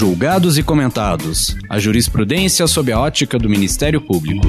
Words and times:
Julgados 0.00 0.56
e 0.56 0.62
comentados. 0.62 1.54
A 1.68 1.78
jurisprudência 1.78 2.66
sob 2.66 2.90
a 2.90 2.98
ótica 2.98 3.38
do 3.38 3.50
Ministério 3.50 4.00
Público. 4.00 4.46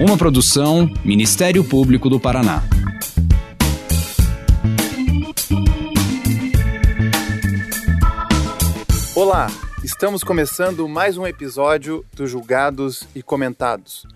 Uma 0.00 0.16
produção 0.16 0.88
Ministério 1.04 1.64
Público 1.64 2.08
do 2.08 2.20
Paraná. 2.20 2.62
Olá, 9.16 9.50
estamos 9.82 10.22
começando 10.22 10.86
mais 10.86 11.18
um 11.18 11.26
episódio 11.26 12.06
do 12.14 12.28
Julgados 12.28 13.08
e 13.12 13.24
Comentados, 13.24 14.06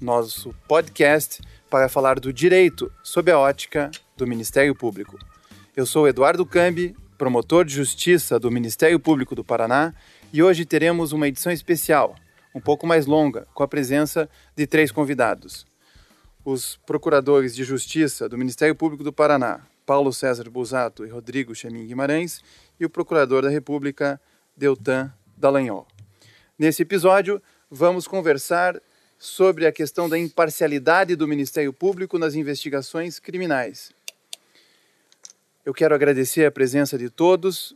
nosso 0.00 0.54
podcast 0.68 1.42
para 1.68 1.88
falar 1.88 2.20
do 2.20 2.32
direito 2.32 2.88
sob 3.02 3.32
a 3.32 3.38
ótica 3.40 3.90
do 4.16 4.28
Ministério 4.28 4.76
Público. 4.76 5.18
Eu 5.76 5.84
sou 5.84 6.06
Eduardo 6.06 6.46
Cambi, 6.46 6.94
promotor 7.16 7.64
de 7.64 7.74
justiça 7.74 8.38
do 8.38 8.50
Ministério 8.50 9.00
Público 9.00 9.34
do 9.34 9.42
Paraná, 9.42 9.94
e 10.32 10.42
hoje 10.42 10.64
teremos 10.64 11.12
uma 11.12 11.26
edição 11.26 11.50
especial, 11.50 12.14
um 12.54 12.60
pouco 12.60 12.86
mais 12.86 13.06
longa, 13.06 13.46
com 13.54 13.62
a 13.62 13.68
presença 13.68 14.28
de 14.54 14.66
três 14.66 14.92
convidados. 14.92 15.66
Os 16.44 16.76
procuradores 16.86 17.54
de 17.54 17.64
justiça 17.64 18.28
do 18.28 18.38
Ministério 18.38 18.74
Público 18.74 19.02
do 19.02 19.12
Paraná, 19.12 19.60
Paulo 19.84 20.12
César 20.12 20.48
Busato 20.50 21.04
e 21.04 21.08
Rodrigo 21.08 21.54
Chemin 21.54 21.86
Guimarães, 21.86 22.42
e 22.78 22.84
o 22.84 22.90
procurador 22.90 23.42
da 23.42 23.48
República, 23.48 24.20
Deltan 24.56 25.12
Dallagnol. 25.36 25.86
Nesse 26.58 26.82
episódio, 26.82 27.42
vamos 27.70 28.06
conversar 28.06 28.80
sobre 29.18 29.66
a 29.66 29.72
questão 29.72 30.08
da 30.08 30.18
imparcialidade 30.18 31.16
do 31.16 31.26
Ministério 31.26 31.72
Público 31.72 32.18
nas 32.18 32.34
investigações 32.34 33.18
criminais 33.18 33.95
eu 35.66 35.74
quero 35.74 35.94
agradecer 35.96 36.46
a 36.46 36.50
presença 36.50 36.96
de 36.96 37.10
todos 37.10 37.74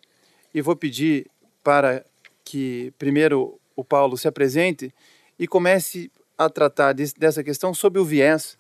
e 0.55 0.63
vou 0.63 0.77
pedir 0.77 1.27
para 1.61 2.07
que 2.45 2.95
primeiro 2.97 3.59
o 3.75 3.83
Paulo 3.83 4.17
se 4.17 4.29
apresente 4.29 4.95
e 5.37 5.49
comece 5.49 6.09
a 6.39 6.49
tratar 6.49 6.95
dessa 6.95 7.43
questão 7.43 7.75
sob 7.75 7.99
o 7.99 8.05
viés 8.05 8.57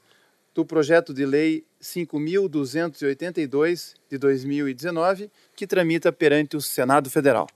do 0.52 0.66
projeto 0.66 1.14
de 1.14 1.24
lei 1.24 1.64
5.282 1.80 3.94
de 4.10 4.18
2019, 4.18 5.30
que 5.54 5.64
tramita 5.64 6.12
perante 6.12 6.56
o 6.56 6.60
Senado 6.60 7.08
Federal. 7.08 7.46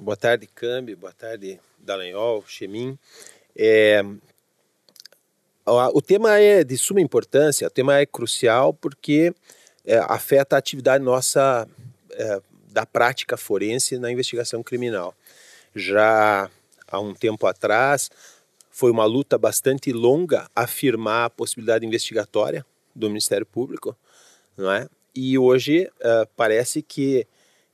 Boa 0.00 0.16
tarde, 0.16 0.48
Cambi, 0.48 0.96
boa 0.96 1.12
tarde, 1.12 1.60
Dallagnol, 1.78 2.42
Chemin. 2.46 2.98
É, 3.56 4.02
o 5.64 6.02
tema 6.02 6.40
é 6.40 6.64
de 6.64 6.76
suma 6.76 7.00
importância, 7.00 7.68
o 7.68 7.70
tema 7.70 7.98
é 7.98 8.04
crucial 8.04 8.74
porque 8.74 9.32
é, 9.90 9.98
afeta 10.08 10.54
a 10.54 10.58
atividade 10.60 11.02
nossa 11.02 11.66
é, 12.12 12.40
da 12.70 12.86
prática 12.86 13.36
forense 13.36 13.98
na 13.98 14.12
investigação 14.12 14.62
criminal. 14.62 15.12
Já 15.74 16.48
há 16.86 17.00
um 17.00 17.12
tempo 17.12 17.44
atrás, 17.44 18.08
foi 18.70 18.92
uma 18.92 19.04
luta 19.04 19.36
bastante 19.36 19.92
longa 19.92 20.48
afirmar 20.54 21.24
a 21.24 21.30
possibilidade 21.30 21.84
investigatória 21.84 22.64
do 22.94 23.08
Ministério 23.08 23.44
Público, 23.44 23.96
não 24.56 24.70
é? 24.70 24.88
E 25.12 25.36
hoje 25.36 25.90
é, 25.98 26.28
parece 26.36 26.82
que 26.82 27.26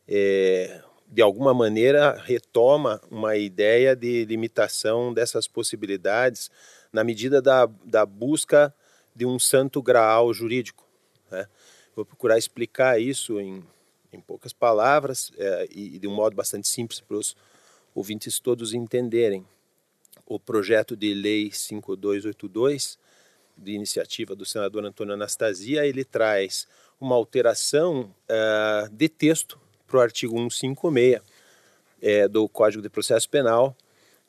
é, 0.09 0.81
de 1.09 1.20
alguma 1.20 1.53
maneira 1.53 2.19
retoma 2.25 2.98
uma 3.11 3.37
ideia 3.37 3.94
de 3.94 4.25
limitação 4.25 5.12
dessas 5.12 5.47
possibilidades 5.47 6.50
na 6.91 7.05
medida 7.05 7.42
da, 7.42 7.69
da 7.84 8.06
busca 8.06 8.75
de 9.14 9.27
um 9.27 9.39
santo 9.39 9.83
graal 9.83 10.33
jurídico. 10.33 10.87
Né? 11.31 11.47
Vou 11.97 12.05
procurar 12.05 12.36
explicar 12.36 13.00
isso 13.00 13.41
em, 13.41 13.64
em 14.12 14.20
poucas 14.20 14.52
palavras 14.52 15.33
é, 15.39 15.66
e, 15.70 15.98
de 15.98 16.06
um 16.06 16.14
modo 16.14 16.36
bastante 16.36 16.69
simples 16.69 17.00
para 17.00 17.16
os 17.16 17.34
ouvintes 17.94 18.38
todos 18.38 18.75
entenderem. 18.75 19.47
O 20.26 20.38
projeto 20.38 20.94
de 20.94 21.15
lei 21.15 21.50
5282, 21.50 22.98
de 23.56 23.72
iniciativa 23.72 24.37
do 24.37 24.44
senador 24.44 24.84
Antônio 24.84 25.15
Anastasia, 25.15 25.87
ele 25.87 26.04
traz 26.04 26.69
uma 27.00 27.15
alteração 27.15 28.15
uh, 28.28 28.91
de 28.91 29.09
texto 29.09 29.59
para 29.87 29.97
o 29.97 30.00
artigo 30.00 30.37
156 30.37 31.22
é, 32.03 32.28
do 32.28 32.47
Código 32.47 32.82
de 32.82 32.91
Processo 32.91 33.28
Penal, 33.31 33.75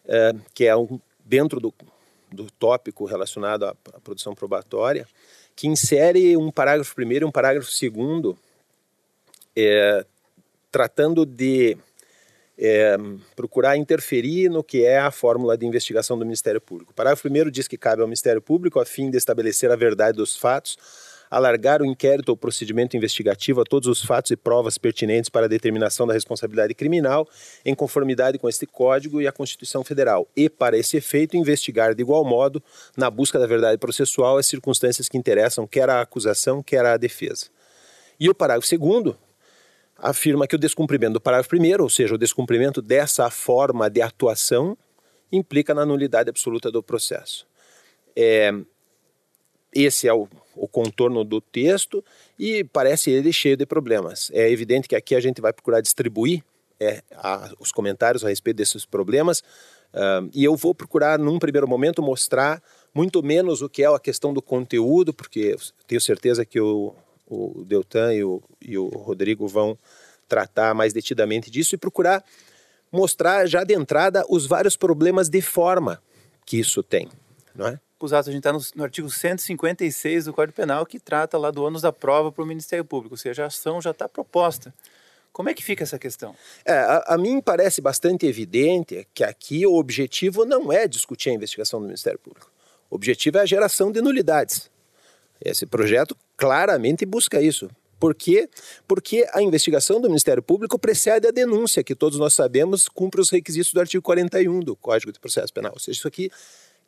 é, 0.05 0.33
que 0.53 0.65
é 0.65 0.77
um, 0.77 1.01
dentro 1.25 1.59
do, 1.59 1.73
do 2.31 2.49
tópico 2.51 3.03
relacionado 3.03 3.65
à, 3.65 3.75
à 3.93 3.99
produção 3.99 4.33
probatória, 4.33 5.05
que 5.57 5.67
insere 5.67 6.37
um 6.37 6.51
parágrafo 6.51 6.93
primeiro 6.93 7.25
e 7.25 7.27
um 7.27 7.31
parágrafo 7.31 7.71
segundo 7.71 8.37
é, 9.55 10.05
tratando 10.71 11.25
de 11.25 11.75
é, 12.55 12.95
procurar 13.35 13.75
interferir 13.75 14.49
no 14.49 14.63
que 14.63 14.85
é 14.85 14.99
a 14.99 15.09
fórmula 15.09 15.57
de 15.57 15.65
investigação 15.65 16.17
do 16.17 16.23
Ministério 16.23 16.61
Público. 16.61 16.91
O 16.91 16.93
parágrafo 16.93 17.23
primeiro 17.23 17.49
diz 17.49 17.67
que 17.67 17.75
cabe 17.75 18.03
ao 18.03 18.07
Ministério 18.07 18.39
Público, 18.39 18.79
a 18.79 18.85
fim 18.85 19.09
de 19.09 19.17
estabelecer 19.17 19.71
a 19.71 19.75
verdade 19.75 20.15
dos 20.15 20.37
fatos, 20.37 20.77
alargar 21.29 21.81
o 21.81 21.85
inquérito 21.85 22.29
ou 22.29 22.37
procedimento 22.37 22.95
investigativo 22.95 23.61
a 23.61 23.63
todos 23.63 23.87
os 23.87 24.03
fatos 24.03 24.31
e 24.31 24.35
provas 24.35 24.77
pertinentes 24.77 25.29
para 25.29 25.45
a 25.45 25.49
determinação 25.49 26.07
da 26.07 26.13
responsabilidade 26.13 26.73
criminal, 26.73 27.27
em 27.65 27.75
conformidade 27.75 28.37
com 28.37 28.47
este 28.47 28.65
Código 28.65 29.21
e 29.21 29.27
a 29.27 29.31
Constituição 29.31 29.83
Federal, 29.83 30.27
e, 30.35 30.49
para 30.49 30.77
esse 30.77 30.97
efeito, 30.97 31.35
investigar 31.35 31.93
de 31.93 32.01
igual 32.01 32.23
modo, 32.23 32.63
na 32.95 33.09
busca 33.09 33.37
da 33.37 33.47
verdade 33.47 33.77
processual, 33.77 34.37
as 34.37 34.45
circunstâncias 34.45 35.07
que 35.09 35.17
interessam 35.17 35.67
quer 35.67 35.89
à 35.89 36.01
acusação, 36.01 36.63
quer 36.63 36.85
à 36.85 36.97
defesa. 36.97 37.47
E 38.19 38.29
o 38.29 38.35
parágrafo 38.35 38.67
segundo 38.67 39.17
afirma 39.97 40.47
que 40.47 40.55
o 40.55 40.59
descumprimento 40.59 41.13
do 41.13 41.21
parágrafo 41.21 41.49
primeiro, 41.49 41.83
ou 41.83 41.89
seja, 41.89 42.15
o 42.15 42.17
descumprimento 42.17 42.81
dessa 42.81 43.29
forma 43.29 43.89
de 43.89 44.01
atuação, 44.01 44.77
implica 45.31 45.73
na 45.73 45.85
nulidade 45.85 46.29
absoluta 46.29 46.71
do 46.71 46.81
processo. 46.81 47.45
É, 48.15 48.51
esse 49.73 50.07
é 50.07 50.13
o, 50.13 50.27
o, 50.57 50.67
contorno 50.67 51.23
do 51.23 51.39
texto 51.39 52.03
e 52.37 52.63
parece 52.63 53.11
ele 53.11 53.31
cheio 53.31 53.57
de 53.57 53.65
problemas. 53.65 54.29
É 54.33 54.49
evidente 54.49 54.87
que 54.87 54.95
aqui 54.95 55.15
a 55.15 55.19
gente 55.19 55.41
vai 55.41 55.53
procurar 55.53 55.81
distribuir 55.81 56.43
é, 56.79 57.01
a, 57.15 57.51
os 57.59 57.71
comentários 57.71 58.23
a 58.23 58.29
respeito 58.29 58.57
desses 58.57 58.85
problemas 58.85 59.39
uh, 59.93 60.29
e 60.33 60.43
eu 60.43 60.55
vou 60.55 60.75
procurar, 60.75 61.17
num 61.17 61.39
primeiro 61.39 61.67
momento, 61.67 62.01
mostrar 62.01 62.61
muito 62.93 63.21
menos 63.23 63.61
o 63.61 63.69
que 63.69 63.83
é 63.83 63.87
a 63.87 63.99
questão 63.99 64.33
do 64.33 64.41
conteúdo, 64.41 65.13
porque 65.13 65.55
tenho 65.87 66.01
certeza 66.01 66.45
que 66.45 66.59
o, 66.59 66.93
o 67.27 67.63
Deltan 67.65 68.13
e 68.13 68.23
o, 68.23 68.41
e 68.61 68.77
o 68.77 68.87
Rodrigo 68.87 69.47
vão 69.47 69.77
tratar 70.27 70.73
mais 70.73 70.93
detidamente 70.93 71.49
disso 71.49 71.75
e 71.75 71.77
procurar 71.77 72.23
mostrar 72.91 73.45
já 73.47 73.63
de 73.63 73.73
entrada 73.73 74.25
os 74.29 74.45
vários 74.45 74.77
problemas 74.77 75.29
de 75.29 75.41
forma 75.41 76.01
que 76.45 76.57
isso 76.57 76.81
tem, 76.81 77.09
não 77.53 77.67
é? 77.67 77.79
Acusados. 77.97 78.29
A 78.29 78.31
gente 78.31 78.39
está 78.39 78.53
no, 78.53 78.59
no, 78.75 78.83
artigo 78.83 79.09
156 79.09 80.25
do 80.25 80.33
Código 80.33 80.55
Penal, 80.55 80.85
que 80.85 80.99
trata 80.99 81.37
lá 81.37 81.51
do 81.51 81.63
ônus 81.63 81.81
da 81.81 81.91
prova 81.91 82.31
para 82.31 82.43
o 82.43 82.47
Ministério 82.47 82.85
Público, 82.85 83.15
ou 83.15 83.17
seja, 83.17 83.43
a 83.43 83.47
ação 83.47 83.81
já 83.81 83.91
está 83.91 84.07
proposta. 84.07 84.73
Como 85.33 85.49
é 85.49 85.53
que 85.53 85.63
fica 85.63 85.83
essa 85.83 85.99
questão? 85.99 86.35
É, 86.65 86.73
a, 86.73 87.03
a, 87.09 87.17
mim 87.17 87.41
parece 87.41 87.81
bastante 87.81 88.25
evidente 88.25 89.07
que 89.13 89.23
aqui 89.23 89.67
o 89.67 89.75
objetivo 89.75 90.45
não 90.45 90.71
é 90.71 90.87
discutir 90.87 91.29
a 91.29 91.33
investigação 91.33 91.79
do 91.79 91.85
Ministério 91.85 92.17
Público. 92.17 92.51
O 92.89 92.95
objetivo 92.95 93.37
é 93.37 93.41
a 93.41 93.45
geração 93.45 93.91
de 93.91 94.01
nulidades. 94.01 94.71
Esse 95.43 95.65
projeto 95.65 96.15
claramente 96.35 97.05
busca 97.05 97.41
isso. 97.41 97.69
Por 97.99 98.13
quê? 98.15 98.49
Porque 98.87 99.27
a 99.33 99.41
investigação 99.41 99.99
do 99.99 100.07
Ministério 100.07 100.41
Público 100.41 100.77
precede 100.77 101.27
a 101.27 101.31
denúncia, 101.31 101.83
que 101.83 101.95
todos 101.95 102.17
nós 102.17 102.33
sabemos 102.33 102.87
cumpre 102.87 103.19
os 103.19 103.29
requisitos 103.29 103.73
do 103.73 103.79
artigo 103.79 104.03
41 104.03 104.59
do 104.59 104.75
Código 104.75 105.11
de 105.11 105.19
Processo 105.19 105.51
Penal. 105.51 105.73
Ou 105.73 105.79
seja, 105.79 105.97
isso 105.97 106.07
aqui 106.07 106.31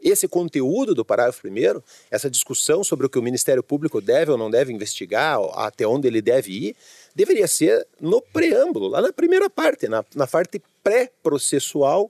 esse 0.02 0.28
conteúdo 0.28 0.96
do 0.96 1.04
parágrafo 1.04 1.42
primeiro, 1.42 1.84
essa 2.10 2.30
discussão 2.30 2.84
sobre 2.84 3.06
o 3.06 3.10
que 3.10 3.20
o 3.20 3.22
Ministério 3.22 3.62
Público 3.62 4.00
deve 4.00 4.32
ou 4.32 4.38
não 4.38 4.50
deve 4.50 4.72
investigar, 4.72 5.40
até 5.54 5.86
onde 5.86 6.08
ele 6.08 6.22
deve 6.22 6.52
ir, 6.52 6.76
deveria 7.14 7.48
ser 7.48 7.86
no 8.00 8.22
preâmbulo, 8.22 8.88
lá 8.88 9.02
na 9.02 9.12
primeira 9.12 9.50
parte, 9.50 9.88
na, 9.88 10.06
na 10.16 10.26
parte 10.26 10.62
pré-processual 10.84 12.10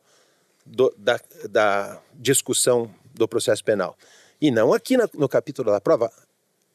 da, 0.66 1.20
da 1.50 2.02
discussão 2.14 2.94
do 3.14 3.28
processo 3.28 3.64
penal. 3.64 3.98
E 4.40 4.52
não 4.52 4.74
aqui 4.74 4.96
na, 4.96 5.10
no 5.14 5.28
capítulo 5.28 5.72
da 5.72 5.82
prova. 5.82 6.12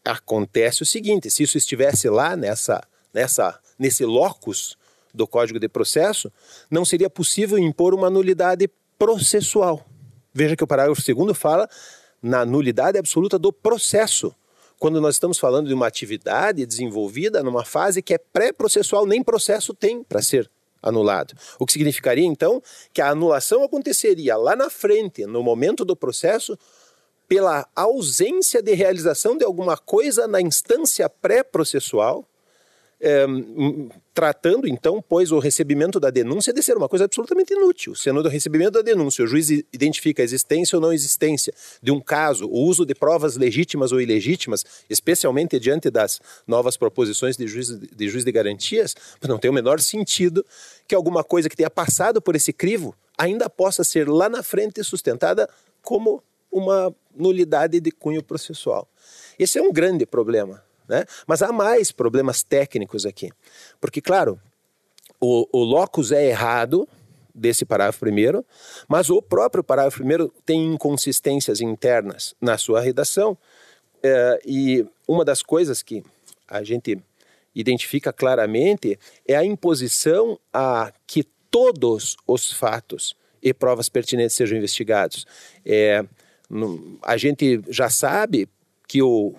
Acontece 0.04 0.82
o 0.82 0.86
seguinte: 0.86 1.30
se 1.30 1.42
isso 1.44 1.56
estivesse 1.56 2.08
lá 2.08 2.36
nessa, 2.36 2.82
nessa, 3.12 3.58
nesse 3.78 4.04
locus 4.04 4.76
do 5.14 5.26
Código 5.26 5.58
de 5.58 5.68
Processo, 5.68 6.30
não 6.70 6.84
seria 6.84 7.08
possível 7.08 7.56
impor 7.56 7.94
uma 7.94 8.10
nulidade 8.10 8.68
processual. 8.98 9.86
Veja 10.34 10.56
que 10.56 10.64
o 10.64 10.66
parágrafo 10.66 11.00
segundo 11.00 11.32
fala 11.32 11.68
na 12.20 12.44
nulidade 12.44 12.98
absoluta 12.98 13.38
do 13.38 13.52
processo. 13.52 14.34
Quando 14.80 15.00
nós 15.00 15.14
estamos 15.14 15.38
falando 15.38 15.68
de 15.68 15.74
uma 15.74 15.86
atividade 15.86 16.66
desenvolvida 16.66 17.42
numa 17.42 17.64
fase 17.64 18.02
que 18.02 18.12
é 18.12 18.18
pré-processual, 18.18 19.06
nem 19.06 19.22
processo 19.22 19.72
tem 19.72 20.02
para 20.02 20.20
ser 20.20 20.50
anulado. 20.82 21.34
O 21.58 21.64
que 21.64 21.72
significaria 21.72 22.26
então 22.26 22.60
que 22.92 23.00
a 23.00 23.10
anulação 23.10 23.62
aconteceria 23.62 24.36
lá 24.36 24.56
na 24.56 24.68
frente, 24.68 25.24
no 25.24 25.42
momento 25.42 25.84
do 25.84 25.94
processo, 25.94 26.58
pela 27.28 27.66
ausência 27.74 28.60
de 28.60 28.74
realização 28.74 29.38
de 29.38 29.44
alguma 29.44 29.76
coisa 29.76 30.26
na 30.26 30.40
instância 30.40 31.08
pré-processual 31.08 32.28
é, 33.04 33.26
tratando 34.14 34.66
então, 34.66 35.04
pois, 35.06 35.30
o 35.30 35.38
recebimento 35.38 36.00
da 36.00 36.08
denúncia 36.08 36.54
de 36.54 36.62
ser 36.62 36.74
uma 36.74 36.88
coisa 36.88 37.04
absolutamente 37.04 37.52
inútil. 37.52 37.94
Sendo 37.94 38.20
o 38.20 38.28
recebimento 38.28 38.72
da 38.72 38.82
denúncia, 38.82 39.22
o 39.22 39.26
juiz 39.26 39.50
identifica 39.50 40.22
a 40.22 40.24
existência 40.24 40.76
ou 40.76 40.80
não 40.80 40.90
existência 40.90 41.52
de 41.82 41.92
um 41.92 42.00
caso, 42.00 42.46
o 42.46 42.58
uso 42.62 42.86
de 42.86 42.94
provas 42.94 43.36
legítimas 43.36 43.92
ou 43.92 44.00
ilegítimas, 44.00 44.64
especialmente 44.88 45.60
diante 45.60 45.90
das 45.90 46.18
novas 46.46 46.78
proposições 46.78 47.36
de 47.36 47.46
juiz 47.46 47.68
de, 47.68 48.08
juiz 48.08 48.24
de 48.24 48.32
garantias, 48.32 48.94
não 49.28 49.38
tem 49.38 49.50
o 49.50 49.54
menor 49.54 49.80
sentido 49.80 50.44
que 50.88 50.94
alguma 50.94 51.22
coisa 51.22 51.50
que 51.50 51.56
tenha 51.56 51.70
passado 51.70 52.22
por 52.22 52.34
esse 52.34 52.54
crivo 52.54 52.94
ainda 53.18 53.50
possa 53.50 53.84
ser 53.84 54.08
lá 54.08 54.30
na 54.30 54.42
frente 54.42 54.82
sustentada 54.82 55.46
como 55.82 56.22
uma 56.50 56.94
nulidade 57.14 57.80
de 57.80 57.90
cunho 57.90 58.22
processual. 58.22 58.88
Esse 59.38 59.58
é 59.58 59.62
um 59.62 59.72
grande 59.72 60.06
problema. 60.06 60.62
Né? 60.88 61.04
Mas 61.26 61.42
há 61.42 61.52
mais 61.52 61.90
problemas 61.90 62.42
técnicos 62.42 63.06
aqui. 63.06 63.30
Porque, 63.80 64.00
claro, 64.00 64.40
o, 65.20 65.48
o 65.52 65.62
locus 65.62 66.12
é 66.12 66.26
errado 66.26 66.88
desse 67.34 67.64
parágrafo 67.64 67.98
primeiro, 67.98 68.44
mas 68.86 69.10
o 69.10 69.20
próprio 69.20 69.64
parágrafo 69.64 69.98
primeiro 69.98 70.32
tem 70.46 70.72
inconsistências 70.72 71.60
internas 71.60 72.34
na 72.40 72.56
sua 72.56 72.80
redação. 72.80 73.36
É, 74.02 74.40
e 74.46 74.86
uma 75.08 75.24
das 75.24 75.42
coisas 75.42 75.82
que 75.82 76.04
a 76.46 76.62
gente 76.62 77.02
identifica 77.54 78.12
claramente 78.12 78.98
é 79.26 79.34
a 79.34 79.44
imposição 79.44 80.38
a 80.52 80.92
que 81.06 81.24
todos 81.50 82.16
os 82.26 82.52
fatos 82.52 83.16
e 83.42 83.52
provas 83.52 83.88
pertinentes 83.88 84.36
sejam 84.36 84.58
investigados. 84.58 85.26
É, 85.64 86.04
a 87.02 87.16
gente 87.16 87.62
já 87.68 87.88
sabe 87.88 88.48
que 88.86 89.02
o, 89.02 89.34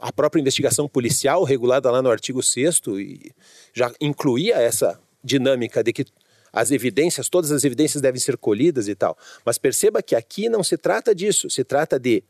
a 0.00 0.12
própria 0.12 0.40
investigação 0.40 0.88
policial, 0.88 1.44
regulada 1.44 1.90
lá 1.90 2.02
no 2.02 2.10
artigo 2.10 2.42
6 2.42 2.80
e 2.98 3.32
já 3.72 3.92
incluía 4.00 4.56
essa 4.56 5.00
dinâmica 5.22 5.82
de 5.82 5.92
que 5.92 6.06
as 6.52 6.70
evidências, 6.70 7.28
todas 7.28 7.52
as 7.52 7.64
evidências 7.64 8.00
devem 8.00 8.20
ser 8.20 8.36
colhidas 8.36 8.88
e 8.88 8.94
tal. 8.94 9.16
Mas 9.44 9.58
perceba 9.58 10.02
que 10.02 10.14
aqui 10.14 10.48
não 10.48 10.62
se 10.62 10.76
trata 10.76 11.14
disso, 11.14 11.50
se 11.50 11.62
trata 11.62 11.98
de 11.98 12.22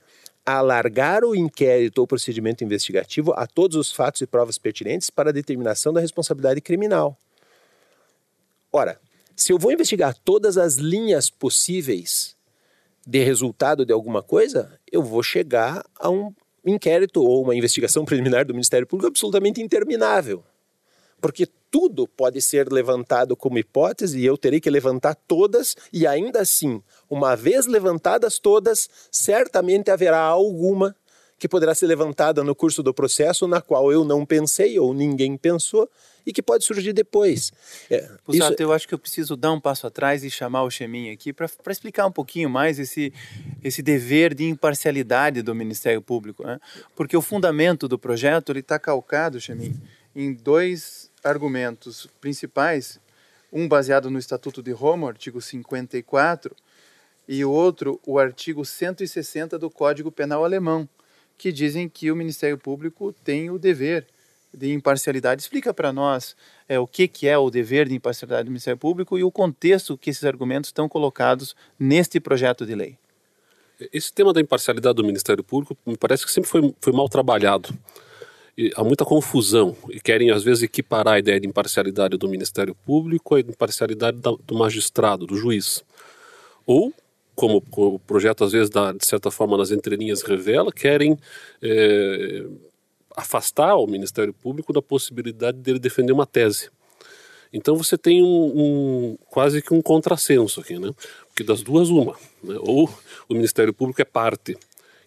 alargar 0.44 1.25
o 1.25 1.35
inquérito 1.35 1.99
ou 1.99 2.06
procedimento 2.06 2.65
investigativo 2.65 3.32
a 3.35 3.47
todos 3.47 3.76
os 3.76 3.93
fatos 3.93 4.21
e 4.23 4.26
provas 4.26 4.59
pertinentes 4.59 5.11
para 5.11 5.31
a 5.31 5.32
determinação 5.32 5.93
da 5.93 6.00
responsabilidade 6.00 6.61
criminal. 6.61 7.17
Ora, 8.73 8.99
se 9.37 9.53
eu 9.53 9.59
vou 9.59 9.73
investigar 9.73 10.17
todas 10.25 10.56
as 10.56 10.76
linhas 10.76 11.31
possíveis 11.31 12.37
de 13.06 13.23
resultado 13.23 13.87
de 13.87 13.93
alguma 13.93 14.23
coisa, 14.23 14.79
eu 14.91 15.03
vou 15.03 15.23
chegar 15.23 15.85
a 15.99 16.11
um 16.11 16.35
inquérito 16.69 17.23
ou 17.23 17.43
uma 17.43 17.55
investigação 17.55 18.05
preliminar 18.05 18.44
do 18.44 18.55
Ministério 18.55 18.87
Público 18.87 19.09
absolutamente 19.09 19.61
interminável. 19.61 20.43
Porque 21.20 21.49
tudo 21.70 22.06
pode 22.06 22.41
ser 22.41 22.73
levantado 22.73 23.37
como 23.37 23.59
hipótese 23.59 24.20
e 24.20 24.26
eu 24.26 24.38
terei 24.38 24.61
que 24.61 24.70
levantar 24.70 25.15
todas, 25.26 25.76
e 25.93 26.06
ainda 26.06 26.41
assim, 26.41 26.82
uma 27.11 27.35
vez 27.35 27.67
levantadas 27.67 28.38
todas, 28.38 28.88
certamente 29.11 29.91
haverá 29.91 30.20
alguma 30.20 30.94
que 31.38 31.49
poderá 31.49 31.75
ser 31.75 31.87
levantada 31.87 32.43
no 32.43 32.55
curso 32.55 32.82
do 32.82 32.93
processo 32.93 33.46
na 33.46 33.61
qual 33.61 33.93
eu 33.93 34.05
não 34.05 34.26
pensei 34.26 34.79
ou 34.79 34.93
ninguém 34.93 35.37
pensou 35.37 35.88
e 36.26 36.32
que 36.32 36.43
pode 36.43 36.64
surgir 36.64 36.93
depois. 36.93 37.52
É, 37.88 38.06
Pusato, 38.25 38.55
isso... 38.55 38.62
eu 38.62 38.73
acho 38.73 38.87
que 38.87 38.93
eu 38.93 38.99
preciso 38.99 39.37
dar 39.37 39.52
um 39.52 39.61
passo 39.61 39.87
atrás 39.87 40.25
e 40.25 40.31
chamar 40.31 40.64
o 40.64 40.70
Chemin 40.70 41.11
aqui 41.11 41.32
para 41.32 41.49
explicar 41.69 42.06
um 42.06 42.12
pouquinho 42.12 42.50
mais 42.50 42.79
esse, 42.79 43.12
esse 43.62 43.81
dever 43.81 44.35
de 44.35 44.44
imparcialidade 44.44 45.40
do 45.40 45.55
Ministério 45.55 46.02
Público. 46.02 46.44
Né? 46.44 46.61
Porque 46.94 47.17
o 47.17 47.23
fundamento 47.23 47.88
do 47.88 47.99
projeto 47.99 48.52
está 48.58 48.79
calcado, 48.79 49.40
Chemin, 49.40 49.75
em 50.14 50.35
dois 50.35 51.11
argumentos 51.25 52.08
principais, 52.20 53.00
um 53.52 53.67
baseado 53.67 54.11
no 54.11 54.19
Estatuto 54.19 54.62
de 54.62 54.73
Roma, 54.73 55.08
artigo 55.08 55.40
54, 55.40 56.55
e 57.26 57.44
o 57.44 57.50
outro, 57.50 58.00
o 58.06 58.19
artigo 58.19 58.64
160 58.64 59.58
do 59.58 59.70
Código 59.70 60.11
Penal 60.11 60.44
Alemão, 60.44 60.88
que 61.38 61.52
dizem 61.52 61.88
que 61.88 62.11
o 62.11 62.17
Ministério 62.17 62.58
Público 62.58 63.14
tem 63.25 63.49
o 63.49 63.58
dever 63.58 64.05
de 64.52 64.73
imparcialidade. 64.73 65.40
Explica 65.40 65.73
para 65.73 65.93
nós 65.93 66.35
é, 66.69 66.79
o 66.79 66.87
que, 66.87 67.06
que 67.06 67.29
é 67.29 67.38
o 67.38 67.49
dever 67.49 67.88
de 67.88 67.94
imparcialidade 67.94 68.44
do 68.44 68.50
Ministério 68.50 68.79
Público 68.79 69.17
e 69.17 69.23
o 69.23 69.31
contexto 69.31 69.96
que 69.96 70.11
esses 70.11 70.25
argumentos 70.25 70.69
estão 70.69 70.88
colocados 70.88 71.55
neste 71.79 72.19
projeto 72.19 72.67
de 72.67 72.75
lei. 72.75 72.99
Esse 73.93 74.12
tema 74.12 74.32
da 74.32 74.40
imparcialidade 74.40 74.96
do 74.96 75.05
Ministério 75.05 75.44
Público 75.44 75.76
me 75.87 75.96
parece 75.96 76.25
que 76.25 76.32
sempre 76.32 76.50
foi, 76.50 76.75
foi 76.81 76.93
mal 76.93 77.08
trabalhado. 77.08 77.73
E 78.56 78.73
há 78.75 78.82
muita 78.82 79.05
confusão 79.05 79.76
e 79.88 80.00
querem 80.00 80.32
às 80.32 80.43
vezes 80.43 80.64
equiparar 80.64 81.14
a 81.14 81.19
ideia 81.20 81.38
de 81.38 81.46
imparcialidade 81.46 82.17
do 82.17 82.29
Ministério 82.29 82.75
Público 82.75 83.37
à 83.37 83.40
imparcialidade 83.40 84.19
do 84.19 84.55
magistrado, 84.56 85.26
do 85.26 85.37
juiz. 85.37 85.85
Ou, 86.67 86.93
como 87.38 87.62
o 87.70 87.99
projeto 88.00 88.43
às 88.43 88.50
vezes 88.50 88.69
dá, 88.69 88.90
de 88.90 89.06
certa 89.06 89.31
forma 89.31 89.56
nas 89.56 89.70
entrelinhas 89.70 90.23
revela, 90.23 90.73
querem 90.73 91.17
é, 91.62 92.44
afastar 93.17 93.76
o 93.76 93.87
Ministério 93.87 94.35
Público 94.35 94.73
da 94.73 94.82
possibilidade 94.82 95.56
dele 95.58 95.79
defender 95.79 96.12
uma 96.12 96.26
tese. 96.26 96.69
Então 97.52 97.76
você 97.76 97.96
tem 97.96 98.25
um, 98.25 98.26
um, 98.26 99.19
quase 99.31 99.62
que 99.62 99.73
um 99.73 99.81
contrassenso 99.81 100.61
aqui, 100.61 100.81
né? 100.81 100.90
Porque 101.29 101.44
das 101.44 101.62
duas 101.62 101.90
uma, 101.90 102.17
né? 102.43 102.56
ou 102.58 102.90
o 103.29 103.35
Ministério 103.35 103.73
Público 103.73 104.02
é 104.02 104.05
parte 104.05 104.58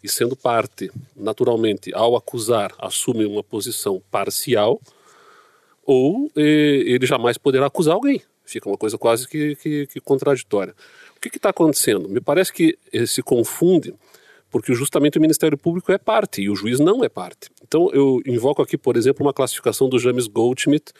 e 0.01 0.07
sendo 0.07 0.33
parte, 0.33 0.89
naturalmente, 1.13 1.93
ao 1.93 2.15
acusar, 2.15 2.73
assume 2.79 3.25
uma 3.25 3.43
posição 3.43 4.01
parcial, 4.09 4.79
ou 5.85 6.31
eh, 6.35 6.83
ele 6.85 7.05
jamais 7.05 7.37
poderá 7.37 7.65
acusar 7.65 7.93
alguém. 7.93 8.21
Fica 8.45 8.69
uma 8.69 8.77
coisa 8.77 8.97
quase 8.97 9.27
que, 9.27 9.55
que, 9.57 9.87
que 9.87 9.99
contraditória. 9.99 10.73
O 11.23 11.29
que 11.29 11.37
está 11.37 11.49
acontecendo? 11.49 12.09
Me 12.09 12.19
parece 12.19 12.51
que 12.51 12.79
se 13.05 13.21
confunde 13.21 13.93
porque 14.49 14.73
justamente 14.73 15.19
o 15.19 15.21
Ministério 15.21 15.55
Público 15.55 15.91
é 15.91 15.97
parte 15.99 16.41
e 16.41 16.49
o 16.49 16.55
juiz 16.55 16.79
não 16.79 17.03
é 17.03 17.09
parte. 17.09 17.49
Então 17.63 17.91
eu 17.93 18.19
invoco 18.25 18.61
aqui, 18.61 18.75
por 18.75 18.97
exemplo, 18.97 19.23
uma 19.23 19.31
classificação 19.31 19.87
do 19.87 19.99
James 19.99 20.25
Goldschmidt, 20.25 20.91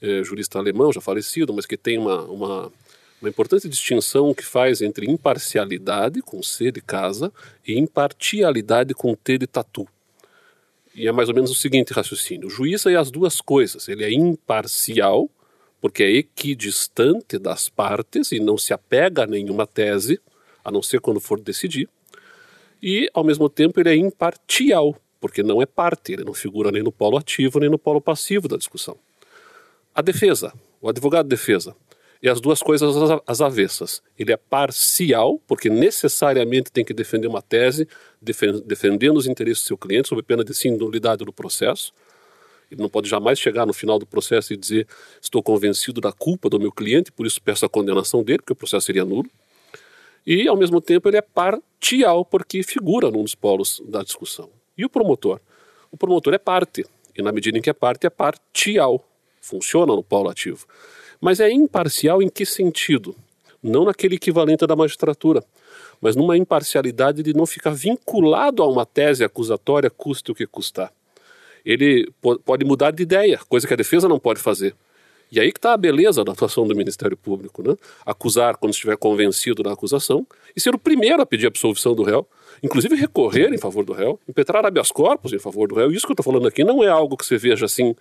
é, 0.00 0.24
jurista 0.24 0.58
alemão 0.58 0.92
já 0.92 1.00
falecido, 1.00 1.54
mas 1.54 1.64
que 1.64 1.76
tem 1.76 1.96
uma, 1.96 2.24
uma, 2.24 2.72
uma 3.20 3.28
importante 3.28 3.68
distinção 3.68 4.34
que 4.34 4.44
faz 4.44 4.82
entre 4.82 5.08
imparcialidade, 5.08 6.20
com 6.20 6.42
C 6.42 6.72
de 6.72 6.80
casa, 6.80 7.32
e 7.64 7.78
impartialidade, 7.78 8.92
com 8.94 9.14
T 9.14 9.38
de 9.38 9.46
tatu. 9.46 9.86
E 10.92 11.06
é 11.06 11.12
mais 11.12 11.28
ou 11.28 11.34
menos 11.34 11.52
o 11.52 11.54
seguinte 11.54 11.92
raciocínio: 11.92 12.48
o 12.48 12.50
juiz 12.50 12.84
é 12.84 12.96
as 12.96 13.10
duas 13.12 13.40
coisas. 13.40 13.88
Ele 13.88 14.04
é 14.04 14.12
imparcial, 14.12 15.30
porque 15.82 16.02
é 16.02 16.10
equidistante 16.10 17.38
das 17.38 17.68
partes 17.68 18.32
e 18.32 18.40
não 18.40 18.56
se 18.56 18.72
apega 18.72 19.24
a 19.24 19.26
nenhuma 19.26 19.66
tese, 19.66 20.18
a 20.64 20.70
não 20.70 20.80
ser 20.80 21.00
quando 21.00 21.20
for 21.20 21.38
decidir 21.38 21.90
e, 22.82 23.08
ao 23.14 23.22
mesmo 23.22 23.48
tempo, 23.48 23.78
ele 23.78 23.90
é 23.90 23.94
imparcial, 23.94 24.96
porque 25.20 25.42
não 25.42 25.62
é 25.62 25.66
parte, 25.66 26.12
ele 26.12 26.24
não 26.24 26.34
figura 26.34 26.72
nem 26.72 26.82
no 26.82 26.90
polo 26.90 27.16
ativo 27.16 27.60
nem 27.60 27.70
no 27.70 27.78
polo 27.78 28.00
passivo 28.00 28.48
da 28.48 28.56
discussão. 28.56 28.98
A 29.94 30.02
defesa, 30.02 30.52
o 30.80 30.88
advogado 30.88 31.26
de 31.26 31.30
defesa, 31.30 31.76
e 32.20 32.28
as 32.28 32.40
duas 32.40 32.60
coisas 32.60 32.94
às 33.26 33.40
avessas. 33.40 34.00
Ele 34.16 34.32
é 34.32 34.36
parcial, 34.36 35.40
porque 35.46 35.68
necessariamente 35.68 36.70
tem 36.70 36.84
que 36.84 36.94
defender 36.94 37.26
uma 37.26 37.42
tese, 37.42 37.88
defendendo 38.20 39.16
os 39.16 39.26
interesses 39.26 39.64
do 39.64 39.66
seu 39.66 39.78
cliente, 39.78 40.08
sob 40.08 40.22
pena 40.22 40.44
de 40.44 40.70
nulidade 40.70 41.24
do 41.24 41.32
processo. 41.32 41.92
Ele 42.72 42.82
não 42.82 42.88
pode 42.88 43.08
jamais 43.08 43.38
chegar 43.38 43.66
no 43.66 43.72
final 43.72 43.98
do 43.98 44.06
processo 44.06 44.52
e 44.52 44.56
dizer: 44.56 44.88
estou 45.20 45.42
convencido 45.42 46.00
da 46.00 46.10
culpa 46.10 46.48
do 46.48 46.58
meu 46.58 46.72
cliente, 46.72 47.12
por 47.12 47.26
isso 47.26 47.40
peço 47.40 47.66
a 47.66 47.68
condenação 47.68 48.24
dele, 48.24 48.38
porque 48.38 48.54
o 48.54 48.56
processo 48.56 48.86
seria 48.86 49.04
nulo 49.04 49.28
e, 50.26 50.46
ao 50.46 50.56
mesmo 50.56 50.80
tempo, 50.80 51.08
ele 51.08 51.16
é 51.16 51.22
partial, 51.22 52.24
porque 52.24 52.62
figura 52.62 53.10
num 53.10 53.22
dos 53.22 53.34
polos 53.34 53.82
da 53.86 54.02
discussão. 54.02 54.48
E 54.78 54.84
o 54.84 54.88
promotor? 54.88 55.40
O 55.90 55.96
promotor 55.96 56.32
é 56.32 56.38
parte, 56.38 56.86
e 57.16 57.22
na 57.22 57.32
medida 57.32 57.58
em 57.58 57.60
que 57.60 57.70
é 57.70 57.72
parte, 57.72 58.06
é 58.06 58.10
partial, 58.10 59.04
funciona 59.40 59.94
no 59.94 60.02
polo 60.02 60.28
ativo. 60.28 60.66
Mas 61.20 61.40
é 61.40 61.50
imparcial 61.50 62.22
em 62.22 62.28
que 62.28 62.46
sentido? 62.46 63.14
Não 63.62 63.84
naquele 63.84 64.14
equivalente 64.14 64.66
da 64.66 64.74
magistratura, 64.74 65.44
mas 66.00 66.16
numa 66.16 66.36
imparcialidade 66.36 67.22
de 67.22 67.32
não 67.32 67.46
ficar 67.46 67.74
vinculado 67.74 68.62
a 68.62 68.68
uma 68.68 68.86
tese 68.86 69.24
acusatória, 69.24 69.90
custe 69.90 70.32
o 70.32 70.34
que 70.34 70.46
custar. 70.46 70.92
Ele 71.64 72.10
pode 72.44 72.64
mudar 72.64 72.90
de 72.90 73.02
ideia, 73.02 73.38
coisa 73.48 73.66
que 73.66 73.72
a 73.72 73.76
defesa 73.76 74.08
não 74.08 74.18
pode 74.18 74.40
fazer. 74.40 74.74
E 75.30 75.40
aí 75.40 75.50
que 75.50 75.58
está 75.58 75.72
a 75.72 75.76
beleza 75.78 76.22
da 76.22 76.32
atuação 76.32 76.66
do 76.66 76.76
Ministério 76.76 77.16
Público, 77.16 77.66
né? 77.66 77.74
Acusar 78.04 78.58
quando 78.58 78.74
estiver 78.74 78.98
convencido 78.98 79.62
da 79.62 79.72
acusação 79.72 80.26
e 80.54 80.60
ser 80.60 80.74
o 80.74 80.78
primeiro 80.78 81.22
a 81.22 81.26
pedir 81.26 81.46
a 81.46 81.48
absolvição 81.48 81.94
do 81.94 82.02
réu, 82.02 82.28
inclusive 82.62 82.94
recorrer 82.94 83.50
em 83.50 83.56
favor 83.56 83.82
do 83.82 83.94
réu, 83.94 84.20
impetrar 84.28 84.66
habeas 84.66 84.92
corpus 84.92 85.32
em 85.32 85.38
favor 85.38 85.68
do 85.68 85.74
réu. 85.74 85.90
Isso 85.90 86.06
que 86.06 86.12
eu 86.12 86.14
estou 86.14 86.24
falando 86.24 86.46
aqui 86.46 86.62
não 86.62 86.84
é 86.84 86.88
algo 86.88 87.16
que 87.16 87.24
você 87.24 87.38
veja 87.38 87.64
assim 87.64 87.96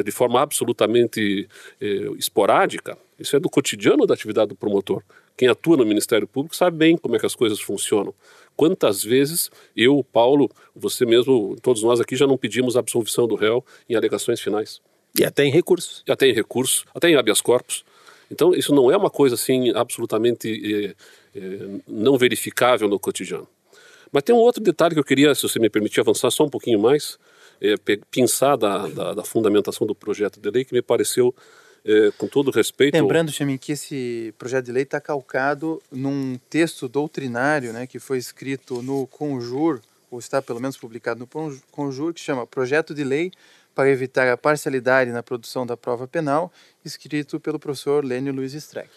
de 0.00 0.12
forma 0.12 0.40
absolutamente 0.40 1.48
é, 1.80 1.86
esporádica. 2.16 2.96
Isso 3.18 3.34
é 3.34 3.40
do 3.40 3.50
cotidiano 3.50 4.06
da 4.06 4.14
atividade 4.14 4.50
do 4.50 4.54
promotor. 4.54 5.02
Quem 5.36 5.48
atua 5.48 5.76
no 5.76 5.84
Ministério 5.84 6.28
Público 6.28 6.54
sabe 6.54 6.76
bem 6.76 6.96
como 6.96 7.16
é 7.16 7.18
que 7.18 7.26
as 7.26 7.34
coisas 7.34 7.60
funcionam. 7.60 8.14
Quantas 8.56 9.02
vezes 9.02 9.50
eu, 9.76 10.04
Paulo, 10.12 10.50
você 10.74 11.04
mesmo, 11.04 11.56
todos 11.60 11.82
nós 11.82 12.00
aqui 12.00 12.14
já 12.14 12.26
não 12.26 12.36
pedimos 12.38 12.76
a 12.76 12.80
absolvição 12.80 13.26
do 13.26 13.34
réu 13.34 13.64
em 13.88 13.94
alegações 13.94 14.40
finais? 14.40 14.80
E 15.18 15.24
até 15.24 15.44
em 15.44 15.50
recursos. 15.50 16.02
E 16.06 16.12
até 16.12 16.26
em 16.26 16.32
recursos, 16.32 16.84
até 16.94 17.08
em 17.08 17.16
habeas 17.16 17.40
corpus. 17.40 17.84
Então, 18.30 18.54
isso 18.54 18.74
não 18.74 18.90
é 18.90 18.96
uma 18.96 19.10
coisa 19.10 19.34
assim 19.34 19.70
absolutamente 19.74 20.48
eh, 20.48 20.94
eh, 21.34 21.80
não 21.86 22.16
verificável 22.16 22.88
no 22.88 22.98
cotidiano. 22.98 23.46
Mas 24.10 24.22
tem 24.22 24.34
um 24.34 24.38
outro 24.38 24.62
detalhe 24.62 24.94
que 24.94 25.00
eu 25.00 25.04
queria, 25.04 25.34
se 25.34 25.42
você 25.42 25.58
me 25.58 25.68
permitir 25.68 26.00
avançar 26.00 26.30
só 26.30 26.44
um 26.44 26.48
pouquinho 26.48 26.78
mais, 26.78 27.18
é, 27.62 27.76
pensar 28.10 28.56
da, 28.56 28.88
da, 28.88 29.14
da, 29.14 29.24
fundamentação 29.24 29.86
do 29.86 29.94
projeto 29.94 30.40
de 30.40 30.50
lei, 30.50 30.64
que 30.64 30.74
me 30.74 30.82
pareceu, 30.82 31.32
é, 31.84 32.10
com 32.18 32.26
todo 32.26 32.50
respeito... 32.50 32.94
Lembrando, 32.94 33.30
Chamin, 33.30 33.56
que 33.56 33.70
esse 33.72 34.34
projeto 34.36 34.66
de 34.66 34.72
lei 34.72 34.82
está 34.82 35.00
calcado 35.00 35.80
num 35.90 36.36
texto 36.50 36.88
doutrinário 36.88 37.72
né, 37.72 37.86
que 37.86 38.00
foi 38.00 38.18
escrito 38.18 38.82
no 38.82 39.06
Conjur, 39.06 39.80
ou 40.10 40.18
está 40.18 40.42
pelo 40.42 40.60
menos 40.60 40.76
publicado 40.76 41.20
no 41.20 41.60
Conjur, 41.70 42.12
que 42.12 42.20
chama 42.20 42.46
Projeto 42.46 42.92
de 42.92 43.04
Lei 43.04 43.30
para 43.74 43.88
evitar 43.88 44.28
a 44.28 44.36
parcialidade 44.36 45.12
na 45.12 45.22
produção 45.22 45.64
da 45.64 45.76
prova 45.76 46.08
penal, 46.08 46.52
escrito 46.84 47.38
pelo 47.38 47.60
professor 47.60 48.04
Lênio 48.04 48.32
Luiz 48.32 48.52
Streck. 48.54 48.90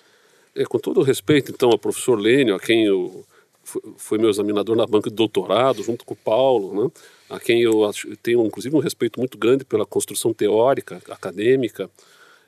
É, 0.55 0.65
com 0.65 0.79
todo 0.79 1.03
respeito, 1.03 1.51
então, 1.51 1.69
ao 1.69 1.77
professor 1.77 2.19
Lênio, 2.19 2.55
a 2.55 2.59
quem 2.59 2.85
eu 2.85 3.23
foi 3.97 4.17
meu 4.17 4.29
examinador 4.29 4.75
na 4.75 4.85
banca 4.85 5.09
de 5.09 5.15
doutorado, 5.15 5.81
junto 5.81 6.05
com 6.05 6.13
o 6.13 6.17
Paulo, 6.17 6.83
né? 6.83 6.91
A 7.29 7.39
quem 7.39 7.61
eu 7.61 7.81
tenho 8.21 8.45
inclusive 8.45 8.75
um 8.75 8.79
respeito 8.79 9.19
muito 9.19 9.37
grande 9.37 9.65
pela 9.65 9.85
construção 9.85 10.33
teórica, 10.33 11.01
acadêmica. 11.09 11.89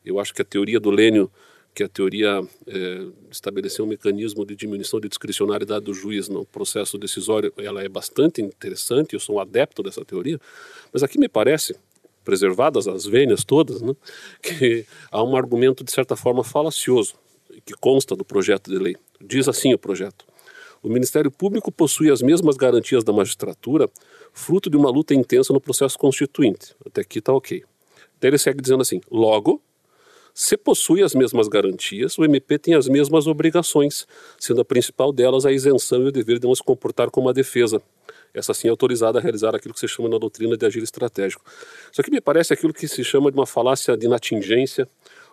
Eu 0.05 0.19
acho 0.19 0.33
que 0.33 0.41
a 0.41 0.45
teoria 0.45 0.79
do 0.79 0.89
Lênio, 0.89 1.31
que 1.73 1.83
a 1.83 1.87
teoria 1.87 2.41
é, 2.65 3.05
estabeleceu 3.29 3.85
um 3.85 3.87
mecanismo 3.87 4.45
de 4.45 4.55
diminuição 4.55 4.99
de 4.99 5.07
discricionariedade 5.07 5.85
do 5.85 5.93
juiz 5.93 6.27
no 6.27 6.45
processo 6.45 6.97
decisório, 6.97 7.53
ela 7.57 7.83
é 7.83 7.89
bastante 7.89 8.41
interessante, 8.41 9.13
eu 9.13 9.19
sou 9.19 9.35
um 9.35 9.39
adepto 9.39 9.83
dessa 9.83 10.03
teoria, 10.03 10.39
mas 10.91 11.03
aqui 11.03 11.19
me 11.19 11.27
parece, 11.27 11.75
preservadas 12.23 12.87
as 12.87 13.05
vênias 13.05 13.43
todas, 13.43 13.81
né, 13.81 13.95
que 14.41 14.85
há 15.11 15.23
um 15.23 15.35
argumento 15.35 15.83
de 15.83 15.91
certa 15.91 16.15
forma 16.15 16.43
falacioso, 16.43 17.15
que 17.65 17.73
consta 17.73 18.15
do 18.15 18.25
projeto 18.25 18.71
de 18.71 18.77
lei. 18.77 18.95
Diz 19.21 19.47
assim 19.47 19.73
o 19.73 19.77
projeto. 19.77 20.25
O 20.81 20.89
Ministério 20.89 21.31
Público 21.31 21.71
possui 21.71 22.11
as 22.11 22.21
mesmas 22.21 22.55
garantias 22.55 23.03
da 23.03 23.11
magistratura, 23.11 23.89
fruto 24.33 24.69
de 24.69 24.77
uma 24.77 24.89
luta 24.89 25.13
intensa 25.13 25.53
no 25.53 25.61
processo 25.61 25.97
constituinte. 25.97 26.75
Até 26.85 27.01
aqui 27.01 27.19
está 27.19 27.33
ok. 27.33 27.63
Daí 28.19 28.29
ele 28.29 28.37
segue 28.37 28.61
dizendo 28.61 28.81
assim: 28.81 29.01
logo, 29.11 29.61
se 30.33 30.55
possui 30.55 31.01
as 31.01 31.15
mesmas 31.15 31.47
garantias, 31.47 32.17
o 32.17 32.23
MP 32.23 32.59
tem 32.59 32.75
as 32.75 32.87
mesmas 32.87 33.25
obrigações, 33.25 34.05
sendo 34.39 34.61
a 34.61 34.65
principal 34.65 35.11
delas 35.11 35.45
a 35.45 35.51
isenção 35.51 36.03
e 36.03 36.07
o 36.07 36.11
dever 36.11 36.39
de 36.39 36.47
não 36.47 36.53
se 36.53 36.61
comportar 36.61 37.09
como 37.09 37.27
a 37.27 37.33
defesa. 37.33 37.81
Essa 38.33 38.53
sim 38.53 38.67
é 38.67 38.69
autorizada 38.69 39.17
a 39.17 39.21
realizar 39.21 39.55
aquilo 39.55 39.73
que 39.73 39.79
se 39.79 39.87
chama 39.87 40.09
na 40.09 40.19
doutrina 40.19 40.55
de 40.55 40.63
agir 40.63 40.83
estratégico. 40.83 41.43
Isso 41.91 41.99
aqui 41.99 42.11
me 42.11 42.21
parece 42.21 42.53
aquilo 42.53 42.71
que 42.71 42.87
se 42.87 43.03
chama 43.03 43.31
de 43.31 43.37
uma 43.37 43.47
falácia 43.47 43.97
de 43.97 44.05
inatingência 44.05 44.87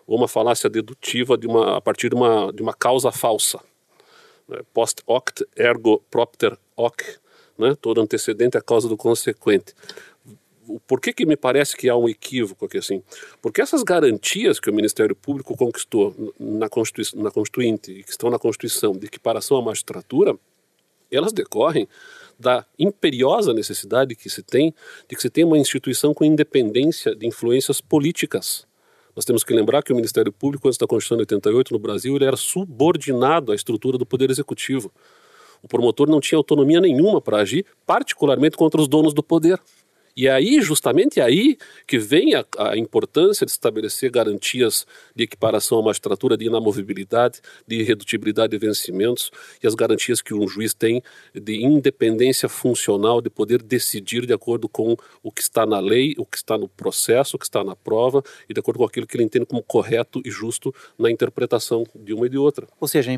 ou 0.07 0.17
uma 0.17 0.27
falácia 0.27 0.69
dedutiva 0.69 1.37
de 1.37 1.45
uma, 1.45 1.77
a 1.77 1.81
partir 1.81 2.09
de 2.09 2.15
uma, 2.15 2.51
de 2.51 2.63
uma 2.63 2.73
causa 2.73 3.11
falsa. 3.11 3.59
Né? 4.47 4.59
Post 4.73 5.03
hoc 5.05 5.29
ergo 5.55 6.03
propter 6.09 6.57
hoc, 6.75 7.01
né? 7.57 7.75
todo 7.79 8.01
antecedente 8.01 8.57
é 8.57 8.59
a 8.59 8.63
causa 8.63 8.87
do 8.87 8.97
consequente. 8.97 9.73
Por 10.87 10.99
que, 10.99 11.13
que 11.13 11.25
me 11.25 11.37
parece 11.37 11.77
que 11.77 11.87
há 11.87 11.95
um 11.95 12.09
equívoco 12.09 12.65
aqui 12.65 12.79
assim? 12.79 13.03
Porque 13.41 13.61
essas 13.61 13.83
garantias 13.83 14.59
que 14.59 14.69
o 14.69 14.73
Ministério 14.73 15.15
Público 15.15 15.55
conquistou 15.55 16.33
na, 16.39 16.67
Constituição, 16.67 17.21
na 17.21 17.29
Constituinte 17.29 17.91
e 17.91 18.03
que 18.03 18.09
estão 18.09 18.31
na 18.31 18.39
Constituição 18.39 18.93
de 18.93 19.05
equiparação 19.05 19.57
à 19.57 19.61
magistratura, 19.61 20.35
elas 21.11 21.31
decorrem 21.31 21.87
da 22.39 22.65
imperiosa 22.77 23.53
necessidade 23.53 24.15
que 24.15 24.29
se 24.29 24.41
tem 24.41 24.73
de 25.07 25.15
que 25.15 25.21
se 25.21 25.29
tenha 25.29 25.47
uma 25.47 25.57
instituição 25.57 26.13
com 26.13 26.25
independência 26.25 27.15
de 27.15 27.27
influências 27.27 27.79
políticas. 27.79 28.65
Nós 29.15 29.23
temos 29.23 29.43
que 29.43 29.53
lembrar 29.53 29.81
que 29.81 29.93
o 29.93 29.95
Ministério 29.95 30.31
Público, 30.31 30.67
antes 30.67 30.77
da 30.77 30.85
Constituição 30.85 31.17
de 31.17 31.21
88 31.21 31.71
no 31.71 31.79
Brasil, 31.79 32.15
ele 32.15 32.25
era 32.25 32.35
subordinado 32.35 33.53
à 33.53 33.55
estrutura 33.55 33.97
do 33.97 34.05
Poder 34.05 34.29
Executivo. 34.29 34.91
O 35.61 35.67
promotor 35.67 36.09
não 36.09 36.19
tinha 36.19 36.37
autonomia 36.37 36.79
nenhuma 36.79 37.21
para 37.21 37.37
agir, 37.37 37.65
particularmente 37.85 38.57
contra 38.57 38.81
os 38.81 38.87
donos 38.87 39.13
do 39.13 39.23
poder. 39.23 39.59
E 40.17 40.27
é 40.27 40.31
aí, 40.31 40.61
justamente 40.61 41.19
aí, 41.19 41.57
que 41.85 41.99
vem 41.99 42.35
a, 42.35 42.45
a, 42.57 42.77
importância 42.77 43.45
de 43.45 43.51
estabelecer 43.51 44.09
garantias 44.09 44.87
de 45.13 45.25
equiparação 45.25 45.77
à 45.79 45.83
magistratura, 45.83 46.37
de 46.37 46.45
inamovibilidade, 46.45 47.41
de 47.67 47.81
irredutibilidade 47.81 48.51
de 48.51 48.57
vencimentos 48.57 49.29
e 49.61 49.67
as 49.67 49.75
garantias 49.75 50.21
que 50.21 50.33
um 50.33 50.47
juiz 50.47 50.73
tem 50.73 51.03
de 51.33 51.61
independência 51.61 52.47
funcional, 52.47 53.19
de 53.19 53.29
poder 53.29 53.61
decidir 53.61 54.25
de 54.25 54.31
acordo 54.31 54.69
com 54.69 54.95
o 55.21 55.29
que 55.29 55.41
está 55.41 55.65
na 55.65 55.81
lei, 55.81 56.15
o 56.17 56.25
que 56.25 56.37
está 56.37 56.57
no 56.57 56.69
processo, 56.69 57.35
o 57.35 57.39
que 57.39 57.45
está 57.45 57.61
na 57.61 57.75
prova 57.75 58.23
e 58.47 58.53
de 58.53 58.59
acordo 58.61 58.77
com 58.77 58.85
aquilo 58.85 59.05
que 59.05 59.17
ele 59.17 59.25
entende 59.25 59.45
como 59.45 59.61
correto 59.61 60.21
e 60.23 60.31
justo 60.31 60.73
na 60.97 61.11
interpretação 61.11 61.83
de 61.93 62.13
uma 62.13 62.25
e 62.25 62.29
de 62.29 62.37
outra. 62.37 62.65
Ou 62.79 62.87
seja, 62.87 63.11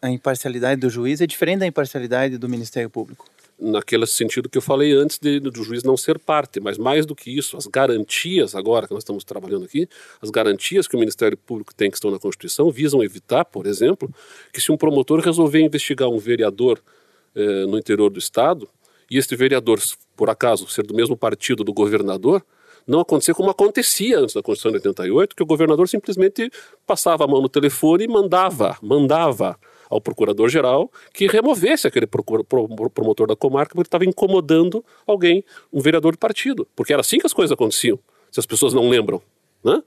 a 0.00 0.10
imparcialidade 0.10 0.80
do 0.80 0.88
juiz 0.88 1.20
é 1.20 1.26
diferente 1.26 1.58
da 1.58 1.66
imparcialidade 1.66 2.38
do 2.38 2.48
Ministério 2.48 2.88
Público 2.88 3.26
naquele 3.60 4.06
sentido 4.06 4.48
que 4.48 4.58
eu 4.58 4.62
falei 4.62 4.92
antes 4.92 5.18
de, 5.18 5.38
do 5.38 5.62
juiz 5.62 5.82
não 5.82 5.96
ser 5.96 6.18
parte, 6.18 6.60
mas 6.60 6.78
mais 6.78 7.04
do 7.04 7.14
que 7.14 7.30
isso, 7.30 7.56
as 7.56 7.66
garantias 7.66 8.54
agora 8.54 8.86
que 8.86 8.94
nós 8.94 9.02
estamos 9.02 9.22
trabalhando 9.22 9.64
aqui, 9.64 9.88
as 10.20 10.30
garantias 10.30 10.88
que 10.88 10.96
o 10.96 10.98
Ministério 10.98 11.36
Público 11.36 11.74
tem 11.74 11.90
que 11.90 11.96
estão 11.96 12.10
na 12.10 12.18
Constituição 12.18 12.70
visam 12.70 13.02
evitar, 13.02 13.44
por 13.44 13.66
exemplo, 13.66 14.08
que 14.52 14.60
se 14.60 14.72
um 14.72 14.76
promotor 14.76 15.20
resolver 15.20 15.60
investigar 15.60 16.08
um 16.08 16.18
vereador 16.18 16.80
eh, 17.34 17.66
no 17.66 17.78
interior 17.78 18.10
do 18.10 18.18
estado 18.18 18.68
e 19.10 19.18
este 19.18 19.36
vereador, 19.36 19.80
por 20.16 20.30
acaso, 20.30 20.68
ser 20.68 20.86
do 20.86 20.94
mesmo 20.94 21.16
partido 21.16 21.62
do 21.62 21.72
governador, 21.72 22.44
não 22.86 23.00
acontecer 23.00 23.34
como 23.34 23.50
acontecia 23.50 24.18
antes 24.18 24.34
da 24.34 24.42
Constituição 24.42 24.72
de 24.72 24.88
88, 24.88 25.36
que 25.36 25.42
o 25.42 25.46
governador 25.46 25.88
simplesmente 25.88 26.50
passava 26.86 27.24
a 27.24 27.26
mão 27.26 27.42
no 27.42 27.48
telefone 27.48 28.04
e 28.04 28.08
mandava, 28.08 28.76
mandava 28.82 29.58
ao 29.90 30.00
procurador-geral 30.00 30.90
que 31.12 31.26
removesse 31.26 31.86
aquele 31.86 32.06
promotor 32.06 33.26
da 33.26 33.36
comarca 33.36 33.74
porque 33.74 33.88
estava 33.88 34.04
incomodando 34.04 34.84
alguém, 35.06 35.44
um 35.72 35.80
vereador 35.80 36.12
de 36.12 36.18
partido. 36.18 36.66
Porque 36.76 36.92
era 36.92 37.00
assim 37.00 37.18
que 37.18 37.26
as 37.26 37.32
coisas 37.32 37.52
aconteciam, 37.52 37.98
se 38.30 38.38
as 38.38 38.46
pessoas 38.46 38.72
não 38.72 38.88
lembram. 38.88 39.20
Né? 39.62 39.82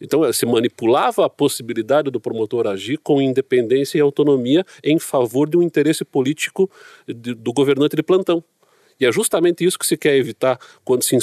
Então, 0.00 0.24
eh, 0.24 0.32
se 0.32 0.46
manipulava 0.46 1.26
a 1.26 1.28
possibilidade 1.28 2.10
do 2.10 2.20
promotor 2.20 2.66
agir 2.66 2.98
com 2.98 3.20
independência 3.20 3.98
e 3.98 4.00
autonomia 4.00 4.64
em 4.84 4.98
favor 4.98 5.48
de 5.48 5.56
um 5.56 5.62
interesse 5.62 6.04
político 6.04 6.70
do 7.06 7.52
governante 7.52 7.96
de 7.96 8.02
plantão. 8.02 8.44
E 9.00 9.06
é 9.06 9.12
justamente 9.12 9.64
isso 9.64 9.78
que 9.78 9.86
se 9.86 9.96
quer 9.96 10.14
evitar 10.16 10.58
quando 10.84 11.02
se 11.02 11.16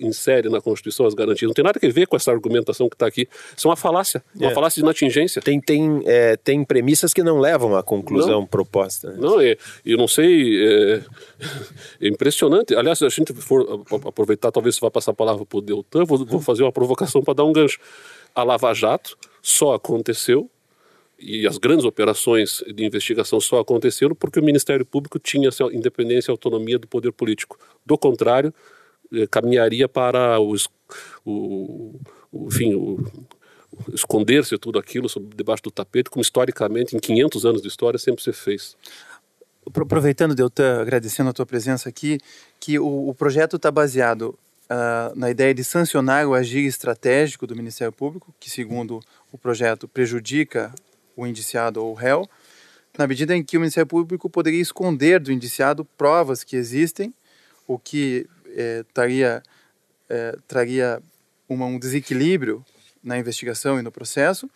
insere 0.00 0.48
na 0.48 0.60
Constituição 0.60 1.04
as 1.04 1.14
garantias. 1.14 1.48
Não 1.48 1.54
tem 1.54 1.64
nada 1.64 1.78
a 1.82 1.88
ver 1.88 2.06
com 2.06 2.16
essa 2.16 2.30
argumentação 2.30 2.88
que 2.88 2.94
está 2.94 3.06
aqui. 3.06 3.28
Isso 3.56 3.66
é 3.66 3.70
uma 3.70 3.76
falácia, 3.76 4.22
uma 4.34 4.50
é. 4.50 4.54
falácia 4.54 4.80
de 4.80 4.86
inatingência. 4.86 5.42
Tem, 5.42 5.60
tem, 5.60 6.02
é, 6.06 6.36
tem 6.36 6.64
premissas 6.64 7.12
que 7.12 7.22
não 7.22 7.38
levam 7.38 7.76
à 7.76 7.82
conclusão 7.82 8.40
não. 8.40 8.46
proposta. 8.46 9.12
Não, 9.12 9.40
é, 9.40 9.56
eu 9.84 9.98
não 9.98 10.06
sei, 10.06 10.64
é, 10.64 11.02
é, 12.00 12.08
impressionante. 12.08 12.74
Aliás, 12.74 12.98
se 12.98 13.04
a 13.04 13.08
gente 13.08 13.32
for 13.34 13.84
aproveitar, 14.06 14.52
talvez 14.52 14.76
você 14.76 14.80
vá 14.80 14.90
passar 14.90 15.10
a 15.10 15.14
palavra 15.14 15.44
para 15.44 15.58
o 15.58 15.60
Deltan, 15.60 16.04
vou, 16.04 16.24
vou 16.24 16.40
fazer 16.40 16.62
uma 16.62 16.72
provocação 16.72 17.22
para 17.22 17.34
dar 17.34 17.44
um 17.44 17.52
gancho. 17.52 17.78
A 18.34 18.44
Lava 18.44 18.72
Jato 18.72 19.16
só 19.42 19.74
aconteceu 19.74 20.48
e 21.18 21.46
as 21.46 21.58
grandes 21.58 21.84
operações 21.84 22.62
de 22.72 22.84
investigação 22.84 23.40
só 23.40 23.58
aconteceram 23.60 24.14
porque 24.14 24.38
o 24.38 24.42
Ministério 24.42 24.86
Público 24.86 25.18
tinha 25.18 25.48
essa 25.48 25.64
independência 25.64 26.30
e 26.30 26.32
autonomia 26.32 26.78
do 26.78 26.86
poder 26.86 27.12
político. 27.12 27.58
Do 27.84 27.98
contrário, 27.98 28.54
eh, 29.12 29.26
caminharia 29.26 29.88
para 29.88 30.38
os, 30.38 30.68
o, 31.24 31.98
o, 32.30 32.46
enfim, 32.46 32.74
o, 32.74 33.04
esconder-se 33.92 34.56
tudo 34.58 34.78
aquilo 34.78 35.08
sob, 35.08 35.34
debaixo 35.34 35.64
do 35.64 35.70
tapete, 35.70 36.08
como 36.08 36.22
historicamente, 36.22 36.96
em 36.96 37.00
500 37.00 37.46
anos 37.46 37.62
de 37.62 37.68
história, 37.68 37.98
sempre 37.98 38.22
se 38.22 38.32
fez. 38.32 38.76
Aproveitando, 39.66 40.34
Deltan, 40.34 40.80
agradecendo 40.80 41.30
a 41.30 41.32
tua 41.32 41.44
presença 41.44 41.88
aqui, 41.88 42.18
que 42.60 42.78
o, 42.78 43.08
o 43.08 43.14
projeto 43.14 43.56
está 43.56 43.70
baseado 43.70 44.38
uh, 44.70 45.18
na 45.18 45.30
ideia 45.30 45.52
de 45.52 45.64
sancionar 45.64 46.26
o 46.26 46.34
agir 46.34 46.64
estratégico 46.64 47.46
do 47.46 47.56
Ministério 47.56 47.92
Público, 47.92 48.32
que, 48.38 48.48
segundo 48.48 49.00
o 49.32 49.36
projeto, 49.36 49.86
prejudica 49.86 50.72
o 51.18 51.26
indiciado 51.26 51.82
ou 51.82 51.90
o 51.90 51.94
réu, 51.94 52.30
na 52.96 53.06
medida 53.06 53.36
em 53.36 53.42
que 53.42 53.56
o 53.56 53.60
Ministério 53.60 53.88
Público 53.88 54.30
poderia 54.30 54.60
esconder 54.60 55.18
do 55.18 55.32
indiciado 55.32 55.84
provas 55.84 56.44
que 56.44 56.54
existem, 56.54 57.12
o 57.66 57.76
que 57.78 58.28
é, 58.54 58.84
traria, 58.94 59.42
é, 60.08 60.36
traria 60.46 61.02
uma, 61.48 61.66
um 61.66 61.78
desequilíbrio 61.78 62.64
na 63.02 63.18
investigação 63.18 63.78
e 63.78 63.82
no 63.82 63.90
processo, 63.90 64.48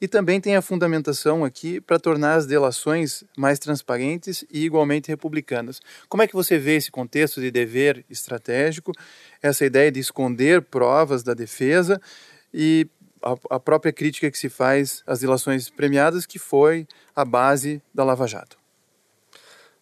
e 0.00 0.08
também 0.08 0.40
tem 0.40 0.56
a 0.56 0.62
fundamentação 0.62 1.44
aqui 1.44 1.80
para 1.80 1.98
tornar 1.98 2.34
as 2.34 2.46
delações 2.46 3.22
mais 3.36 3.58
transparentes 3.58 4.44
e 4.50 4.64
igualmente 4.64 5.08
republicanas. 5.08 5.80
Como 6.08 6.22
é 6.22 6.26
que 6.26 6.34
você 6.34 6.58
vê 6.58 6.76
esse 6.76 6.90
contexto 6.90 7.40
de 7.40 7.50
dever 7.50 8.04
estratégico, 8.10 8.92
essa 9.40 9.64
ideia 9.64 9.92
de 9.92 10.00
esconder 10.00 10.62
provas 10.62 11.22
da 11.22 11.34
defesa 11.34 12.00
e 12.52 12.88
a, 13.22 13.56
a 13.56 13.60
própria 13.60 13.92
crítica 13.92 14.30
que 14.30 14.38
se 14.38 14.48
faz 14.48 15.02
às 15.06 15.20
delações 15.20 15.70
premiadas, 15.70 16.26
que 16.26 16.38
foi 16.38 16.86
a 17.14 17.24
base 17.24 17.82
da 17.94 18.04
Lava 18.04 18.26
Jato. 18.26 18.58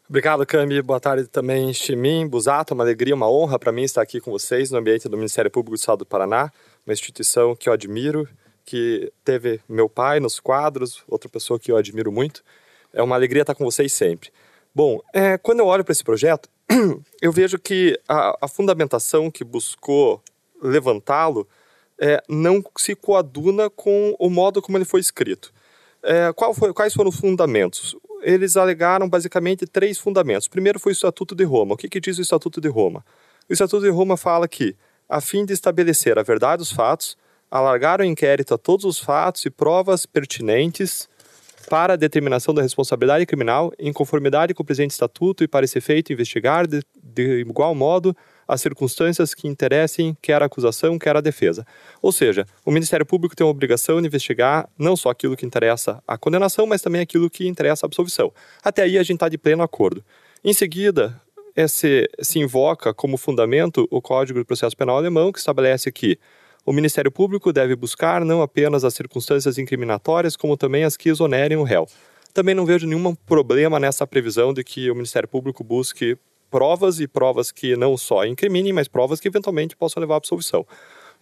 Obrigado, 0.09 0.47
Cami. 0.47 0.81
Boa 0.81 0.99
tarde 0.99 1.27
também, 1.27 1.73
Chimim, 1.75 2.27
Busato. 2.27 2.73
Uma 2.73 2.83
alegria, 2.83 3.15
uma 3.15 3.31
honra 3.31 3.59
para 3.59 3.71
mim 3.71 3.83
estar 3.83 4.01
aqui 4.01 4.21
com 4.21 4.31
vocês 4.31 4.71
no 4.71 4.79
ambiente 4.79 5.07
do 5.07 5.19
Ministério 5.19 5.51
Público 5.51 5.77
do 5.77 5.79
Estado 5.79 5.99
do 5.99 6.07
Paraná, 6.07 6.51
uma 6.87 6.93
instituição 6.95 7.55
que 7.55 7.69
eu 7.69 7.75
admiro, 7.75 8.27
que 8.65 9.13
teve 9.23 9.61
meu 9.69 9.87
pai 9.87 10.19
nos 10.19 10.41
quadros, 10.41 11.03
outra 11.07 11.29
pessoa 11.29 11.61
que 11.61 11.71
eu 11.71 11.77
admiro 11.77 12.11
muito. 12.11 12.43
É 12.91 13.03
uma 13.03 13.17
alegria 13.17 13.43
estar 13.43 13.55
com 13.55 13.65
vocês 13.65 13.93
sempre. 13.93 14.31
Bom, 14.75 14.99
é, 15.13 15.37
quando 15.37 15.61
eu 15.61 15.67
olho 15.67 15.85
para 15.85 15.93
esse 15.93 16.03
projeto, 16.05 16.49
eu 17.21 17.31
vejo 17.31 17.59
que 17.59 18.01
a, 18.09 18.35
a 18.41 18.49
fundamentação 18.49 19.31
que 19.31 19.45
buscou 19.45 20.23
levantá-lo 20.63 21.47
é, 22.01 22.23
não 22.29 22.63
se 22.77 22.95
coaduna 22.95 23.69
com 23.69 24.15
o 24.19 24.31
modo 24.31 24.63
como 24.63 24.79
ele 24.79 24.85
foi 24.85 25.01
escrito. 25.01 25.53
É, 26.03 26.33
foi, 26.55 26.73
quais 26.73 26.95
foram 26.95 27.11
os 27.11 27.17
fundamentos? 27.17 27.97
Eles 28.23 28.57
alegaram 28.57 29.09
basicamente 29.09 29.67
três 29.67 29.99
fundamentos. 29.99 30.49
Primeiro 30.49 30.79
foi 30.79 30.93
o 30.93 30.95
Estatuto 30.95 31.35
de 31.35 31.45
Roma. 31.45 31.75
O 31.75 31.77
que, 31.77 31.89
que 31.89 32.01
diz 32.01 32.19
o 32.19 32.23
Estatuto 32.23 32.61
de 32.61 32.69
Roma? 32.69 33.05
O 33.49 33.53
Estatuto 33.53 33.83
de 33.83 33.91
Roma 33.91 34.17
fala 34.17 34.47
que, 34.47 34.77
a 35.09 35.21
fim 35.21 35.45
de 35.45 35.53
estabelecer 35.53 36.19
a 36.19 36.23
verdade 36.23 36.59
dos 36.59 36.71
fatos, 36.71 37.17
alargar 37.51 38.01
o 38.01 38.05
inquérito 38.05 38.55
a 38.55 38.59
todos 38.59 38.85
os 38.85 38.99
fatos 38.99 39.45
e 39.45 39.51
provas 39.51 40.05
pertinentes 40.07 41.09
para 41.69 41.95
a 41.95 41.97
determinação 41.97 42.55
da 42.55 42.63
responsabilidade 42.63 43.27
criminal, 43.27 43.73
em 43.79 43.93
conformidade 43.93 44.55
com 44.55 44.63
o 44.63 44.67
presente 44.67 44.93
estatuto 44.93 45.45
e 45.45 45.49
para 45.49 45.65
esse 45.65 45.79
efeito 45.79 46.13
investigar 46.13 46.67
de, 46.67 46.83
de 47.03 47.41
igual 47.41 47.75
modo 47.75 48.17
as 48.49 48.63
circunstâncias 48.63 49.35
que 49.35 49.47
interessem 49.47 50.17
quer 50.23 50.43
a 50.43 50.47
acusação, 50.47 50.99
quer 50.99 51.15
a 51.15 51.21
defesa. 51.21 51.67
Ou 52.01 52.11
seja, 52.11 52.47
o 52.65 52.71
Ministério 52.71 53.05
Público 53.05 53.37
tem 53.37 53.47
a 53.47 53.51
obrigação 53.51 54.01
de 54.01 54.09
investigar 54.09 54.69
não 54.79 54.97
só 54.97 55.11
aquilo 55.11 55.37
que 55.37 55.45
interessa 55.45 56.03
a 56.09 56.17
condenação, 56.17 56.67
mas 56.67 56.81
também 56.81 57.03
aquilo 57.03 57.29
que 57.29 57.47
interessa 57.47 57.85
a 57.85 57.87
absolvição. 57.87 58.33
Até 58.63 58.83
aí 58.83 58.97
a 58.97 59.03
gente 59.03 59.17
está 59.17 59.29
de 59.29 59.37
pleno 59.37 59.63
acordo. 59.63 60.03
Em 60.43 60.55
seguida, 60.55 61.21
esse, 61.55 62.09
se 62.23 62.39
invoca 62.39 62.95
como 62.95 63.19
fundamento 63.19 63.87
o 63.91 64.01
Código 64.01 64.39
de 64.39 64.45
Processo 64.47 64.77
Penal 64.77 64.97
alemão, 64.97 65.31
que 65.31 65.39
estabelece 65.39 65.93
que 65.93 66.19
o 66.65 66.73
Ministério 66.73 67.11
Público 67.11 67.53
deve 67.53 67.75
buscar 67.75 68.25
não 68.25 68.43
apenas 68.43 68.85
as 68.85 68.95
circunstâncias 68.95 69.59
incriminatórias, 69.59 70.37
como 70.37 70.57
também 70.57 70.85
as 70.85 70.97
que 70.97 71.09
exonerem 71.09 71.57
o 71.59 71.63
réu. 71.63 71.87
Também 72.33 72.55
não 72.55 72.67
vejo 72.67 72.87
nenhum 72.87 73.15
problema 73.15 73.81
nessa 73.81 74.07
previsão 74.07 74.53
de 74.53 74.63
que 74.63 74.91
o 74.91 74.95
Ministério 74.95 75.29
Público 75.29 75.65
busque 75.65 76.17
provas 76.51 77.01
e 77.01 77.07
provas 77.07 77.53
que 77.53 77.77
não 77.77 77.97
só 77.97 78.25
incriminem, 78.25 78.73
mas 78.73 78.89
provas 78.89 79.21
que 79.21 79.29
eventualmente 79.29 79.77
possam 79.77 80.01
levar 80.01 80.15
à 80.15 80.17
absolvição. 80.19 80.67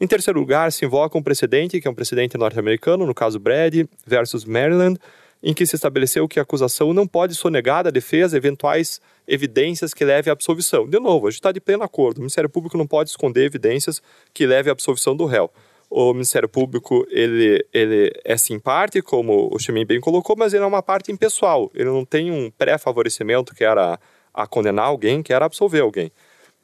Em 0.01 0.07
terceiro 0.07 0.39
lugar, 0.39 0.71
se 0.73 0.85
invoca 0.85 1.17
um 1.17 1.23
precedente, 1.23 1.81
que 1.81 1.89
é 1.89 1.91
um 1.91 1.95
precedente 1.95 2.37
norte-americano, 2.37 3.07
no 3.07 3.15
caso 3.15 3.39
Brady 3.39 3.89
versus 4.07 4.45
Maryland, 4.45 4.99
em 5.43 5.55
que 5.55 5.65
se 5.65 5.77
estabeleceu 5.77 6.27
que 6.29 6.39
a 6.39 6.43
acusação 6.43 6.93
não 6.93 7.07
pode 7.07 7.35
sonegar 7.35 7.85
da 7.85 7.91
defesa 7.91 8.37
eventuais 8.37 9.01
evidências 9.27 9.95
que 9.95 10.05
levem 10.05 10.31
à 10.31 10.33
absolvição. 10.33 10.89
De 10.89 10.99
novo, 10.99 11.27
a 11.27 11.31
gente 11.31 11.39
está 11.39 11.53
de 11.53 11.61
pleno 11.61 11.83
acordo. 11.83 12.19
O 12.19 12.21
Ministério 12.21 12.51
Público 12.51 12.77
não 12.77 12.87
pode 12.87 13.11
esconder 13.11 13.45
evidências 13.45 14.03
que 14.35 14.47
levem 14.47 14.71
à 14.71 14.73
absolvição 14.73 15.17
do 15.17 15.25
réu. 15.25 15.51
O 15.89 16.13
Ministério 16.13 16.49
Público 16.49 17.07
ele, 17.11 17.65
ele 17.73 18.13
é 18.25 18.37
sim 18.37 18.59
parte, 18.59 19.01
como 19.01 19.49
o 19.53 19.59
Chemin 19.59 19.87
bem 19.87 20.01
colocou, 20.01 20.35
mas 20.37 20.53
ele 20.53 20.65
é 20.65 20.67
uma 20.67 20.83
parte 20.83 21.13
impessoal. 21.13 21.71
Ele 21.75 21.89
não 21.89 22.05
tem 22.05 22.31
um 22.31 22.51
pré-favorecimento 22.51 23.55
que 23.55 23.65
era 23.65 23.99
a 24.37 24.47
condenar 24.47 24.85
alguém, 24.85 25.23
quer 25.23 25.43
absolver 25.43 25.81
alguém. 25.81 26.13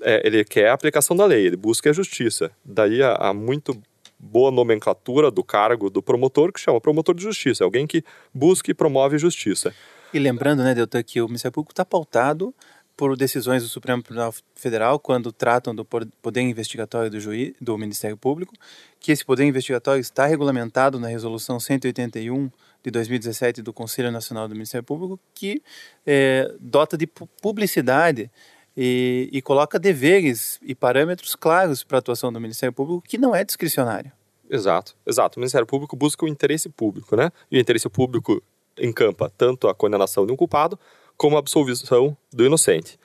É, 0.02 0.20
ele 0.26 0.44
quer 0.44 0.68
a 0.68 0.74
aplicação 0.74 1.16
da 1.16 1.24
lei, 1.24 1.46
ele 1.46 1.56
busca 1.56 1.88
a 1.88 1.92
justiça. 1.92 2.50
Daí 2.64 3.02
a, 3.02 3.14
a, 3.14 3.32
muito 3.32 3.80
boa 4.18 4.50
nomenclatura 4.50 5.30
do 5.30 5.42
cargo 5.42 5.88
do 5.88 6.02
promotor, 6.02 6.52
que 6.52 6.60
chama 6.60 6.80
promotor 6.80 7.14
de 7.14 7.22
justiça, 7.22 7.64
alguém 7.64 7.86
que 7.86 8.04
busca 8.32 8.70
e 8.70 8.74
promove 8.74 9.18
justiça. 9.18 9.74
E 10.12 10.18
lembrando, 10.18 10.62
né, 10.62 10.74
Deltan, 10.74 11.02
que 11.02 11.20
o 11.20 11.26
Ministério 11.26 11.54
Público 11.54 11.72
está 11.72 11.84
pautado 11.84 12.54
por 12.96 13.16
decisões 13.16 13.62
do 13.62 13.68
Supremo 13.68 14.02
Tribunal 14.02 14.34
Federal 14.54 14.98
quando 14.98 15.32
tratam 15.32 15.74
do 15.74 15.84
poder 15.84 16.42
investigatório 16.42 17.10
do 17.10 17.18
juiz, 17.18 17.54
do 17.60 17.76
Ministério 17.78 18.16
Público, 18.16 18.54
que 19.00 19.10
esse 19.10 19.24
poder 19.24 19.44
investigatório 19.44 20.00
está 20.00 20.26
regulamentado 20.26 21.00
na 21.00 21.08
Resolução 21.08 21.58
181 21.58 22.50
de 22.83 22.90
2017 22.90 23.62
do 23.62 23.73
Conselho 23.73 24.11
Nacional 24.11 24.49
do 24.49 24.55
Ministério 24.55 24.85
Público, 24.85 25.18
que 25.35 25.62
é, 26.07 26.53
dota 26.59 26.97
de 26.97 27.07
publicidade 27.07 28.31
e, 28.77 29.29
e, 29.33 29.42
coloca 29.42 29.79
deveres 29.79 30.59
e 30.62 30.75
parâmetros 30.75 31.35
claros 31.35 31.85
para 31.85 31.99
a 31.99 32.01
atuação 32.01 32.33
do 32.33 32.40
Ministério 32.40 32.73
Público, 32.73 33.03
que 33.07 33.18
não 33.18 33.35
é 33.35 33.45
discricionário. 33.45 34.11
Exato, 34.51 34.97
exato. 35.07 35.38
O 35.38 35.40
Ministério 35.40 35.66
Público 35.66 35.97
busca 35.97 36.25
o 36.25 36.29
interesse 36.29 36.68
público, 36.68 37.16
né? 37.16 37.31
E 37.51 37.57
o 37.57 37.61
interesse 37.61 37.88
público 37.88 38.42
encampa 38.79 39.31
tanto 39.37 39.68
a 39.68 39.75
condenação 39.75 40.27
de 40.27 40.33
um 40.33 40.37
culpado 40.37 40.79
como 41.16 41.37
a 41.37 41.38
absolvição 41.38 42.16
do 42.33 42.45
inocente. 42.45 42.99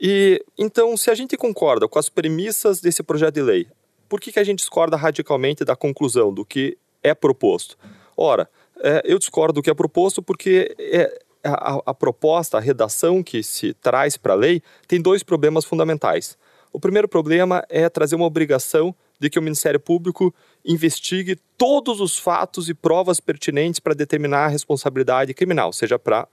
E 0.00 0.44
então, 0.56 0.96
se 0.96 1.10
a 1.10 1.14
gente 1.14 1.36
concorda 1.36 1.88
com 1.88 1.98
as 1.98 2.08
premissas 2.08 2.80
desse 2.80 3.02
projeto 3.02 3.34
de 3.34 3.42
lei, 3.42 3.66
por 4.08 4.20
que, 4.20 4.32
que 4.32 4.38
a 4.38 4.44
gente 4.44 4.60
discorda 4.60 4.96
radicalmente 4.96 5.64
da 5.64 5.76
conclusão 5.76 6.32
do 6.32 6.44
que 6.44 6.78
é 7.02 7.14
proposto? 7.14 7.76
Ora, 8.16 8.48
é, 8.82 9.02
eu 9.04 9.18
discordo 9.18 9.54
do 9.54 9.62
que 9.62 9.70
é 9.70 9.74
proposto 9.74 10.22
porque 10.22 10.74
é, 10.78 11.20
a, 11.44 11.80
a, 11.86 11.94
proposta, 11.94 12.56
a 12.56 12.60
redação 12.60 13.22
que 13.22 13.42
se 13.42 13.74
traz 13.74 14.16
para 14.16 14.32
a 14.32 14.36
lei 14.36 14.62
tem 14.86 15.00
dois 15.00 15.22
problemas 15.22 15.64
fundamentais. 15.64 16.36
O 16.72 16.78
primeiro 16.78 17.08
problema 17.08 17.64
é 17.68 17.88
trazer 17.88 18.14
uma 18.14 18.26
obrigação 18.26 18.94
de 19.18 19.30
que 19.30 19.38
o 19.38 19.42
Ministério 19.42 19.80
Público 19.80 20.34
investigue 20.64 21.36
todos 21.56 22.00
os 22.00 22.18
fatos 22.18 22.68
e 22.68 22.74
provas 22.74 23.20
pertinentes 23.20 23.80
para 23.80 23.94
determinar 23.94 24.44
a 24.44 24.48
responsabilidade 24.48 25.34
criminal, 25.34 25.72
seja 25.72 25.98
para 25.98 26.28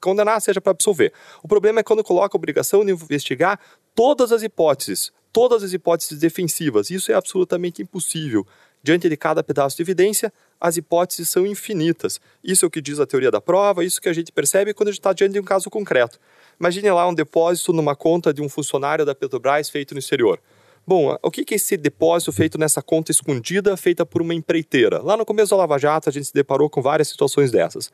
condenar, 0.00 0.40
seja 0.40 0.60
para 0.60 0.72
absolver. 0.72 1.12
O 1.42 1.48
problema 1.48 1.80
é 1.80 1.82
quando 1.82 2.02
coloca 2.04 2.36
a 2.36 2.38
obrigação 2.38 2.84
de 2.84 2.92
investigar 2.92 3.58
todas 3.94 4.32
as 4.32 4.42
hipóteses, 4.42 5.12
todas 5.32 5.62
as 5.62 5.72
hipóteses 5.72 6.18
defensivas. 6.18 6.90
Isso 6.90 7.10
é 7.10 7.14
absolutamente 7.14 7.82
impossível. 7.82 8.46
Diante 8.86 9.08
de 9.08 9.16
cada 9.16 9.42
pedaço 9.42 9.74
de 9.74 9.82
evidência, 9.82 10.32
as 10.60 10.76
hipóteses 10.76 11.28
são 11.28 11.44
infinitas. 11.44 12.20
Isso 12.44 12.64
é 12.64 12.68
o 12.68 12.70
que 12.70 12.80
diz 12.80 13.00
a 13.00 13.04
teoria 13.04 13.32
da 13.32 13.40
prova, 13.40 13.84
isso 13.84 14.00
que 14.00 14.08
a 14.08 14.12
gente 14.12 14.30
percebe 14.30 14.72
quando 14.72 14.90
a 14.90 14.92
gente 14.92 15.00
está 15.00 15.12
diante 15.12 15.32
de 15.32 15.40
um 15.40 15.42
caso 15.42 15.68
concreto. 15.68 16.20
Imagine 16.60 16.92
lá 16.92 17.08
um 17.08 17.12
depósito 17.12 17.72
numa 17.72 17.96
conta 17.96 18.32
de 18.32 18.40
um 18.40 18.48
funcionário 18.48 19.04
da 19.04 19.12
Petrobras 19.12 19.68
feito 19.68 19.92
no 19.92 19.98
exterior. 19.98 20.38
Bom, 20.88 21.18
o 21.20 21.30
que 21.32 21.44
é 21.52 21.56
esse 21.56 21.76
depósito 21.76 22.30
feito 22.30 22.56
nessa 22.56 22.80
conta 22.80 23.10
escondida, 23.10 23.76
feita 23.76 24.06
por 24.06 24.22
uma 24.22 24.32
empreiteira? 24.32 25.02
Lá 25.02 25.16
no 25.16 25.26
começo 25.26 25.50
da 25.50 25.56
Lava 25.56 25.76
Jato, 25.78 26.08
a 26.08 26.12
gente 26.12 26.26
se 26.26 26.32
deparou 26.32 26.70
com 26.70 26.80
várias 26.80 27.08
situações 27.08 27.50
dessas. 27.50 27.90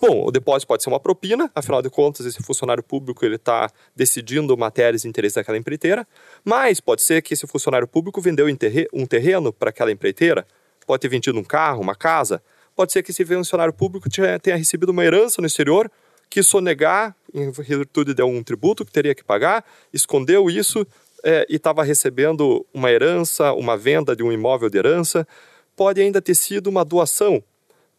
Bom, 0.00 0.24
o 0.24 0.30
depósito 0.30 0.68
pode 0.68 0.84
ser 0.84 0.88
uma 0.88 1.00
propina, 1.00 1.50
afinal 1.56 1.82
de 1.82 1.90
contas, 1.90 2.24
esse 2.24 2.40
funcionário 2.44 2.84
público 2.84 3.24
ele 3.24 3.34
está 3.34 3.68
decidindo 3.96 4.56
matérias 4.56 5.02
de 5.02 5.08
interesse 5.08 5.34
daquela 5.34 5.58
empreiteira, 5.58 6.06
mas 6.44 6.80
pode 6.80 7.02
ser 7.02 7.20
que 7.20 7.34
esse 7.34 7.48
funcionário 7.48 7.88
público 7.88 8.20
vendeu 8.20 8.46
um 8.92 9.06
terreno 9.06 9.52
para 9.52 9.70
aquela 9.70 9.90
empreiteira, 9.90 10.46
pode 10.86 11.00
ter 11.00 11.08
vendido 11.08 11.36
um 11.36 11.44
carro, 11.44 11.82
uma 11.82 11.96
casa, 11.96 12.40
pode 12.76 12.92
ser 12.92 13.02
que 13.02 13.10
esse 13.10 13.24
funcionário 13.24 13.72
público 13.72 14.08
tenha 14.40 14.56
recebido 14.56 14.90
uma 14.90 15.04
herança 15.04 15.40
no 15.42 15.48
exterior, 15.48 15.90
que 16.30 16.42
sonegar 16.42 17.16
em 17.34 17.50
virtude 17.50 18.14
de 18.14 18.22
um 18.22 18.42
tributo 18.42 18.84
que 18.84 18.92
teria 18.92 19.14
que 19.14 19.24
pagar, 19.24 19.64
escondeu 19.92 20.48
isso 20.48 20.86
é, 21.26 21.44
e 21.50 21.56
estava 21.56 21.82
recebendo 21.82 22.64
uma 22.72 22.88
herança, 22.88 23.52
uma 23.52 23.76
venda 23.76 24.14
de 24.14 24.22
um 24.22 24.30
imóvel 24.30 24.70
de 24.70 24.78
herança, 24.78 25.26
pode 25.74 26.00
ainda 26.00 26.22
ter 26.22 26.36
sido 26.36 26.68
uma 26.68 26.84
doação, 26.84 27.42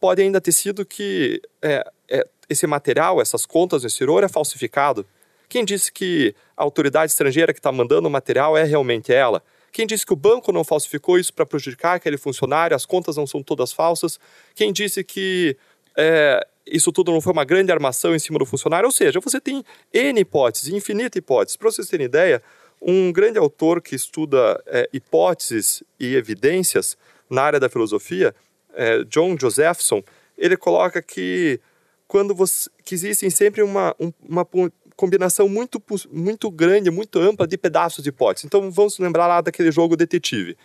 pode 0.00 0.22
ainda 0.22 0.40
ter 0.40 0.52
sido 0.52 0.82
que 0.82 1.38
é, 1.60 1.86
é, 2.10 2.26
esse 2.48 2.66
material, 2.66 3.20
essas 3.20 3.44
contas 3.44 3.82
no 3.82 3.86
exterior 3.86 4.24
é 4.24 4.28
falsificado. 4.28 5.04
Quem 5.46 5.62
disse 5.62 5.92
que 5.92 6.34
a 6.56 6.62
autoridade 6.62 7.12
estrangeira 7.12 7.52
que 7.52 7.58
está 7.58 7.70
mandando 7.70 8.08
o 8.08 8.10
material 8.10 8.56
é 8.56 8.64
realmente 8.64 9.12
ela? 9.12 9.42
Quem 9.70 9.86
disse 9.86 10.06
que 10.06 10.12
o 10.14 10.16
banco 10.16 10.50
não 10.50 10.64
falsificou 10.64 11.18
isso 11.18 11.34
para 11.34 11.44
prejudicar 11.44 11.96
aquele 11.96 12.16
funcionário, 12.16 12.74
as 12.74 12.86
contas 12.86 13.18
não 13.18 13.26
são 13.26 13.42
todas 13.42 13.74
falsas? 13.74 14.18
Quem 14.54 14.72
disse 14.72 15.04
que 15.04 15.54
é, 15.94 16.46
isso 16.66 16.90
tudo 16.90 17.12
não 17.12 17.20
foi 17.20 17.34
uma 17.34 17.44
grande 17.44 17.70
armação 17.70 18.14
em 18.14 18.18
cima 18.18 18.38
do 18.38 18.46
funcionário? 18.46 18.86
Ou 18.86 18.92
seja, 18.92 19.20
você 19.20 19.38
tem 19.38 19.62
N 19.92 20.18
hipóteses, 20.18 20.68
infinita 20.70 21.18
hipóteses. 21.18 21.58
Para 21.58 21.70
vocês 21.70 21.88
terem 21.88 22.06
ideia, 22.06 22.42
um 22.80 23.12
grande 23.12 23.38
autor 23.38 23.80
que 23.82 23.94
estuda 23.94 24.62
é, 24.66 24.88
hipóteses 24.92 25.82
e 25.98 26.14
evidências 26.14 26.96
na 27.28 27.42
área 27.42 27.60
da 27.60 27.68
filosofia, 27.68 28.34
é, 28.74 29.04
John 29.04 29.36
Josephson, 29.38 30.02
ele 30.36 30.56
coloca 30.56 31.02
que 31.02 31.60
quando 32.06 32.34
você, 32.34 32.70
que 32.84 32.94
existem 32.94 33.28
sempre 33.28 33.62
uma, 33.62 33.94
um, 34.00 34.12
uma 34.26 34.46
combinação 34.96 35.48
muito, 35.48 35.82
muito 36.10 36.50
grande, 36.50 36.90
muito 36.90 37.18
ampla 37.18 37.46
de 37.46 37.58
pedaços 37.58 38.02
de 38.02 38.10
hipóteses. 38.10 38.44
Então 38.46 38.70
vamos 38.70 38.98
lembrar 38.98 39.26
lá 39.26 39.40
daquele 39.40 39.70
jogo 39.70 39.96
detetive 39.96 40.56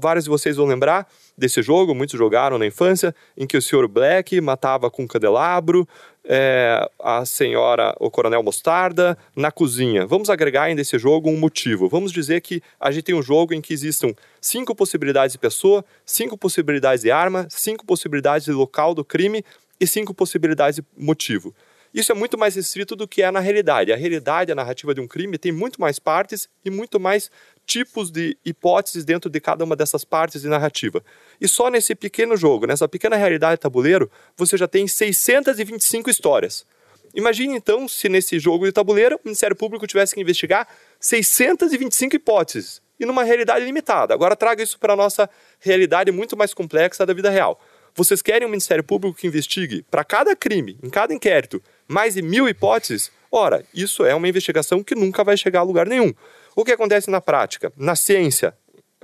vários 0.00 0.24
de 0.24 0.30
vocês 0.30 0.56
vão 0.56 0.66
lembrar 0.66 1.06
desse 1.36 1.62
jogo, 1.62 1.94
muitos 1.94 2.18
jogaram 2.18 2.58
na 2.58 2.66
infância, 2.66 3.14
em 3.36 3.46
que 3.46 3.56
o 3.56 3.62
Sr. 3.62 3.86
Black 3.88 4.40
matava 4.40 4.90
com 4.90 5.02
um 5.02 5.06
candelabro 5.06 5.86
é, 6.24 6.88
a 6.98 7.24
senhora, 7.24 7.94
o 7.98 8.10
Coronel 8.10 8.42
Mostarda, 8.42 9.16
na 9.34 9.50
cozinha. 9.50 10.06
Vamos 10.06 10.28
agregar 10.30 10.64
ainda 10.64 10.82
esse 10.82 10.98
jogo 10.98 11.30
um 11.30 11.38
motivo. 11.38 11.88
Vamos 11.88 12.12
dizer 12.12 12.40
que 12.40 12.62
a 12.78 12.90
gente 12.90 13.04
tem 13.04 13.14
um 13.14 13.22
jogo 13.22 13.54
em 13.54 13.60
que 13.60 13.72
existam 13.72 14.14
cinco 14.40 14.74
possibilidades 14.74 15.32
de 15.32 15.38
pessoa, 15.38 15.84
cinco 16.04 16.36
possibilidades 16.36 17.02
de 17.02 17.10
arma, 17.10 17.46
cinco 17.50 17.84
possibilidades 17.84 18.44
de 18.44 18.52
local 18.52 18.94
do 18.94 19.04
crime 19.04 19.44
e 19.80 19.86
cinco 19.86 20.12
possibilidades 20.12 20.76
de 20.76 20.84
motivo. 20.96 21.54
Isso 21.92 22.12
é 22.12 22.14
muito 22.14 22.38
mais 22.38 22.54
restrito 22.54 22.94
do 22.94 23.08
que 23.08 23.22
é 23.22 23.30
na 23.32 23.40
realidade. 23.40 23.92
A 23.92 23.96
realidade, 23.96 24.52
a 24.52 24.54
narrativa 24.54 24.94
de 24.94 25.00
um 25.00 25.08
crime, 25.08 25.36
tem 25.36 25.50
muito 25.50 25.80
mais 25.80 25.98
partes 25.98 26.48
e 26.64 26.70
muito 26.70 27.00
mais 27.00 27.30
tipos 27.70 28.10
de 28.10 28.36
hipóteses 28.44 29.04
dentro 29.04 29.30
de 29.30 29.38
cada 29.38 29.62
uma 29.64 29.76
dessas 29.76 30.04
partes 30.04 30.42
de 30.42 30.48
narrativa. 30.48 31.04
E 31.40 31.46
só 31.46 31.70
nesse 31.70 31.94
pequeno 31.94 32.36
jogo, 32.36 32.66
nessa 32.66 32.88
pequena 32.88 33.14
realidade 33.14 33.60
tabuleiro, 33.60 34.10
você 34.36 34.56
já 34.56 34.66
tem 34.66 34.88
625 34.88 36.10
histórias. 36.10 36.66
Imagine 37.14 37.54
então 37.54 37.86
se 37.86 38.08
nesse 38.08 38.40
jogo 38.40 38.66
de 38.66 38.72
tabuleiro 38.72 39.16
o 39.16 39.20
Ministério 39.24 39.54
Público 39.54 39.86
tivesse 39.86 40.16
que 40.16 40.20
investigar 40.20 40.66
625 40.98 42.16
hipóteses 42.16 42.82
e 42.98 43.06
numa 43.06 43.22
realidade 43.22 43.64
limitada. 43.64 44.12
Agora 44.14 44.34
traga 44.34 44.64
isso 44.64 44.76
para 44.76 44.94
a 44.94 44.96
nossa 44.96 45.30
realidade 45.60 46.10
muito 46.10 46.36
mais 46.36 46.52
complexa 46.52 47.06
da 47.06 47.14
vida 47.14 47.30
real. 47.30 47.60
Vocês 47.94 48.20
querem 48.20 48.48
um 48.48 48.50
Ministério 48.50 48.82
Público 48.82 49.16
que 49.16 49.28
investigue 49.28 49.84
para 49.88 50.02
cada 50.02 50.34
crime, 50.34 50.76
em 50.82 50.90
cada 50.90 51.14
inquérito, 51.14 51.62
mais 51.86 52.14
de 52.14 52.22
mil 52.22 52.48
hipóteses? 52.48 53.12
Ora, 53.30 53.64
isso 53.72 54.04
é 54.04 54.12
uma 54.12 54.28
investigação 54.28 54.82
que 54.82 54.96
nunca 54.96 55.22
vai 55.22 55.36
chegar 55.36 55.60
a 55.60 55.62
lugar 55.62 55.86
nenhum. 55.86 56.12
O 56.60 56.64
que 56.64 56.72
acontece 56.72 57.10
na 57.10 57.22
prática, 57.22 57.72
na 57.74 57.96
ciência, 57.96 58.54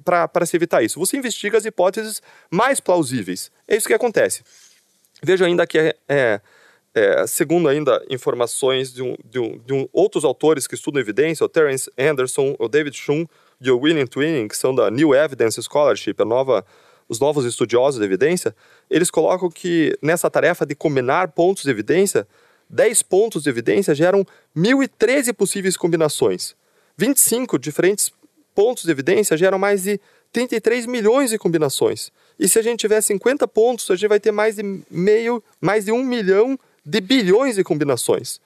para 0.05 0.45
se 0.45 0.55
evitar 0.55 0.83
isso? 0.83 1.01
Você 1.01 1.17
investiga 1.17 1.57
as 1.57 1.65
hipóteses 1.65 2.21
mais 2.51 2.81
plausíveis. 2.81 3.51
É 3.67 3.75
isso 3.75 3.87
que 3.87 3.95
acontece. 3.95 4.43
Veja 5.23 5.47
ainda 5.47 5.67
que 5.67 5.79
é, 5.79 5.97
é 6.07 6.41
é, 6.95 7.27
segundo 7.27 7.67
ainda 7.67 8.05
informações 8.11 8.93
de, 8.93 9.03
um, 9.03 9.17
de, 9.25 9.39
um, 9.39 9.59
de 9.59 9.73
um, 9.73 9.89
outros 9.91 10.23
autores 10.23 10.67
que 10.67 10.75
estudam 10.75 11.01
evidência, 11.01 11.47
o 11.47 11.49
Terence 11.49 11.91
Anderson, 11.97 12.55
o 12.59 12.69
David 12.69 12.95
Schum 12.95 13.25
e 13.59 13.71
o 13.71 13.79
William 13.79 14.07
Twinning, 14.07 14.49
que 14.49 14.57
são 14.57 14.75
da 14.75 14.91
New 14.91 15.15
Evidence 15.15 15.63
Scholarship, 15.63 16.17
a 16.19 16.27
nova, 16.27 16.65
os 17.09 17.19
novos 17.19 17.47
estudiosos 17.47 17.99
da 17.99 18.05
evidência, 18.05 18.55
eles 18.91 19.11
colocam 19.11 19.51
que 19.51 19.97
nessa 20.03 20.31
tarefa 20.31 20.67
de 20.67 20.75
combinar 20.75 21.29
pontos 21.33 21.63
de 21.63 21.71
evidência, 21.71 22.29
10 22.69 23.03
pontos 23.03 23.45
de 23.45 23.49
evidência 23.49 23.95
geram 23.95 24.27
1.013 24.55 25.33
possíveis 25.33 25.75
combinações. 25.75 26.55
25 26.97 27.59
diferentes 27.59 28.11
pontos 28.55 28.85
de 28.85 28.91
evidência 28.91 29.37
geram 29.37 29.59
mais 29.59 29.83
de 29.83 30.01
33 30.33 30.87
milhões 30.87 31.31
de 31.31 31.39
combinações. 31.39 32.11
E 32.39 32.49
se 32.49 32.59
a 32.59 32.63
gente 32.63 32.81
tiver 32.81 33.01
50 33.01 33.47
pontos, 33.49 33.91
a 33.91 33.97
gente 33.97 34.09
vai 34.09 34.21
ter 34.21 34.33
mais 34.33 34.57
de 34.57 34.83
meio, 34.91 35.43
mais 35.61 35.85
de 35.85 35.93
um 35.93 36.03
milhão 36.03 36.59
de 36.85 37.01
bilhões 37.01 37.57
de 37.57 37.65
combinações. 37.65 38.41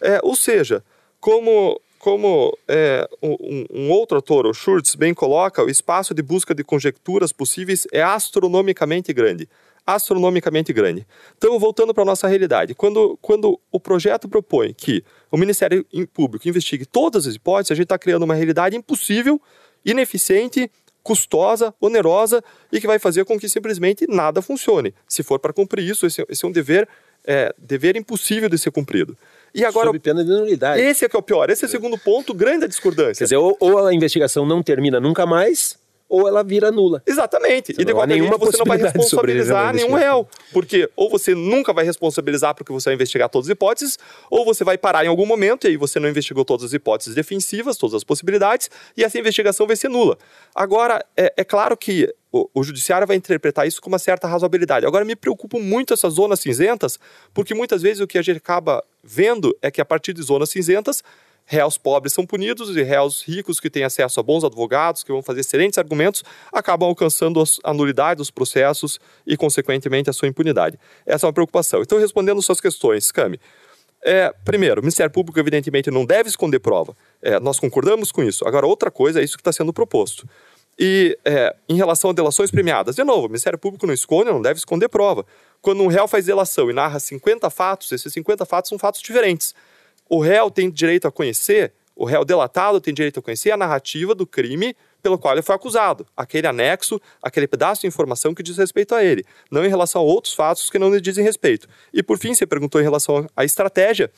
É, 0.00 0.20
ou 0.22 0.36
seja, 0.36 0.82
como, 1.20 1.80
como 1.98 2.56
é, 2.66 3.08
um, 3.22 3.66
um, 3.70 3.90
outro 3.90 4.16
autor, 4.16 4.46
o 4.46 4.54
Schurz, 4.54 4.94
bem 4.94 5.14
coloca, 5.14 5.62
o 5.62 5.70
espaço 5.70 6.12
de 6.12 6.22
busca 6.22 6.54
de 6.54 6.64
conjecturas 6.64 7.32
possíveis 7.32 7.86
é 7.92 8.02
astronomicamente 8.02 9.12
grande. 9.12 9.48
Astronomicamente 9.86 10.72
grande. 10.72 11.06
Então, 11.36 11.58
voltando 11.58 11.92
para 11.92 12.02
a 12.02 12.06
nossa 12.06 12.28
realidade, 12.28 12.74
quando, 12.74 13.18
quando 13.20 13.58
o 13.70 13.80
projeto 13.80 14.28
propõe 14.28 14.72
que 14.72 15.04
o 15.30 15.36
Ministério 15.36 15.84
Público 16.12 16.48
investigue 16.48 16.86
todas 16.86 17.26
as 17.26 17.34
hipóteses, 17.34 17.72
a 17.72 17.74
gente 17.74 17.84
está 17.84 17.98
criando 17.98 18.22
uma 18.22 18.34
realidade 18.34 18.76
impossível, 18.76 19.40
ineficiente, 19.84 20.70
custosa, 21.02 21.74
onerosa 21.80 22.42
e 22.70 22.80
que 22.80 22.86
vai 22.86 22.98
fazer 22.98 23.24
com 23.24 23.38
que 23.38 23.48
simplesmente 23.48 24.06
nada 24.08 24.40
funcione. 24.40 24.94
Se 25.08 25.22
for 25.22 25.38
para 25.38 25.52
cumprir 25.52 25.88
isso, 25.88 26.06
esse, 26.06 26.24
esse 26.28 26.44
é 26.44 26.48
um 26.48 26.52
dever 26.52 26.88
é, 27.24 27.54
dever 27.58 27.96
impossível 27.96 28.48
de 28.48 28.58
ser 28.58 28.70
cumprido. 28.70 29.16
E 29.54 29.64
agora, 29.64 29.86
Sob 29.86 29.98
pena 29.98 30.24
de 30.24 30.30
nulidade. 30.30 30.80
Esse 30.80 31.04
é 31.04 31.08
que 31.08 31.16
é 31.16 31.18
o 31.18 31.22
pior. 31.22 31.50
Esse 31.50 31.64
é 31.64 31.68
o 31.68 31.70
segundo 31.70 31.98
ponto, 31.98 32.34
grande 32.34 32.64
a 32.64 32.68
discordância. 32.68 33.18
Quer 33.18 33.24
dizer, 33.24 33.36
ou, 33.36 33.56
ou 33.60 33.86
a 33.86 33.94
investigação 33.94 34.46
não 34.46 34.62
termina 34.62 34.98
nunca 34.98 35.26
mais, 35.26 35.78
ou 36.12 36.28
ela 36.28 36.44
vira 36.44 36.70
nula. 36.70 37.02
Exatamente. 37.06 37.72
Você 37.72 37.80
e 37.80 37.84
de 37.86 37.94
qualquer 37.94 38.18
jeito 38.18 38.38
você 38.38 38.58
não 38.58 38.66
vai 38.66 38.76
responsabilizar 38.76 39.72
nenhum 39.72 39.94
réu. 39.94 40.28
Porque 40.52 40.86
ou 40.94 41.08
você 41.08 41.34
nunca 41.34 41.72
vai 41.72 41.86
responsabilizar 41.86 42.54
porque 42.54 42.70
você 42.70 42.90
vai 42.90 42.94
investigar 42.96 43.30
todas 43.30 43.48
as 43.48 43.52
hipóteses, 43.52 43.98
ou 44.30 44.44
você 44.44 44.62
vai 44.62 44.76
parar 44.76 45.06
em 45.06 45.08
algum 45.08 45.24
momento 45.24 45.66
e 45.66 45.68
aí 45.68 45.76
você 45.78 45.98
não 45.98 46.06
investigou 46.06 46.44
todas 46.44 46.66
as 46.66 46.74
hipóteses 46.74 47.14
defensivas, 47.14 47.78
todas 47.78 47.94
as 47.94 48.04
possibilidades, 48.04 48.68
e 48.94 49.02
essa 49.02 49.18
investigação 49.18 49.66
vai 49.66 49.74
ser 49.74 49.88
nula. 49.88 50.18
Agora, 50.54 51.02
é, 51.16 51.32
é 51.34 51.44
claro 51.44 51.74
que 51.78 52.14
o, 52.30 52.46
o, 52.52 52.62
judiciário 52.62 53.06
vai 53.06 53.16
interpretar 53.16 53.66
isso 53.66 53.80
com 53.80 53.88
uma 53.88 53.98
certa 53.98 54.28
razoabilidade. 54.28 54.84
Agora, 54.84 55.06
me 55.06 55.16
preocupa 55.16 55.58
muito 55.58 55.94
essas 55.94 56.12
zonas 56.12 56.40
cinzentas, 56.40 56.98
porque 57.32 57.54
muitas 57.54 57.80
vezes 57.80 58.00
o 58.00 58.06
que 58.06 58.18
a 58.18 58.22
gente 58.22 58.36
acaba 58.36 58.84
vendo 59.02 59.56
é 59.62 59.70
que 59.70 59.80
a 59.80 59.84
partir 59.84 60.12
de 60.12 60.22
zonas 60.22 60.50
cinzentas 60.50 61.02
réus 61.44 61.76
pobres 61.76 62.12
são 62.12 62.24
punidos 62.24 62.74
e 62.76 62.82
réus 62.82 63.22
ricos 63.22 63.60
que 63.60 63.68
têm 63.68 63.84
acesso 63.84 64.18
a 64.20 64.22
bons 64.22 64.44
advogados, 64.44 65.02
que 65.02 65.12
vão 65.12 65.22
fazer 65.22 65.40
excelentes 65.40 65.78
argumentos, 65.78 66.22
acabam 66.52 66.88
alcançando 66.88 67.42
a 67.62 67.74
nulidade 67.74 68.18
dos 68.18 68.30
processos 68.30 68.98
e, 69.26 69.36
consequentemente, 69.36 70.08
a 70.08 70.12
sua 70.12 70.28
impunidade. 70.28 70.78
Essa 71.04 71.26
é 71.26 71.28
uma 71.28 71.32
preocupação. 71.32 71.82
Então, 71.82 71.98
respondendo 71.98 72.40
suas 72.42 72.60
questões, 72.60 73.10
Cami. 73.10 73.38
É, 74.04 74.34
primeiro, 74.44 74.80
o 74.80 74.82
Ministério 74.82 75.12
Público, 75.12 75.38
evidentemente, 75.38 75.90
não 75.90 76.04
deve 76.04 76.28
esconder 76.28 76.58
prova. 76.58 76.96
É, 77.20 77.38
nós 77.38 77.60
concordamos 77.60 78.10
com 78.10 78.22
isso. 78.22 78.46
Agora, 78.46 78.66
outra 78.66 78.90
coisa 78.90 79.20
é 79.20 79.24
isso 79.24 79.36
que 79.36 79.40
está 79.40 79.52
sendo 79.52 79.72
proposto. 79.72 80.28
E 80.78 81.16
é, 81.24 81.54
em 81.68 81.76
relação 81.76 82.10
a 82.10 82.12
delações 82.12 82.50
premiadas, 82.50 82.96
de 82.96 83.04
novo, 83.04 83.26
o 83.26 83.28
Ministério 83.28 83.58
Público 83.58 83.86
não 83.86 83.94
esconde, 83.94 84.30
não 84.30 84.42
deve 84.42 84.58
esconder 84.58 84.88
prova. 84.88 85.24
Quando 85.60 85.82
um 85.82 85.86
réu 85.86 86.08
faz 86.08 86.26
delação 86.26 86.70
e 86.70 86.72
narra 86.72 86.98
50 86.98 87.48
fatos, 87.50 87.92
esses 87.92 88.12
50 88.12 88.44
fatos 88.44 88.70
são 88.70 88.78
fatos 88.78 89.00
diferentes 89.00 89.54
o 90.08 90.20
réu 90.20 90.50
tem 90.50 90.70
direito 90.70 91.06
a 91.06 91.12
conhecer, 91.12 91.72
o 91.94 92.04
réu 92.04 92.24
delatado 92.24 92.80
tem 92.80 92.92
direito 92.92 93.20
a 93.20 93.22
conhecer 93.22 93.50
a 93.50 93.56
narrativa 93.56 94.14
do 94.14 94.26
crime 94.26 94.74
pelo 95.02 95.18
qual 95.18 95.34
ele 95.34 95.42
foi 95.42 95.54
acusado, 95.54 96.06
aquele 96.16 96.46
anexo, 96.46 97.00
aquele 97.20 97.48
pedaço 97.48 97.80
de 97.80 97.88
informação 97.88 98.34
que 98.34 98.42
diz 98.42 98.56
respeito 98.56 98.94
a 98.94 99.04
ele, 99.04 99.24
não 99.50 99.64
em 99.64 99.68
relação 99.68 100.00
a 100.00 100.04
outros 100.04 100.32
fatos 100.32 100.70
que 100.70 100.78
não 100.78 100.90
lhe 100.90 101.00
dizem 101.00 101.24
respeito. 101.24 101.68
E 101.92 102.02
por 102.02 102.18
fim, 102.18 102.34
você 102.34 102.46
perguntou 102.46 102.80
em 102.80 102.84
relação 102.84 103.26
à 103.36 103.44
estratégia. 103.44 104.10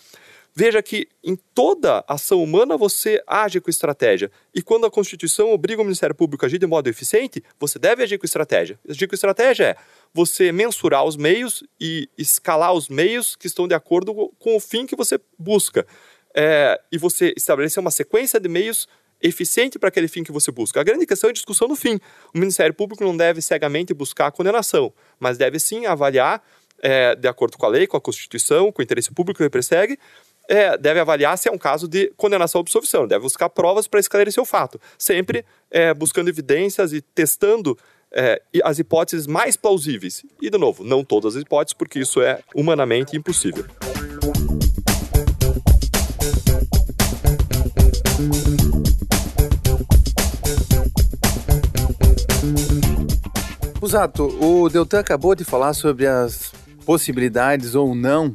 Veja 0.56 0.80
que 0.80 1.08
em 1.22 1.36
toda 1.52 2.04
ação 2.06 2.40
humana 2.40 2.76
você 2.76 3.20
age 3.26 3.60
com 3.60 3.68
estratégia. 3.68 4.30
E 4.54 4.62
quando 4.62 4.86
a 4.86 4.90
Constituição 4.90 5.52
obriga 5.52 5.82
o 5.82 5.84
Ministério 5.84 6.14
Público 6.14 6.44
a 6.44 6.46
agir 6.46 6.58
de 6.58 6.66
modo 6.66 6.88
eficiente, 6.88 7.42
você 7.58 7.76
deve 7.76 8.04
agir 8.04 8.18
com 8.18 8.24
estratégia. 8.24 8.78
Agir 8.88 9.08
com 9.08 9.16
estratégia 9.16 9.64
é 9.64 9.76
você 10.12 10.52
mensurar 10.52 11.04
os 11.04 11.16
meios 11.16 11.64
e 11.80 12.08
escalar 12.16 12.72
os 12.72 12.88
meios 12.88 13.34
que 13.34 13.48
estão 13.48 13.66
de 13.66 13.74
acordo 13.74 14.14
com 14.38 14.54
o 14.54 14.60
fim 14.60 14.86
que 14.86 14.94
você 14.94 15.18
busca. 15.36 15.84
É, 16.36 16.80
e 16.90 16.98
você 16.98 17.34
estabelecer 17.36 17.80
uma 17.80 17.90
sequência 17.90 18.38
de 18.38 18.48
meios 18.48 18.86
eficiente 19.20 19.78
para 19.78 19.88
aquele 19.88 20.06
fim 20.06 20.22
que 20.22 20.30
você 20.30 20.52
busca. 20.52 20.80
A 20.80 20.84
grande 20.84 21.06
questão 21.06 21.28
é 21.28 21.32
a 21.32 21.34
discussão 21.34 21.66
do 21.66 21.74
fim. 21.74 21.98
O 22.34 22.38
Ministério 22.38 22.74
Público 22.74 23.02
não 23.02 23.16
deve 23.16 23.42
cegamente 23.42 23.92
buscar 23.92 24.26
a 24.26 24.30
condenação, 24.30 24.92
mas 25.18 25.38
deve 25.38 25.58
sim 25.58 25.86
avaliar, 25.86 26.44
é, 26.80 27.16
de 27.16 27.26
acordo 27.26 27.56
com 27.56 27.66
a 27.66 27.68
lei, 27.68 27.86
com 27.86 27.96
a 27.96 28.00
Constituição, 28.00 28.70
com 28.70 28.82
o 28.82 28.84
interesse 28.84 29.10
público 29.10 29.38
que 29.38 29.42
ele 29.42 29.50
persegue, 29.50 29.98
é, 30.48 30.76
deve 30.76 31.00
avaliar 31.00 31.36
se 31.38 31.48
é 31.48 31.52
um 31.52 31.58
caso 31.58 31.88
de 31.88 32.12
condenação 32.16 32.60
ou 32.60 32.62
absolvição, 32.62 33.06
deve 33.06 33.22
buscar 33.22 33.48
provas 33.48 33.86
para 33.86 34.00
esclarecer 34.00 34.42
o 34.42 34.46
fato, 34.46 34.80
sempre 34.98 35.44
é, 35.70 35.94
buscando 35.94 36.28
evidências 36.28 36.92
e 36.92 37.00
testando 37.00 37.78
é, 38.12 38.40
as 38.62 38.78
hipóteses 38.78 39.26
mais 39.26 39.56
plausíveis. 39.56 40.24
E, 40.40 40.48
de 40.48 40.58
novo, 40.58 40.84
não 40.84 41.04
todas 41.04 41.36
as 41.36 41.42
hipóteses, 41.42 41.74
porque 41.74 41.98
isso 41.98 42.20
é 42.20 42.40
humanamente 42.54 43.16
impossível. 43.16 43.64
Usato, 53.80 54.24
o 54.42 54.68
Deltan 54.68 55.00
acabou 55.00 55.34
de 55.34 55.44
falar 55.44 55.74
sobre 55.74 56.06
as 56.06 56.52
possibilidades 56.86 57.74
ou 57.74 57.94
não 57.94 58.34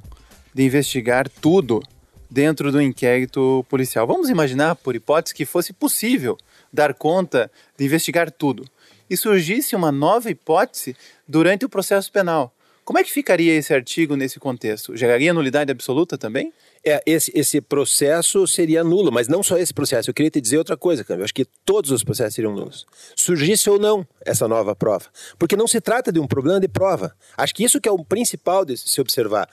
de 0.53 0.63
investigar 0.63 1.27
tudo 1.29 1.81
dentro 2.29 2.71
do 2.71 2.81
inquérito 2.81 3.65
policial. 3.69 4.05
Vamos 4.05 4.29
imaginar, 4.29 4.75
por 4.75 4.95
hipótese, 4.95 5.33
que 5.33 5.45
fosse 5.45 5.73
possível 5.73 6.37
dar 6.71 6.93
conta 6.93 7.51
de 7.77 7.85
investigar 7.85 8.29
tudo 8.29 8.65
e 9.09 9.17
surgisse 9.17 9.75
uma 9.75 9.91
nova 9.91 10.29
hipótese 10.29 10.95
durante 11.27 11.65
o 11.65 11.69
processo 11.69 12.11
penal. 12.11 12.53
Como 12.89 12.97
é 12.97 13.03
que 13.03 13.11
ficaria 13.11 13.53
esse 13.53 13.71
artigo 13.71 14.15
nesse 14.15 14.39
contexto? 14.39 14.97
Geraria 14.97 15.31
nulidade 15.31 15.71
absoluta 15.71 16.17
também? 16.17 16.51
É, 16.83 16.99
esse, 17.05 17.31
esse 17.35 17.61
processo 17.61 18.47
seria 18.47 18.83
nulo, 18.83 19.11
mas 19.11 19.27
não 19.27 19.43
só 19.43 19.59
esse 19.59 19.71
processo. 19.71 20.09
Eu 20.09 20.13
queria 20.15 20.31
te 20.31 20.41
dizer 20.41 20.57
outra 20.57 20.75
coisa, 20.75 21.03
Câmbio. 21.03 21.21
Eu 21.21 21.25
acho 21.25 21.33
que 21.35 21.45
todos 21.63 21.91
os 21.91 22.03
processos 22.03 22.33
seriam 22.33 22.51
nulos. 22.51 22.87
Surgisse 23.15 23.69
ou 23.69 23.77
não 23.77 24.03
essa 24.25 24.47
nova 24.47 24.75
prova. 24.75 25.05
Porque 25.37 25.55
não 25.55 25.67
se 25.67 25.79
trata 25.79 26.11
de 26.11 26.19
um 26.19 26.25
problema 26.25 26.59
de 26.59 26.67
prova. 26.67 27.15
Acho 27.37 27.53
que 27.53 27.63
isso 27.63 27.79
que 27.79 27.87
é 27.87 27.91
o 27.91 28.03
principal 28.03 28.65
de 28.65 28.75
se 28.75 28.99
observar. 28.99 29.47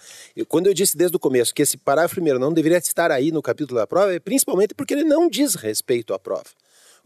Quando 0.49 0.68
eu 0.68 0.72
disse 0.72 0.96
desde 0.96 1.18
o 1.18 1.20
começo 1.20 1.55
que 1.55 1.61
esse 1.61 1.77
parágrafo 1.77 2.14
primeiro 2.14 2.38
não 2.38 2.55
deveria 2.55 2.79
estar 2.79 3.11
aí 3.11 3.31
no 3.31 3.42
capítulo 3.42 3.79
da 3.79 3.87
prova, 3.87 4.14
é 4.14 4.18
principalmente 4.18 4.75
porque 4.75 4.94
ele 4.94 5.05
não 5.05 5.29
diz 5.29 5.57
respeito 5.57 6.14
à 6.14 6.18
prova. 6.18 6.46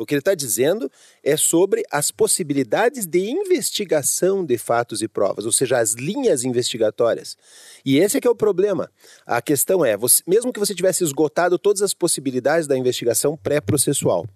O 0.01 0.07
que 0.07 0.15
ele 0.15 0.21
está 0.21 0.35
dizendo 0.35 0.91
é 1.23 1.37
sobre 1.37 1.85
as 1.91 2.11
possibilidades 2.11 3.05
de 3.05 3.19
investigação 3.19 4.43
de 4.43 4.57
fatos 4.57 5.03
e 5.03 5.09
provas, 5.09 5.45
ou 5.45 5.53
seja, 5.53 5.79
as 5.79 5.93
linhas 5.93 6.43
investigatórias. 6.43 7.37
E 7.85 7.99
esse 7.99 8.17
é 8.17 8.21
que 8.23 8.27
é 8.27 8.31
o 8.31 8.35
problema. 8.35 8.91
A 9.27 9.43
questão 9.43 9.85
é, 9.85 9.99
você, 9.99 10.23
mesmo 10.27 10.55
que 10.55 10.59
você 10.59 10.75
tivesse 10.75 11.05
esgotado 11.05 11.59
todas 11.59 11.83
as 11.83 11.93
possibilidades 11.93 12.67
da 12.67 12.79
investigação 12.79 13.37
pré-processual, 13.37 14.27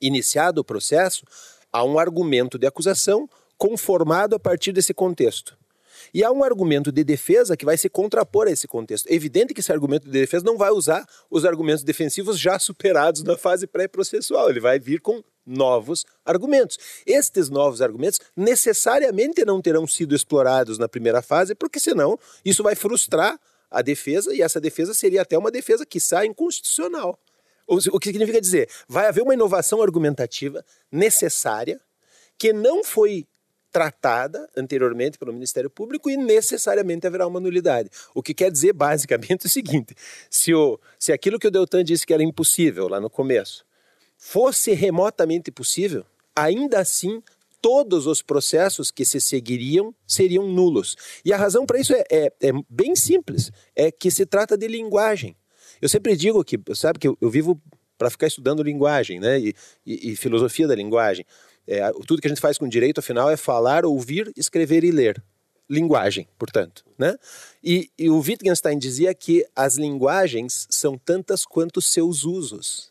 iniciado 0.00 0.62
o 0.62 0.64
processo, 0.64 1.24
há 1.72 1.84
um 1.84 1.96
argumento 1.96 2.58
de 2.58 2.66
acusação 2.66 3.30
conformado 3.56 4.34
a 4.34 4.40
partir 4.40 4.72
desse 4.72 4.92
contexto. 4.92 5.56
E 6.12 6.24
há 6.24 6.30
um 6.30 6.42
argumento 6.42 6.90
de 6.90 7.04
defesa 7.04 7.56
que 7.56 7.64
vai 7.64 7.76
se 7.76 7.88
contrapor 7.88 8.46
a 8.46 8.50
esse 8.50 8.66
contexto. 8.66 9.08
É 9.08 9.14
evidente 9.14 9.54
que 9.54 9.60
esse 9.60 9.72
argumento 9.72 10.06
de 10.06 10.12
defesa 10.12 10.44
não 10.44 10.56
vai 10.56 10.70
usar 10.70 11.06
os 11.30 11.44
argumentos 11.44 11.84
defensivos 11.84 12.38
já 12.38 12.58
superados 12.58 13.22
na 13.22 13.36
fase 13.36 13.66
pré-processual. 13.66 14.50
Ele 14.50 14.60
vai 14.60 14.78
vir 14.78 15.00
com 15.00 15.22
novos 15.46 16.04
argumentos. 16.24 16.78
Estes 17.06 17.48
novos 17.48 17.80
argumentos 17.80 18.20
necessariamente 18.36 19.44
não 19.44 19.60
terão 19.60 19.86
sido 19.86 20.14
explorados 20.14 20.78
na 20.78 20.88
primeira 20.88 21.22
fase, 21.22 21.54
porque 21.54 21.80
senão 21.80 22.18
isso 22.44 22.62
vai 22.62 22.74
frustrar 22.74 23.38
a 23.70 23.82
defesa 23.82 24.34
e 24.34 24.42
essa 24.42 24.60
defesa 24.60 24.94
seria 24.94 25.22
até 25.22 25.36
uma 25.36 25.50
defesa 25.50 25.84
que 25.84 26.00
sai 26.00 26.26
inconstitucional. 26.26 27.18
O 27.66 28.00
que 28.00 28.08
significa 28.08 28.40
dizer, 28.40 28.70
vai 28.88 29.08
haver 29.08 29.22
uma 29.22 29.34
inovação 29.34 29.82
argumentativa 29.82 30.64
necessária 30.90 31.78
que 32.38 32.50
não 32.50 32.82
foi 32.82 33.26
tratada 33.70 34.48
anteriormente 34.56 35.18
pelo 35.18 35.32
Ministério 35.32 35.70
Público 35.70 36.10
e 36.10 36.16
necessariamente 36.16 37.06
haverá 37.06 37.26
uma 37.26 37.40
nulidade. 37.40 37.90
O 38.14 38.22
que 38.22 38.34
quer 38.34 38.50
dizer 38.50 38.72
basicamente 38.72 39.44
o 39.46 39.48
seguinte: 39.48 39.94
se, 40.30 40.54
o, 40.54 40.78
se 40.98 41.12
aquilo 41.12 41.38
que 41.38 41.46
o 41.46 41.50
Deltan 41.50 41.84
disse 41.84 42.06
que 42.06 42.14
era 42.14 42.22
impossível 42.22 42.88
lá 42.88 43.00
no 43.00 43.10
começo 43.10 43.66
fosse 44.16 44.72
remotamente 44.72 45.50
possível, 45.50 46.04
ainda 46.34 46.80
assim 46.80 47.22
todos 47.60 48.06
os 48.06 48.22
processos 48.22 48.90
que 48.90 49.04
se 49.04 49.20
seguiriam 49.20 49.94
seriam 50.06 50.48
nulos. 50.48 50.96
E 51.24 51.32
a 51.32 51.36
razão 51.36 51.66
para 51.66 51.78
isso 51.78 51.94
é, 51.94 52.04
é, 52.10 52.32
é, 52.40 52.52
bem 52.68 52.94
simples: 52.96 53.50
é 53.74 53.90
que 53.90 54.10
se 54.10 54.26
trata 54.26 54.56
de 54.56 54.66
linguagem. 54.66 55.36
Eu 55.80 55.88
sempre 55.88 56.16
digo 56.16 56.42
que, 56.42 56.58
sabe, 56.74 56.98
que 56.98 57.06
eu, 57.06 57.16
eu 57.20 57.30
vivo 57.30 57.60
para 57.96 58.10
ficar 58.10 58.28
estudando 58.28 58.62
linguagem 58.62 59.18
né, 59.18 59.38
e, 59.40 59.54
e, 59.84 60.12
e 60.12 60.16
filosofia 60.16 60.68
da 60.68 60.74
linguagem. 60.74 61.24
É, 61.70 61.92
tudo 62.06 62.22
que 62.22 62.26
a 62.26 62.30
gente 62.30 62.40
faz 62.40 62.56
com 62.56 62.66
direito, 62.66 62.98
afinal, 63.00 63.28
é 63.28 63.36
falar, 63.36 63.84
ouvir, 63.84 64.32
escrever 64.34 64.84
e 64.84 64.90
ler. 64.90 65.22
Linguagem, 65.68 66.26
portanto. 66.38 66.82
Né? 66.96 67.14
E, 67.62 67.90
e 67.98 68.08
o 68.08 68.18
Wittgenstein 68.18 68.78
dizia 68.78 69.12
que 69.14 69.46
as 69.54 69.76
linguagens 69.76 70.66
são 70.70 70.96
tantas 70.96 71.44
quanto 71.44 71.82
seus 71.82 72.24
usos. 72.24 72.90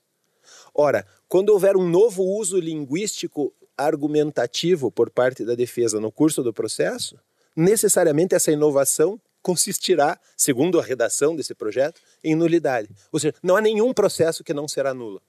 Ora, 0.76 1.04
quando 1.28 1.50
houver 1.50 1.76
um 1.76 1.90
novo 1.90 2.24
uso 2.24 2.60
linguístico 2.60 3.52
argumentativo 3.76 4.92
por 4.92 5.10
parte 5.10 5.44
da 5.44 5.56
defesa 5.56 6.00
no 6.00 6.12
curso 6.12 6.44
do 6.44 6.54
processo, 6.54 7.18
necessariamente 7.56 8.36
essa 8.36 8.52
inovação 8.52 9.20
consistirá, 9.42 10.20
segundo 10.36 10.80
a 10.80 10.84
redação 10.84 11.36
desse 11.36 11.56
projeto, 11.56 12.00
em 12.24 12.36
nulidade. 12.36 12.90
Ou 13.12 13.20
seja, 13.20 13.34
não 13.42 13.56
há 13.56 13.62
nenhum 13.62 13.92
processo 13.92 14.44
que 14.44 14.54
não 14.54 14.68
será 14.68 14.94
nulo. 14.94 15.20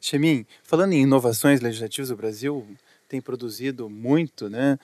Chemin, 0.00 0.46
falando 0.62 0.92
em 0.92 1.02
inovações 1.02 1.60
legislativas, 1.60 2.10
o 2.10 2.16
Brasil 2.16 2.66
tem 3.08 3.20
produzido 3.20 3.88
muito, 3.90 4.48
né? 4.48 4.78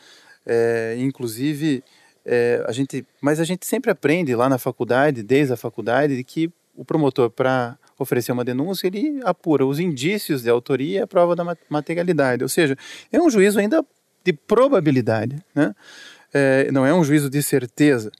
É, 0.44 0.96
inclusive, 0.99 1.83
é, 2.25 2.64
a 2.66 2.72
gente, 2.72 3.07
mas 3.20 3.40
a 3.40 3.44
gente 3.44 3.66
sempre 3.66 3.90
aprende 3.90 4.35
lá 4.35 4.49
na 4.49 4.59
faculdade, 4.59 5.22
desde 5.22 5.53
a 5.53 5.57
faculdade, 5.57 6.16
de 6.16 6.25
que 6.25 6.51
o 6.75 6.85
promotor, 6.85 7.31
para 7.31 7.79
oferecer 7.99 8.33
uma 8.33 8.44
denúncia, 8.44 8.87
ele 8.87 9.20
apura 9.25 9.64
os 9.64 9.79
indícios 9.79 10.42
de 10.42 10.51
autoria 10.51 10.99
e 10.99 11.03
a 11.03 11.07
prova 11.07 11.35
da 11.35 11.57
materialidade. 11.68 12.42
Ou 12.42 12.49
seja, 12.49 12.77
é 13.11 13.20
um 13.20 13.31
juízo 13.31 13.59
ainda 13.59 13.85
de 14.22 14.33
probabilidade, 14.33 15.42
né? 15.55 15.75
É, 16.35 16.70
não 16.70 16.85
é 16.85 16.92
um 16.92 17.03
juízo 17.03 17.31
de 17.31 17.42
certeza. 17.42 18.11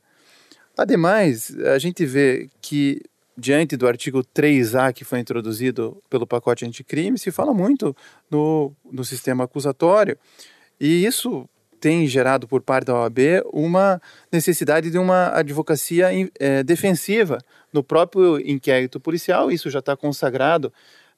Ademais, 0.77 1.55
a 1.75 1.79
gente 1.79 2.07
vê 2.07 2.49
que 2.61 3.03
diante 3.37 3.77
do 3.77 3.87
artigo 3.87 4.25
3A 4.35 4.93
que 4.93 5.05
foi 5.05 5.19
introduzido 5.19 6.03
pelo 6.09 6.27
pacote 6.27 6.65
anticrime, 6.65 7.19
se 7.19 7.31
fala 7.31 7.53
muito 7.53 7.95
no, 8.31 8.73
no 8.91 9.05
sistema 9.05 9.45
acusatório. 9.45 10.17
E 10.81 11.05
isso 11.05 11.49
tem 11.81 12.07
gerado 12.07 12.49
por 12.49 12.63
parte 12.63 12.87
da 12.87 12.95
OAB 12.95 13.19
uma 13.53 14.01
necessidade 14.33 14.91
de 14.91 14.99
uma 14.99 15.29
advocacia 15.29 16.09
é, 16.39 16.63
defensiva 16.63 17.39
no 17.73 17.83
próprio 17.83 18.41
inquérito 18.41 18.99
policial. 18.99 19.51
Isso 19.51 19.69
já 19.71 19.81
está 19.81 19.97
consagrado 19.97 20.73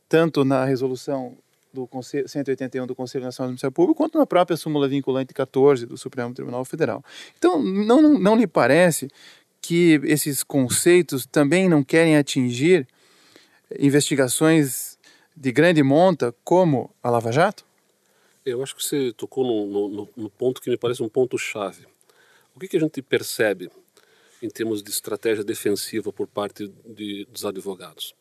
tanto 0.09 0.45
na 0.45 0.65
resolução 0.65 1.37
do 1.73 1.87
Conselho, 1.87 2.29
181 2.29 2.87
do 2.87 2.95
Conselho 2.95 3.25
Nacional 3.25 3.49
do 3.49 3.53
Ministério 3.53 3.73
Público, 3.73 3.99
quanto 3.99 4.19
na 4.19 4.27
própria 4.27 4.57
súmula 4.57 4.89
vinculante 4.89 5.35
14 5.35 5.87
do 5.87 5.97
Supremo 5.97 6.35
Tribunal 6.35 6.65
Federal. 6.65 7.05
Então, 7.37 7.63
não, 7.63 8.03
não, 8.03 8.19
não 8.19 8.37
lhe 8.37 8.47
parece 8.47 9.09
que 9.69 10.01
esses 10.05 10.43
conceitos 10.43 11.27
também 11.27 11.69
não 11.69 11.85
querem 11.85 12.17
atingir 12.17 12.89
investigações 13.79 14.99
de 15.37 15.53
grande 15.53 15.83
monta 15.83 16.35
como 16.43 16.91
a 17.03 17.11
Lava 17.11 17.31
Jato? 17.31 17.67
Eu 18.47 18.63
acho 18.63 18.75
que 18.75 18.83
você 18.83 19.13
tocou 19.13 19.45
no, 19.45 19.91
no, 19.91 20.09
no 20.17 20.31
ponto 20.31 20.63
que 20.63 20.71
me 20.71 20.79
parece 20.79 21.03
um 21.03 21.09
ponto 21.09 21.37
chave. 21.37 21.85
O 22.57 22.59
que, 22.59 22.67
que, 22.67 22.79
a 22.79 22.81
gente 22.81 23.03
percebe 23.03 23.71
em 24.43 24.49
termos 24.49 24.83
de 24.83 24.89
estratégia 24.89 25.45
defensiva 25.45 26.11
por 26.11 26.27
parte 26.27 26.73
de, 26.87 27.27
dos 27.31 27.45
advogados? 27.45 28.15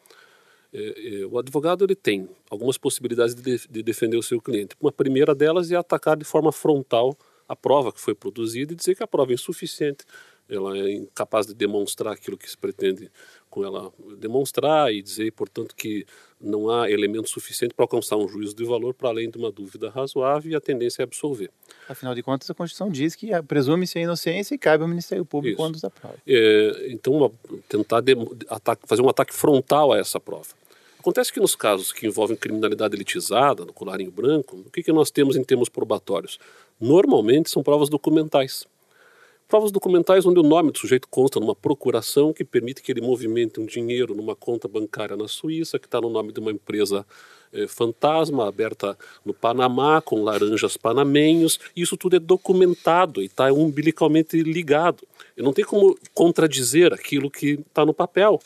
É, 0.73 1.21
é, 1.21 1.25
o 1.27 1.39
advogado 1.39 1.85
ele 1.85 1.95
tem 1.95 2.27
algumas 2.49 2.77
possibilidades 2.77 3.33
de, 3.33 3.69
de 3.69 3.81
defender 3.81 4.17
o 4.17 4.21
seu 4.21 4.41
cliente. 4.41 4.75
Uma 4.81 4.91
primeira 4.91 5.33
delas 5.33 5.71
é 5.71 5.77
atacar 5.77 6.17
de 6.17 6.25
forma 6.25 6.51
frontal 6.51 7.17
a 7.47 7.55
prova 7.55 7.93
que 7.93 8.01
foi 8.01 8.13
produzida 8.13 8.73
e 8.73 8.75
dizer 8.75 8.95
que 8.95 9.03
a 9.03 9.07
prova 9.07 9.31
é 9.31 9.35
insuficiente, 9.35 10.03
ela 10.49 10.77
é 10.77 10.93
incapaz 10.93 11.45
de 11.45 11.53
demonstrar 11.53 12.13
aquilo 12.13 12.37
que 12.37 12.49
se 12.49 12.57
pretende 12.57 13.11
com 13.49 13.65
ela 13.65 13.91
demonstrar 14.17 14.93
e 14.93 15.01
dizer, 15.01 15.31
portanto, 15.31 15.75
que 15.75 16.05
não 16.39 16.69
há 16.69 16.89
elemento 16.89 17.29
suficiente 17.29 17.73
para 17.73 17.83
alcançar 17.83 18.15
um 18.17 18.27
juízo 18.27 18.55
de 18.55 18.63
valor 18.63 18.93
para 18.93 19.09
além 19.09 19.29
de 19.29 19.37
uma 19.37 19.51
dúvida 19.51 19.89
razoável 19.89 20.51
e 20.51 20.55
a 20.55 20.61
tendência 20.61 21.01
é 21.01 21.05
absolver. 21.05 21.49
Afinal 21.89 22.13
de 22.13 22.21
contas, 22.21 22.49
a 22.49 22.53
Constituição 22.53 22.89
diz 22.89 23.15
que 23.15 23.29
presume-se 23.43 23.97
a 23.97 24.01
inocência 24.01 24.53
e 24.53 24.57
cabe 24.57 24.83
ao 24.83 24.89
Ministério 24.89 25.25
Público 25.25 25.53
Isso. 25.53 25.57
quando 25.57 25.81
da 25.81 25.89
prova. 25.89 26.17
É, 26.27 26.87
então, 26.89 27.33
tentar 27.67 28.01
de, 28.01 28.15
ataque, 28.49 28.83
fazer 28.85 29.01
um 29.01 29.09
ataque 29.09 29.33
frontal 29.33 29.93
a 29.93 29.97
essa 29.97 30.19
prova. 30.19 30.47
Acontece 30.99 31.31
que 31.31 31.39
nos 31.39 31.55
casos 31.55 31.93
que 31.93 32.05
envolvem 32.05 32.35
criminalidade 32.35 32.95
elitizada, 32.95 33.63
no 33.63 33.71
colarinho 33.71 34.11
branco, 34.11 34.57
o 34.57 34.69
que, 34.69 34.83
que 34.83 34.91
nós 34.91 35.09
temos 35.09 35.37
em 35.37 35.43
termos 35.43 35.69
probatórios? 35.69 36.37
Normalmente 36.79 37.49
são 37.49 37.63
provas 37.63 37.89
documentais. 37.89 38.67
Provas 39.47 39.71
documentais 39.71 40.25
onde 40.25 40.41
o 40.41 40.43
nome 40.43 40.71
do 40.73 40.77
sujeito 40.77 41.07
consta 41.07 41.39
numa 41.39 41.55
procuração 41.55 42.33
que 42.33 42.43
permite 42.43 42.81
que 42.81 42.91
ele 42.91 42.99
movimente 42.99 43.61
um 43.61 43.65
dinheiro 43.65 44.13
numa 44.13 44.35
conta 44.35 44.67
bancária 44.67 45.15
na 45.15 45.25
Suíça, 45.25 45.79
que 45.79 45.85
está 45.87 46.01
no 46.01 46.09
nome 46.09 46.33
de 46.33 46.41
uma 46.41 46.51
empresa 46.51 47.05
eh, 47.53 47.65
fantasma 47.65 48.45
aberta 48.45 48.97
no 49.23 49.33
Panamá, 49.33 50.01
com 50.01 50.21
laranjas 50.21 50.75
panamenhos. 50.75 51.61
Isso 51.73 51.95
tudo 51.95 52.17
é 52.17 52.19
documentado 52.19 53.21
e 53.21 53.25
está 53.27 53.49
umbilicalmente 53.53 54.35
ligado. 54.43 55.07
E 55.37 55.41
não 55.41 55.53
tem 55.53 55.63
como 55.63 55.97
contradizer 56.13 56.93
aquilo 56.93 57.31
que 57.31 57.57
está 57.69 57.85
no 57.85 57.93
papel. 57.93 58.41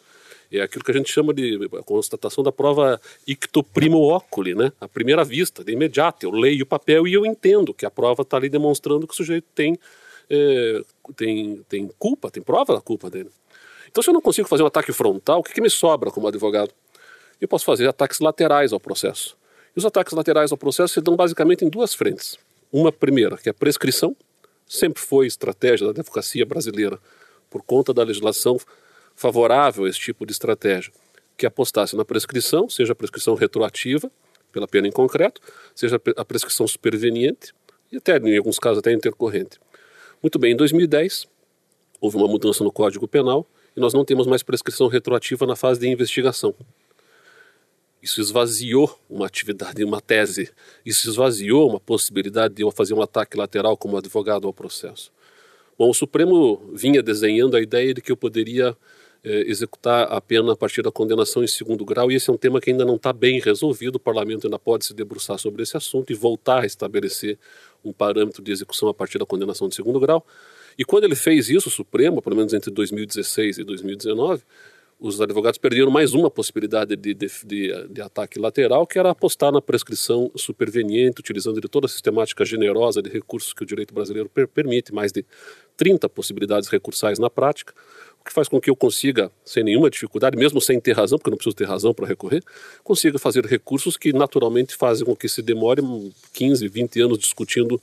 É 0.52 0.62
aquilo 0.62 0.84
que 0.84 0.92
a 0.92 0.94
gente 0.94 1.12
chama 1.12 1.34
de 1.34 1.68
constatação 1.84 2.44
da 2.44 2.52
prova 2.52 3.02
icto 3.26 3.64
primo 3.64 4.14
oculi, 4.14 4.54
né? 4.54 4.72
A 4.80 4.88
primeira 4.88 5.24
vista, 5.24 5.64
de 5.64 5.72
imediato. 5.72 6.28
Eu 6.28 6.32
leio 6.32 6.64
o 6.64 6.68
papel 6.68 7.08
e 7.08 7.14
eu 7.14 7.26
entendo 7.26 7.74
que 7.74 7.88
a 7.88 7.90
prova 7.90 8.22
está 8.22 8.38
ali 8.38 8.50
demonstrando 8.50 9.08
que 9.08 9.14
o 9.14 9.18
sujeito 9.18 9.48
tem 9.56 9.80
é, 10.32 10.82
tem, 11.16 11.62
tem 11.68 11.90
culpa, 12.00 12.32
tem 12.32 12.42
prova 12.42 12.76
da 12.76 12.82
culpa 12.82 13.10
dele. 13.10 13.30
Então, 13.90 14.02
se 14.02 14.10
eu 14.10 14.14
não 14.14 14.22
consigo 14.22 14.48
fazer 14.48 14.64
um 14.64 14.68
ataque 14.68 14.94
frontal, 14.94 15.40
o 15.42 15.44
que, 15.44 15.54
que 15.54 15.60
me 15.60 15.70
sobra 15.70 16.10
como 16.10 16.28
advogado? 16.28 16.72
Eu 17.42 17.48
posso 17.48 17.66
fazer 17.66 17.88
ataques 17.88 18.22
laterais 18.22 18.72
ao 18.72 18.80
processo. 18.80 19.36
E 19.76 19.80
os 19.80 19.86
ataques 19.86 20.14
laterais 20.14 20.52
ao 20.52 20.58
processo 20.58 20.94
se 20.94 21.02
dão 21.02 21.18
basicamente 21.18 21.66
em 21.66 21.70
duas 21.70 21.94
frentes. 21.94 22.40
Uma 22.72 22.92
primeira, 22.92 23.36
que 23.36 23.50
é 23.50 23.52
a 23.52 23.54
prescrição, 23.54 24.16
sempre 24.66 25.02
foi 25.04 25.28
estratégia 25.28 25.88
da 25.88 25.92
advocacia 25.92 26.46
brasileira, 26.46 26.98
por 27.50 27.62
conta 27.62 27.94
da 27.94 28.04
legislação 28.04 28.58
favorável 29.14 29.84
a 29.84 29.90
esse 29.90 30.00
tipo 30.00 30.26
de 30.26 30.32
estratégia, 30.32 30.94
que 31.36 31.46
apostasse 31.46 31.98
na 31.98 32.06
prescrição, 32.06 32.70
seja 32.70 32.94
a 32.94 32.96
prescrição 32.96 33.36
retroativa, 33.36 34.10
pela 34.54 34.68
pena 34.68 34.88
em 34.88 34.92
concreto, 34.92 35.42
seja 35.76 36.00
a 36.16 36.24
prescrição 36.24 36.66
superveniente, 36.66 37.54
e 37.92 37.98
até, 37.98 38.16
em 38.18 38.38
alguns 38.38 38.58
casos, 38.58 38.80
até 38.80 38.94
intercorrente. 38.94 39.60
Muito 40.22 40.38
bem, 40.38 40.54
em 40.54 40.56
2010 40.56 41.28
houve 42.00 42.16
uma 42.16 42.28
mudança 42.28 42.64
no 42.64 42.72
Código 42.72 43.08
Penal 43.08 43.48
e 43.76 43.80
nós 43.80 43.92
não 43.92 44.06
temos 44.06 44.28
mais 44.28 44.44
prescrição 44.44 44.88
retroativa 44.88 45.48
na 45.48 45.56
fase 45.56 45.80
de 45.80 45.88
investigação. 45.88 46.54
Isso 48.04 48.22
esvaziou 48.22 49.00
uma 49.10 49.26
atividade, 49.26 49.84
uma 49.84 50.00
tese. 50.00 50.52
Isso 50.86 51.10
esvaziou 51.10 51.70
uma 51.70 51.80
possibilidade 51.80 52.54
de 52.54 52.62
eu 52.62 52.70
fazer 52.70 52.94
um 52.94 53.02
ataque 53.02 53.36
lateral 53.36 53.76
como 53.76 53.98
advogado 53.98 54.46
ao 54.46 54.54
processo. 54.54 55.12
Bom, 55.78 55.90
o 55.90 55.94
Supremo 55.94 56.70
vinha 56.72 57.02
desenhando 57.02 57.58
a 57.58 57.62
ideia 57.62 57.92
de 57.92 58.02
que 58.02 58.12
eu 58.12 58.18
poderia 58.18 58.78
eh, 59.24 59.44
executar 59.48 60.12
a 60.12 60.20
pena 60.20 60.54
a 60.54 60.56
partir 60.56 60.82
da 60.82 60.92
condenação 60.92 61.44
em 61.44 61.48
segundo 61.48 61.86
grau, 61.86 62.12
e 62.12 62.16
esse 62.16 62.30
é 62.30 62.34
um 62.34 62.38
tema 62.38 62.60
que 62.60 62.72
ainda 62.72 62.84
não 62.84 62.96
está 62.96 63.14
bem 63.14 63.40
resolvido. 63.40 63.96
O 63.96 64.00
parlamento 64.00 64.48
ainda 64.48 64.58
pode 64.58 64.86
se 64.86 64.94
debruçar 64.94 65.38
sobre 65.38 65.62
esse 65.64 65.78
assunto 65.78 66.12
e 66.12 66.16
voltar 66.16 66.64
a 66.64 66.66
estabelecer 66.66 67.38
um 67.84 67.94
parâmetro 67.94 68.44
de 68.44 68.52
execução 68.52 68.90
a 68.90 68.94
partir 68.94 69.20
da 69.20 69.26
condenação 69.26 69.68
de 69.68 69.76
segundo 69.76 70.00
grau. 70.00 70.26
E 70.78 70.84
quando 70.84 71.04
ele 71.04 71.16
fez 71.16 71.50
isso, 71.50 71.70
o 71.70 71.72
Supremo, 71.72 72.22
pelo 72.22 72.36
menos 72.36 72.54
entre 72.54 72.72
2016 72.72 73.60
e 73.60 73.64
2019, 73.64 74.44
os 75.02 75.20
advogados 75.20 75.58
perderam 75.58 75.90
mais 75.90 76.14
uma 76.14 76.30
possibilidade 76.30 76.96
de, 76.96 77.16
de, 77.16 77.28
de, 77.44 77.88
de, 77.90 78.02
ataque 78.02 78.38
lateral, 78.38 78.86
que 78.86 79.00
era 79.00 79.10
apostar 79.10 79.52
na 79.52 79.60
prescrição 79.60 80.32
superveniente, 80.36 81.20
utilizando 81.20 81.60
de 81.60 81.68
toda 81.68 81.88
a 81.88 81.90
sistemática 81.90 82.46
generosa 82.46 83.02
de 83.02 83.10
recursos 83.10 83.52
que 83.52 83.64
o 83.64 83.66
direito 83.66 83.96
brasileiro 83.96 84.30
per 84.30 84.48
permite, 84.48 84.94
mais 84.94 85.12
de 85.12 85.26
30 85.76 86.08
possibilidades 86.08 86.70
recursais 86.70 87.18
na 87.18 87.32
prática, 87.32 87.74
o 88.22 88.24
que 88.24 88.32
faz 88.32 88.48
com 88.48 88.62
que 88.62 88.70
eu 88.70 88.76
consiga, 88.76 89.32
sem 89.44 89.64
nenhuma 89.64 89.90
dificuldade, 89.90 90.38
mesmo 90.38 90.62
sem 90.62 90.80
ter 90.80 90.96
razão, 90.96 91.18
porque 91.18 91.30
eu 91.30 91.32
não 91.32 91.38
preciso 91.38 91.56
ter 91.56 91.66
razão 91.66 91.94
para 91.94 92.08
recorrer, 92.08 92.44
consiga 92.84 93.18
fazer 93.18 93.46
recursos 93.46 93.98
que 93.98 94.14
naturalmente 94.14 94.76
fazem 94.76 95.04
com 95.04 95.16
que 95.16 95.28
se 95.28 95.42
demore 95.42 95.82
15, 96.34 96.68
20 96.68 97.02
anos 97.02 97.18
discutindo 97.18 97.82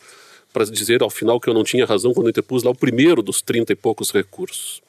para 0.52 0.64
dizer 0.64 1.02
ao 1.02 1.10
final 1.10 1.40
que 1.40 1.50
eu 1.50 1.54
não 1.54 1.64
tinha 1.64 1.84
razão 1.84 2.14
quando 2.14 2.26
eu 2.26 2.30
interpus 2.30 2.62
lá 2.62 2.70
o 2.70 2.74
primeiro 2.74 3.20
dos 3.20 3.42
30 3.42 3.72
e 3.72 3.76
poucos 3.76 4.12
recursos. 4.12 4.80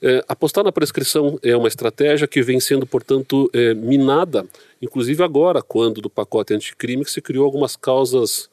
É, 0.00 0.22
apostar 0.28 0.62
na 0.62 0.70
prescrição 0.70 1.40
é 1.42 1.56
uma 1.56 1.66
estratégia 1.66 2.28
que 2.28 2.40
vem 2.40 2.60
sendo, 2.60 2.86
portanto, 2.86 3.50
é, 3.52 3.74
minada, 3.74 4.46
inclusive 4.80 5.24
agora, 5.24 5.60
quando 5.60 6.00
do 6.00 6.10
pacote 6.10 6.54
anticrime 6.54 7.04
se 7.04 7.20
criou 7.20 7.44
algumas 7.44 7.74
causas 7.74 8.48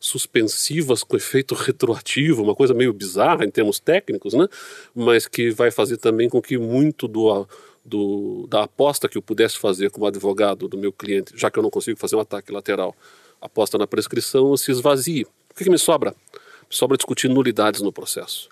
suspensivas 0.00 1.02
com 1.02 1.16
efeito 1.16 1.54
retroativo, 1.54 2.42
uma 2.42 2.54
coisa 2.54 2.74
meio 2.74 2.92
bizarra 2.92 3.44
em 3.44 3.50
termos 3.50 3.80
técnicos, 3.80 4.34
né? 4.34 4.46
mas 4.94 5.26
que 5.26 5.50
vai 5.50 5.70
fazer 5.70 5.96
também 5.96 6.28
com 6.28 6.40
que 6.40 6.56
muito 6.56 7.08
do, 7.08 7.46
do, 7.84 8.46
da 8.48 8.64
aposta 8.64 9.08
que 9.08 9.18
eu 9.18 9.22
pudesse 9.22 9.58
fazer 9.58 9.90
como 9.90 10.06
advogado 10.06 10.68
do 10.68 10.78
meu 10.78 10.92
cliente, 10.92 11.32
já 11.36 11.50
que 11.50 11.58
eu 11.58 11.62
não 11.62 11.70
consigo 11.70 11.98
fazer 11.98 12.16
um 12.16 12.20
ataque 12.20 12.52
lateral, 12.52 12.94
aposta 13.40 13.78
na 13.78 13.86
prescrição, 13.86 14.56
se 14.56 14.70
esvazie. 14.70 15.24
O 15.24 15.54
que, 15.56 15.64
que 15.64 15.70
me 15.70 15.78
sobra? 15.78 16.14
Me 16.32 16.76
sobra 16.76 16.96
discutir 16.96 17.28
nulidades 17.28 17.80
no 17.80 17.92
processo. 17.92 18.48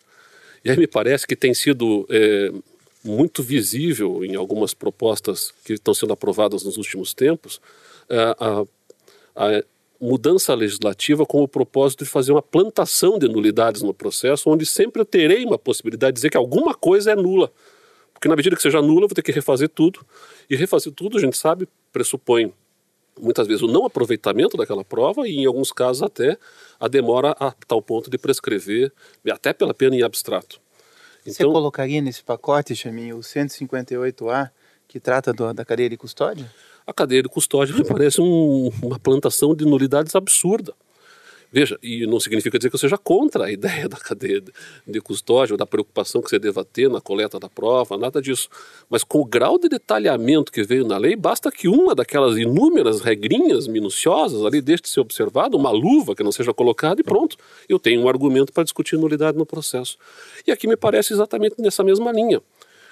E 0.65 0.71
aí 0.71 0.77
me 0.77 0.87
parece 0.87 1.27
que 1.27 1.37
tem 1.37 1.55
sido 1.55 2.07
é, 2.11 2.51
muito 3.05 3.43
visível 3.43 4.25
em 4.25 4.35
algumas 4.35 4.75
propostas 4.75 5.53
que 5.65 5.75
estão 5.75 5.95
sendo 5.95 6.13
aprovadas 6.13 6.65
nos 6.65 6.77
últimos 6.77 7.15
tempos 7.15 7.61
é, 8.09 8.37
a, 8.39 8.65
a 9.37 9.65
mudança 10.01 10.55
legislativa 10.55 11.25
com 11.25 11.43
o 11.43 11.49
propósito 11.49 12.05
de 12.05 12.11
fazer 12.11 12.33
uma 12.33 12.43
plantação 12.43 13.19
de 13.19 13.29
nulidades 13.29 13.83
no 13.83 13.95
processo, 13.95 14.51
onde 14.51 14.67
sempre 14.67 15.01
eu 15.01 15.05
terei 15.05 15.45
uma 15.45 15.59
possibilidade 15.59 16.13
de 16.13 16.17
dizer 16.17 16.31
que 16.31 16.37
alguma 16.37 16.75
coisa 16.75 17.13
é 17.13 17.17
nula. 17.17 17.51
Porque 18.13 18.29
na 18.29 18.37
medida 18.37 18.57
que 18.57 18.63
seja 18.63 18.81
nula, 18.81 19.05
eu 19.05 19.09
vou 19.09 19.15
ter 19.15 19.23
que 19.23 19.33
refazer 19.33 19.69
tudo. 19.69 20.01
E 20.49 20.57
refazer 20.57 20.93
tudo, 20.93 21.19
a 21.19 21.21
gente 21.21 21.37
sabe, 21.37 21.69
pressupõe 21.93 22.53
muitas 23.21 23.47
vezes 23.47 23.63
o 23.63 23.67
não 23.67 23.85
aproveitamento 23.85 24.57
daquela 24.57 24.85
prova 24.85 25.27
e, 25.27 25.37
em 25.37 25.47
alguns 25.47 25.73
casos, 25.73 26.03
até 26.03 26.39
a 26.79 26.89
demora 26.89 27.35
a 27.39 27.53
tal 27.67 27.81
ponto 27.81 28.11
de 28.11 28.19
prescrever, 28.19 28.93
até 29.31 29.53
pela 29.53 29.75
pena 29.75 29.97
em 29.97 30.03
abstrato. 30.03 30.61
Então, 31.23 31.33
Você 31.33 31.45
colocaria 31.45 32.01
nesse 32.01 32.23
pacote, 32.23 32.77
Chaminho, 32.77 33.17
o 33.17 33.21
158A, 33.21 34.51
que 34.87 35.01
trata 35.01 35.33
do, 35.33 35.53
da 35.53 35.65
cadeia 35.65 35.91
de 35.91 35.97
custódia? 35.97 36.51
A 36.87 36.93
cadeia 36.93 37.23
de 37.23 37.29
custódia 37.29 37.75
me 37.75 37.85
parece 37.85 38.21
um, 38.21 38.71
uma 38.83 38.99
plantação 38.99 39.55
de 39.55 39.65
nulidades 39.65 40.15
absurda. 40.15 40.73
Veja, 41.51 41.79
e 41.83 42.07
não 42.07 42.19
significa 42.19 42.59
dizer 42.59 42.69
que 42.69 42.75
eu 42.75 42.79
seja 42.79 42.99
contra 42.99 43.45
a 43.45 43.51
ideia 43.51 43.89
da 43.89 43.97
cadeia 43.97 44.43
de 44.87 45.01
custódia 45.01 45.55
ou 45.55 45.57
da 45.57 45.65
preocupação 45.65 46.21
que 46.21 46.29
você 46.29 46.39
deva 46.39 46.65
ter 46.65 46.91
na 46.91 47.01
coleta 47.01 47.39
da 47.39 47.49
prova, 47.49 47.97
nada 47.97 48.21
disso. 48.21 48.49
Mas 48.91 49.05
com 49.05 49.21
o 49.21 49.25
grau 49.25 49.59
de 49.59 49.69
detalhamento 49.69 50.51
que 50.51 50.63
veio 50.63 50.87
na 50.87 50.99
lei, 50.99 51.17
basta 51.17 51.51
que 51.51 51.69
uma 51.69 51.95
daquelas 51.95 52.37
inúmeras 52.37 53.01
regrinhas 53.01 53.67
minuciosas 53.69 54.45
ali 54.45 54.61
deixe 54.61 54.83
de 54.83 54.89
ser 54.89 55.01
observada, 55.01 55.57
uma 55.57 55.71
luva 55.71 56.15
que 56.15 56.23
não 56.23 56.33
seja 56.33 56.53
colocada 56.53 57.01
e 57.01 57.05
pronto. 57.05 57.37
Eu 57.69 57.79
tenho 57.79 58.03
um 58.03 58.09
argumento 58.09 58.53
para 58.53 58.65
discutir 58.65 58.99
nulidade 58.99 59.39
no 59.39 59.47
processo. 59.47 59.97
E 60.47 60.51
aqui 60.51 60.67
me 60.67 60.77
parece 60.77 61.13
exatamente 61.13 61.55
nessa 61.59 61.83
mesma 61.85 62.13
linha. 62.13 62.43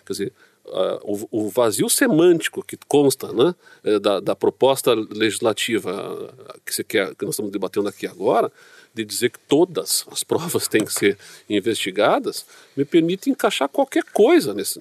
Quer 0.07 0.13
dizer, 0.13 0.33
uh, 0.67 1.29
o, 1.31 1.47
o, 1.47 1.49
vazio 1.49 1.89
semântico 1.89 2.65
que 2.65 2.77
consta 2.89 3.33
né, 3.33 3.55
eh, 3.85 3.99
da, 3.99 4.21
da, 4.21 4.37
proposta 4.37 4.95
legislativa 4.95 6.35
que, 6.65 6.75
você 6.75 6.85
quer, 6.85 7.15
que 7.15 7.25
nós 7.25 7.35
estamos 7.35 7.53
debatendo 7.53 7.89
aqui 7.89 8.07
agora, 8.07 8.51
de 8.95 9.05
dizer 9.05 9.31
que 9.31 9.39
todas 9.41 10.05
as 10.11 10.23
provas 10.23 10.67
têm 10.69 10.85
que 10.85 10.93
ser 10.93 11.19
investigadas, 11.51 12.47
me 12.77 12.85
permite 12.85 13.29
encaixar 13.29 13.69
qualquer 13.69 14.05
coisa, 14.05 14.55
nesse, 14.55 14.81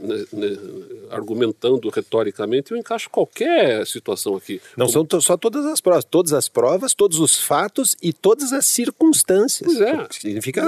argumentando 1.10 1.90
retoricamente, 1.90 2.72
eu 2.72 2.78
encaixo 2.78 3.10
qualquer 3.10 3.86
situação 3.88 4.36
aqui. 4.36 4.62
Não 4.78 4.86
Como... 4.86 5.08
são 5.10 5.22
só 5.22 5.36
todas 5.36 5.66
as 5.66 5.82
provas, 5.82 6.06
todas 6.06 6.34
as 6.34 6.48
provas, 6.48 6.94
todos 6.94 7.20
os 7.20 7.40
fatos 7.40 7.96
e 8.02 8.14
todas 8.14 8.54
as 8.54 8.66
circunstâncias. 8.66 9.74
Pois 9.74 9.82
é. 9.82 10.08
Significa 10.12 10.64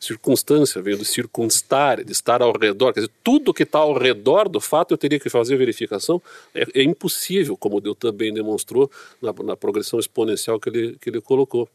circunstância, 0.00 0.80
vem 0.80 0.96
do 0.96 1.04
circunstar, 1.04 2.02
de 2.02 2.10
estar 2.10 2.40
ao 2.42 2.56
redor. 2.56 2.92
Quer 2.92 3.00
dizer, 3.00 3.12
tudo 3.22 3.52
que 3.52 3.64
está 3.64 3.80
ao 3.80 3.96
redor 3.96 4.48
do 4.48 4.60
fato 4.60 4.94
eu 4.94 4.98
teria 4.98 5.20
que 5.20 5.28
fazer 5.28 5.56
verificação. 5.56 6.20
É, 6.54 6.64
é 6.74 6.82
impossível, 6.82 7.56
como 7.56 7.76
o 7.76 7.94
também 7.94 8.32
demonstrou 8.32 8.90
na, 9.20 9.32
na, 9.44 9.56
progressão 9.56 10.00
exponencial 10.00 10.58
que 10.58 10.70
ele, 10.70 10.96
que 11.00 11.10
ele 11.10 11.20
colocou. 11.20 11.68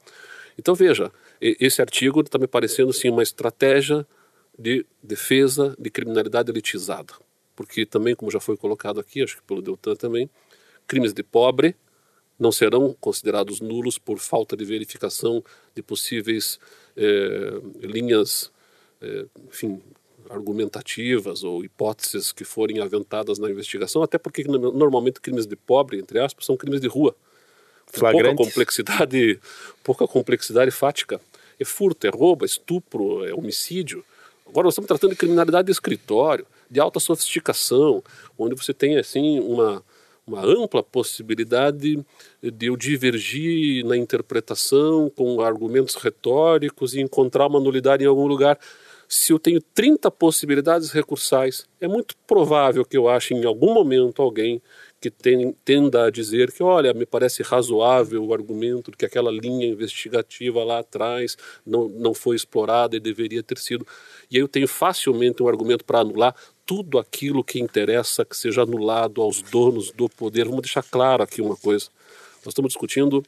Então, 0.57 0.73
veja, 0.73 1.11
esse 1.41 1.81
artigo 1.81 2.21
está 2.21 2.37
me 2.37 2.47
parecendo 2.47 2.93
sim 2.93 3.09
uma 3.09 3.23
estratégia 3.23 4.07
de 4.57 4.85
defesa 5.03 5.75
de 5.77 5.89
criminalidade 5.89 6.49
elitizada. 6.49 7.13
Porque 7.55 7.85
também, 7.85 8.15
como 8.15 8.31
já 8.31 8.39
foi 8.39 8.57
colocado 8.57 8.99
aqui, 8.99 9.21
acho 9.21 9.37
que 9.37 9.43
pelo 9.43 9.61
Deltan 9.61 9.95
também, 9.95 10.29
crimes 10.87 11.13
de 11.13 11.23
pobre 11.23 11.75
não 12.37 12.51
serão 12.51 12.93
considerados 12.99 13.61
nulos 13.61 13.97
por 13.97 14.19
falta 14.19 14.57
de 14.57 14.65
verificação 14.65 15.43
de 15.73 15.81
possíveis 15.81 16.59
é, 16.95 17.61
linhas, 17.79 18.51
é, 19.01 19.25
enfim, 19.47 19.81
argumentativas 20.29 21.43
ou 21.43 21.63
hipóteses 21.63 22.31
que 22.31 22.43
forem 22.43 22.79
aventadas 22.79 23.39
na 23.39 23.49
investigação, 23.49 24.03
até 24.03 24.17
porque 24.17 24.43
normalmente 24.43 25.21
crimes 25.21 25.45
de 25.45 25.55
pobre, 25.55 25.99
entre 25.99 26.19
aspas, 26.19 26.45
são 26.45 26.57
crimes 26.57 26.81
de 26.81 26.87
rua. 26.87 27.15
Pouca 27.91 28.35
complexidade, 28.35 29.39
pouca 29.83 30.07
complexidade 30.07 30.71
fática. 30.71 31.21
É 31.59 31.63
furto, 31.63 32.05
é 32.05 32.09
roubo, 32.09 32.43
é 32.43 32.47
estupro, 32.47 33.25
é 33.25 33.33
homicídio. 33.33 34.03
Agora 34.45 34.65
nós 34.65 34.73
estamos 34.73 34.87
tratando 34.87 35.11
de 35.11 35.17
criminalidade 35.17 35.65
de 35.67 35.71
escritório, 35.71 36.45
de 36.69 36.79
alta 36.79 36.99
sofisticação, 36.99 38.03
onde 38.37 38.55
você 38.55 38.73
tem 38.73 38.97
assim 38.97 39.39
uma 39.39 39.83
uma 40.27 40.43
ampla 40.43 40.81
possibilidade 40.81 42.03
de 42.41 42.65
eu 42.65 42.75
divergir 42.75 43.85
na 43.85 43.95
interpretação 43.95 45.09
com 45.15 45.39
argumentos 45.39 45.95
retóricos 45.95 46.95
e 46.95 47.01
encontrar 47.01 47.47
uma 47.47 47.59
nulidade 47.59 48.03
em 48.03 48.07
algum 48.07 48.25
lugar. 48.25 48.57
Se 49.07 49.31
eu 49.31 49.37
tenho 49.37 49.61
30 49.61 50.09
possibilidades 50.09 50.89
recursais, 50.89 51.67
é 51.79 51.87
muito 51.87 52.15
provável 52.25 52.83
que 52.83 52.97
eu 52.97 53.07
ache 53.07 53.35
em 53.35 53.45
algum 53.45 53.71
momento 53.71 54.21
alguém 54.21 54.61
que 54.99 55.11
tem, 55.11 55.51
tenda 55.63 56.05
a 56.05 56.09
dizer 56.09 56.51
que, 56.51 56.63
olha, 56.63 56.93
me 56.93 57.05
parece 57.05 57.43
razoável 57.43 58.23
o 58.23 58.33
argumento 58.33 58.91
de 58.91 58.97
que 58.97 59.05
aquela 59.05 59.31
linha 59.31 59.67
investigativa 59.67 60.63
lá 60.63 60.79
atrás 60.79 61.37
não, 61.65 61.87
não 61.89 62.13
foi 62.13 62.35
explorada 62.35 62.95
e 62.95 62.99
deveria 62.99 63.43
ter 63.43 63.57
sido. 63.57 63.85
E 64.31 64.37
aí 64.37 64.41
eu 64.41 64.47
tenho 64.47 64.67
facilmente 64.67 65.43
um 65.43 65.47
argumento 65.47 65.85
para 65.85 65.99
anular 65.99 66.35
tudo 66.65 66.97
aquilo 66.97 67.43
que 67.43 67.59
interessa 67.59 68.25
que 68.25 68.35
seja 68.35 68.63
anulado 68.63 69.21
aos 69.21 69.41
donos 69.41 69.91
do 69.91 70.09
poder. 70.09 70.45
Vamos 70.45 70.61
deixar 70.61 70.83
claro 70.83 71.21
aqui 71.21 71.41
uma 71.41 71.55
coisa. 71.55 71.87
Nós 72.43 72.51
estamos 72.51 72.69
discutindo 72.69 73.23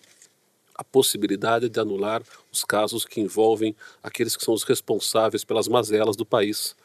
a 0.73 0.83
possibilidade 0.83 1.69
de 1.69 1.79
anular 1.79 2.21
os 2.51 2.63
casos 2.63 3.05
que 3.05 3.19
envolvem 3.19 3.75
aqueles 4.01 4.35
que 4.37 4.43
são 4.43 4.53
os 4.53 4.63
responsáveis 4.63 5.43
pelas 5.43 5.67
mazelas 5.67 6.15
do 6.15 6.25
país. 6.25 6.75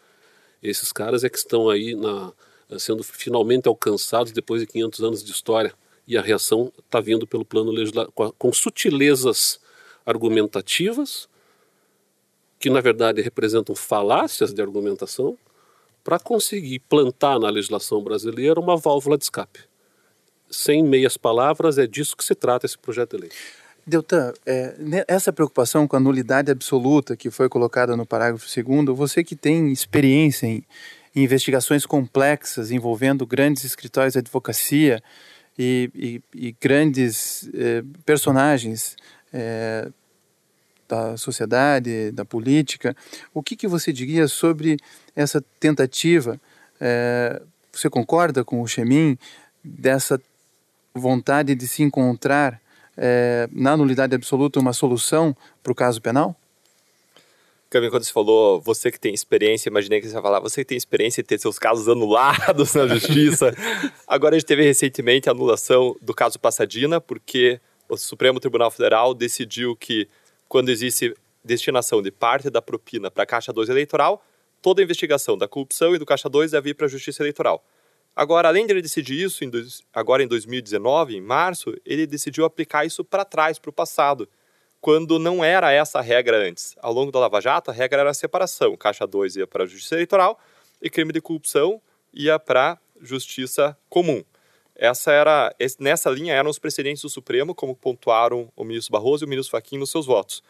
Esses 0.62 0.92
caras 0.92 1.24
é 1.24 1.28
que 1.28 1.36
estão 1.36 1.68
aí 1.68 1.94
na, 1.94 2.32
sendo 2.78 3.02
finalmente 3.02 3.68
alcançados 3.68 4.32
depois 4.32 4.60
de 4.60 4.66
500 4.66 5.00
anos 5.02 5.24
de 5.24 5.30
história. 5.30 5.72
E 6.06 6.16
a 6.16 6.22
reação 6.22 6.72
está 6.78 7.00
vindo 7.00 7.26
pelo 7.26 7.44
plano 7.44 7.70
legislativo, 7.70 8.12
com, 8.12 8.30
com 8.32 8.52
sutilezas 8.52 9.60
argumentativas, 10.04 11.28
que 12.58 12.70
na 12.70 12.80
verdade 12.80 13.22
representam 13.22 13.74
falácias 13.74 14.52
de 14.52 14.60
argumentação, 14.60 15.36
para 16.04 16.18
conseguir 16.18 16.80
plantar 16.80 17.38
na 17.38 17.48
legislação 17.48 18.02
brasileira 18.02 18.58
uma 18.58 18.76
válvula 18.76 19.16
de 19.16 19.24
escape. 19.24 19.60
Sem 20.50 20.82
meias 20.82 21.16
palavras, 21.16 21.78
é 21.78 21.86
disso 21.86 22.16
que 22.16 22.24
se 22.24 22.34
trata 22.34 22.66
esse 22.66 22.76
projeto 22.76 23.16
de 23.16 23.22
lei. 23.22 23.30
Deltan, 23.84 24.32
é, 24.46 24.74
essa 25.08 25.32
preocupação 25.32 25.88
com 25.88 25.96
a 25.96 26.00
nulidade 26.00 26.50
absoluta 26.50 27.16
que 27.16 27.30
foi 27.30 27.48
colocada 27.48 27.96
no 27.96 28.06
parágrafo 28.06 28.46
2, 28.46 28.96
você 28.96 29.24
que 29.24 29.34
tem 29.34 29.72
experiência 29.72 30.46
em, 30.46 30.64
investigações 31.14 31.84
complexas 31.84 32.70
envolvendo 32.70 33.26
grandes 33.26 33.64
escritórios 33.64 34.14
de 34.14 34.18
advocacia 34.18 35.02
e, 35.58 35.90
e, 35.94 36.22
e 36.34 36.56
grandes 36.60 37.48
é, 37.54 37.82
personagens 38.04 38.96
é, 39.32 39.90
da 40.88 41.16
sociedade, 41.16 42.10
da 42.10 42.24
política. 42.24 42.96
O 43.32 43.42
que, 43.42 43.56
que 43.56 43.68
você 43.68 43.92
diria 43.92 44.28
sobre 44.28 44.76
essa 45.14 45.42
tentativa? 45.60 46.40
É, 46.80 47.40
você 47.72 47.88
concorda 47.88 48.44
com 48.44 48.60
o 48.60 48.66
Chemin 48.66 49.16
dessa 49.64 50.20
vontade 50.94 51.54
de 51.54 51.66
se 51.66 51.82
encontrar 51.82 52.60
é, 52.96 53.48
na 53.50 53.76
nulidade 53.76 54.14
absoluta 54.14 54.60
uma 54.60 54.72
solução 54.72 55.34
para 55.62 55.72
o 55.72 55.74
caso 55.74 56.00
penal? 56.00 56.36
Caminho, 57.72 57.90
quando 57.90 58.04
você 58.04 58.12
falou, 58.12 58.60
você 58.60 58.90
que 58.90 59.00
tem 59.00 59.14
experiência, 59.14 59.70
imaginei 59.70 59.98
que 59.98 60.06
você 60.06 60.14
ia 60.14 60.20
falar, 60.20 60.40
você 60.40 60.60
que 60.60 60.68
tem 60.68 60.76
experiência 60.76 61.22
em 61.22 61.24
ter 61.24 61.38
seus 61.38 61.58
casos 61.58 61.88
anulados 61.88 62.74
na 62.74 62.86
justiça. 62.86 63.50
Agora 64.06 64.36
a 64.36 64.38
gente 64.38 64.46
teve 64.46 64.62
recentemente 64.62 65.30
a 65.30 65.32
anulação 65.32 65.96
do 66.02 66.12
caso 66.12 66.38
Passadina, 66.38 67.00
porque 67.00 67.58
o 67.88 67.96
Supremo 67.96 68.38
Tribunal 68.38 68.70
Federal 68.70 69.14
decidiu 69.14 69.74
que 69.74 70.06
quando 70.48 70.68
existe 70.68 71.14
destinação 71.42 72.02
de 72.02 72.10
parte 72.10 72.50
da 72.50 72.60
propina 72.60 73.10
para 73.10 73.22
a 73.22 73.26
Caixa 73.26 73.54
2 73.54 73.70
eleitoral, 73.70 74.22
toda 74.60 74.82
a 74.82 74.84
investigação 74.84 75.38
da 75.38 75.48
corrupção 75.48 75.94
e 75.94 75.98
do 75.98 76.04
Caixa 76.04 76.28
2 76.28 76.50
deve 76.50 76.70
ir 76.70 76.74
para 76.74 76.84
a 76.84 76.90
Justiça 76.90 77.22
Eleitoral. 77.22 77.64
Agora, 78.14 78.48
além 78.48 78.66
de 78.66 78.72
ele 78.74 78.82
decidir 78.82 79.18
isso, 79.24 79.42
em 79.42 79.48
dois, 79.48 79.82
agora 79.94 80.22
em 80.22 80.28
2019, 80.28 81.16
em 81.16 81.22
março, 81.22 81.74
ele 81.86 82.06
decidiu 82.06 82.44
aplicar 82.44 82.84
isso 82.84 83.02
para 83.02 83.24
trás, 83.24 83.58
para 83.58 83.70
o 83.70 83.72
passado, 83.72 84.28
quando 84.82 85.16
não 85.16 85.44
era 85.44 85.70
essa 85.70 86.00
a 86.00 86.02
regra 86.02 86.36
antes. 86.36 86.74
Ao 86.82 86.92
longo 86.92 87.12
da 87.12 87.20
Lava 87.20 87.40
Jato, 87.40 87.70
a 87.70 87.74
regra 87.74 88.00
era 88.00 88.10
a 88.10 88.14
separação. 88.14 88.76
Caixa 88.76 89.06
2 89.06 89.36
ia 89.36 89.46
para 89.46 89.62
a 89.62 89.66
Justiça 89.66 89.94
Eleitoral 89.94 90.36
e 90.82 90.90
crime 90.90 91.12
de 91.12 91.20
corrupção 91.20 91.80
ia 92.12 92.36
para 92.36 92.76
Justiça 93.00 93.78
Comum. 93.88 94.24
Essa 94.74 95.12
era, 95.12 95.54
nessa 95.78 96.10
linha 96.10 96.34
eram 96.34 96.50
os 96.50 96.58
precedentes 96.58 97.00
do 97.02 97.08
Supremo, 97.08 97.54
como 97.54 97.76
pontuaram 97.76 98.50
o 98.56 98.64
ministro 98.64 98.92
Barroso 98.92 99.24
e 99.24 99.26
o 99.26 99.28
ministro 99.28 99.52
Fachin 99.52 99.78
nos 99.78 99.90
seus 99.90 100.04
votos. 100.04 100.42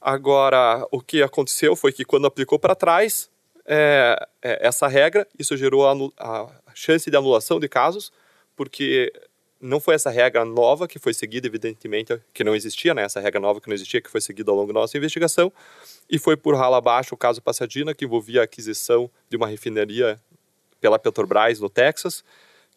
Agora, 0.00 0.84
o 0.90 1.00
que 1.00 1.22
aconteceu 1.22 1.76
foi 1.76 1.92
que 1.92 2.04
quando 2.04 2.26
aplicou 2.26 2.58
para 2.58 2.74
trás 2.74 3.30
é, 3.64 4.16
é, 4.42 4.66
essa 4.66 4.88
regra, 4.88 5.28
isso 5.38 5.56
gerou 5.56 5.86
a, 5.86 5.94
a, 6.18 6.48
chance 6.74 7.08
de 7.08 7.16
anulação 7.16 7.60
de 7.60 7.68
casos, 7.68 8.10
porque 8.56 9.12
não 9.60 9.78
foi 9.78 9.94
essa 9.94 10.10
regra 10.10 10.44
nova 10.44 10.88
que 10.88 10.98
foi 10.98 11.12
seguida, 11.12 11.46
evidentemente, 11.46 12.18
que 12.32 12.42
não 12.42 12.54
existia, 12.54 12.94
né? 12.94 13.02
essa 13.02 13.20
regra 13.20 13.38
nova 13.38 13.60
que 13.60 13.68
não 13.68 13.74
existia, 13.74 14.00
que 14.00 14.10
foi 14.10 14.20
seguida 14.20 14.50
ao 14.50 14.56
longo 14.56 14.72
da 14.72 14.80
nossa 14.80 14.96
investigação, 14.96 15.52
e 16.08 16.18
foi 16.18 16.36
por 16.36 16.54
rala 16.54 16.78
abaixo 16.78 17.14
o 17.14 17.18
caso 17.18 17.42
Passadina, 17.42 17.94
que 17.94 18.04
envolvia 18.04 18.40
a 18.40 18.44
aquisição 18.44 19.10
de 19.28 19.36
uma 19.36 19.46
refinaria 19.46 20.18
pela 20.80 20.98
Petrobras 20.98 21.60
no 21.60 21.68
Texas, 21.68 22.24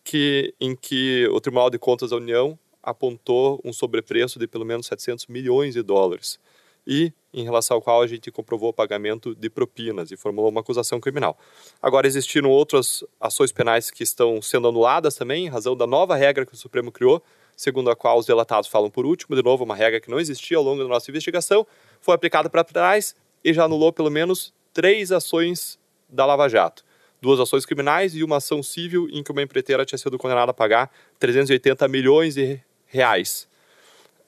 que, 0.04 0.54
em 0.60 0.76
que 0.76 1.28
o 1.32 1.40
Tribunal 1.40 1.70
de 1.70 1.80
Contas 1.80 2.10
da 2.10 2.18
União 2.18 2.60
apontou 2.82 3.62
um 3.64 3.72
sobrepreço 3.72 4.38
de 4.38 4.46
pelo 4.46 4.66
menos 4.66 4.88
700 4.88 5.28
milhões 5.28 5.74
de 5.74 5.82
dólares 5.82 6.38
e 6.86 7.14
em 7.34 7.44
relação 7.44 7.76
ao 7.76 7.82
qual 7.82 8.02
a 8.02 8.08
gente 8.08 8.30
comprovou 8.32 8.70
o 8.70 8.74
pagamento 8.74 9.34
de 9.34 9.50
propinas 9.50 10.12
e 10.12 10.18
formulou 10.18 10.52
uma 10.52 10.62
acusação 10.62 11.00
criminal. 11.00 11.38
Agora, 11.82 12.06
existiram 12.06 12.50
outras 12.50 13.04
ações 13.20 13.52
penais 13.52 13.90
que 13.90 14.04
estão 14.04 14.42
sendo 14.42 14.68
anuladas 14.68 15.16
também, 15.16 15.46
em 15.46 15.50
razão 15.50 15.76
da 15.76 15.88
nova 15.88 16.16
regra 16.16 16.46
que 16.46 16.54
o 16.54 16.58
Supremo 16.58 16.92
criou, 16.92 17.24
segundo 17.56 17.90
a 17.90 17.96
qual 17.96 18.20
os 18.20 18.26
delatados 18.26 18.70
falam 18.70 18.90
por 18.90 19.06
último, 19.06 19.36
de 19.36 19.42
novo, 19.42 19.64
uma 19.64 19.76
regra 19.76 20.00
que 20.00 20.10
não 20.10 20.20
existia 20.20 20.58
ao 20.58 20.64
longo 20.64 20.84
da 20.84 20.88
nossa 20.88 21.10
investigação, 21.10 21.66
foi 22.02 22.14
aplicada 22.14 22.50
para 22.50 22.64
trás 22.64 23.16
e 23.44 23.54
já 23.54 23.64
anulou 23.64 23.92
pelo 23.92 24.12
menos 24.12 24.54
três 24.72 25.12
ações 25.12 25.80
da 26.10 26.26
Lava 26.26 26.48
Jato 26.48 26.84
duas 27.24 27.40
ações 27.40 27.66
criminais 27.66 28.14
e 28.14 28.22
uma 28.22 28.38
ação 28.38 28.62
civil 28.62 29.08
em 29.10 29.24
que 29.24 29.32
uma 29.32 29.42
empreiteira 29.42 29.86
tinha 29.86 29.98
sido 29.98 30.18
condenada 30.18 30.52
a 30.52 30.54
pagar 30.54 30.92
380 31.20 31.88
milhões 31.88 32.36
de 32.36 32.60
reais. 32.86 33.48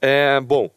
É, 0.02 0.40
bom, 0.40 0.72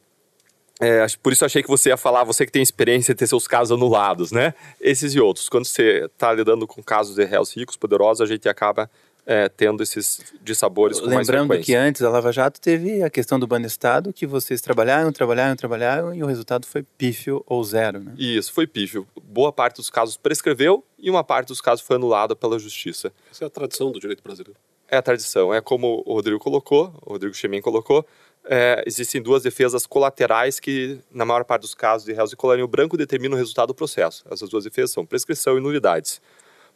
é, 0.81 1.05
por 1.22 1.33
isso 1.33 1.45
achei 1.45 1.62
que 1.62 1.68
você 1.68 1.89
ia 1.89 1.97
falar, 1.97 2.24
você 2.24 2.47
que 2.47 2.53
tem 2.53 2.62
experiência 2.62 3.12
em 3.12 3.14
ter 3.14 3.26
seus 3.26 3.49
casos 3.49 3.76
anulados, 3.76 4.31
né? 4.31 4.55
Esses 4.81 5.14
e 5.14 5.20
outros. 5.20 5.49
Quando 5.49 5.64
você 5.64 6.05
está 6.05 6.33
lidando 6.33 6.66
com 6.66 6.83
casos 6.83 7.16
de 7.16 7.24
réus 7.24 7.57
ricos, 7.57 7.76
poderosos, 7.76 8.20
a 8.20 8.26
gente 8.26 8.49
acaba 8.49 8.89
é, 9.26 9.47
tendo 9.47 9.83
esses 9.83 10.22
dissabores 10.41 10.99
com 10.99 11.07
Lembrando 11.07 11.49
mais 11.49 11.66
que 11.66 11.74
antes 11.74 12.01
a 12.01 12.09
Lava 12.09 12.33
Jato 12.33 12.59
teve 12.59 13.03
a 13.03 13.11
questão 13.11 13.39
do 13.39 13.47
Banestado, 13.47 14.11
que 14.11 14.26
vocês 14.26 14.62
trabalharam, 14.62 15.12
trabalharam, 15.12 15.55
trabalharam 15.55 16.14
e 16.14 16.22
o 16.22 16.26
resultado 16.26 16.66
foi 16.66 16.83
pífio 16.97 17.45
ou 17.47 17.62
zero, 17.62 18.01
né? 18.01 18.14
Isso, 18.16 18.51
foi 18.51 18.66
pífio. 18.66 19.07
Boa 19.22 19.53
parte 19.53 19.76
dos 19.76 19.91
casos 19.91 20.16
prescreveu 20.16 20.83
e 20.99 21.11
uma 21.11 21.22
parte 21.22 21.49
dos 21.49 21.61
casos 21.61 21.85
foi 21.85 21.97
anulada 21.97 22.35
pela 22.35 22.59
justiça. 22.59 23.12
Essa 23.31 23.45
é 23.45 23.47
a 23.47 23.51
tradição 23.51 23.93
do 23.93 24.01
direito 24.01 24.22
brasileiro. 24.22 24.59
É 24.91 24.97
a 24.97 25.03
tradição. 25.03 25.53
É 25.53 25.61
como 25.61 26.03
o 26.07 26.14
Rodrigo 26.14 26.39
colocou, 26.39 26.95
o 27.03 27.12
Rodrigo 27.12 27.35
Chemin 27.35 27.61
colocou, 27.61 28.07
é, 28.51 28.82
existem 28.86 29.20
duas 29.20 29.42
defesas 29.42 29.86
colaterais 29.86 30.59
que, 30.59 30.99
na 31.12 31.24
maior 31.24 31.44
parte 31.44 31.62
dos 31.62 31.74
casos 31.74 32.07
de 32.07 32.14
réus 32.14 32.30
de 32.30 32.36
colarinho 32.36 32.66
branco, 32.66 32.96
determinam 32.96 33.36
o 33.36 33.38
resultado 33.38 33.68
do 33.68 33.74
processo. 33.74 34.24
Essas 34.30 34.49
duas 34.49 34.64
defesas 34.64 34.90
são 34.90 35.05
prescrição 35.05 35.59
e 35.59 35.61
nulidades. 35.61 36.20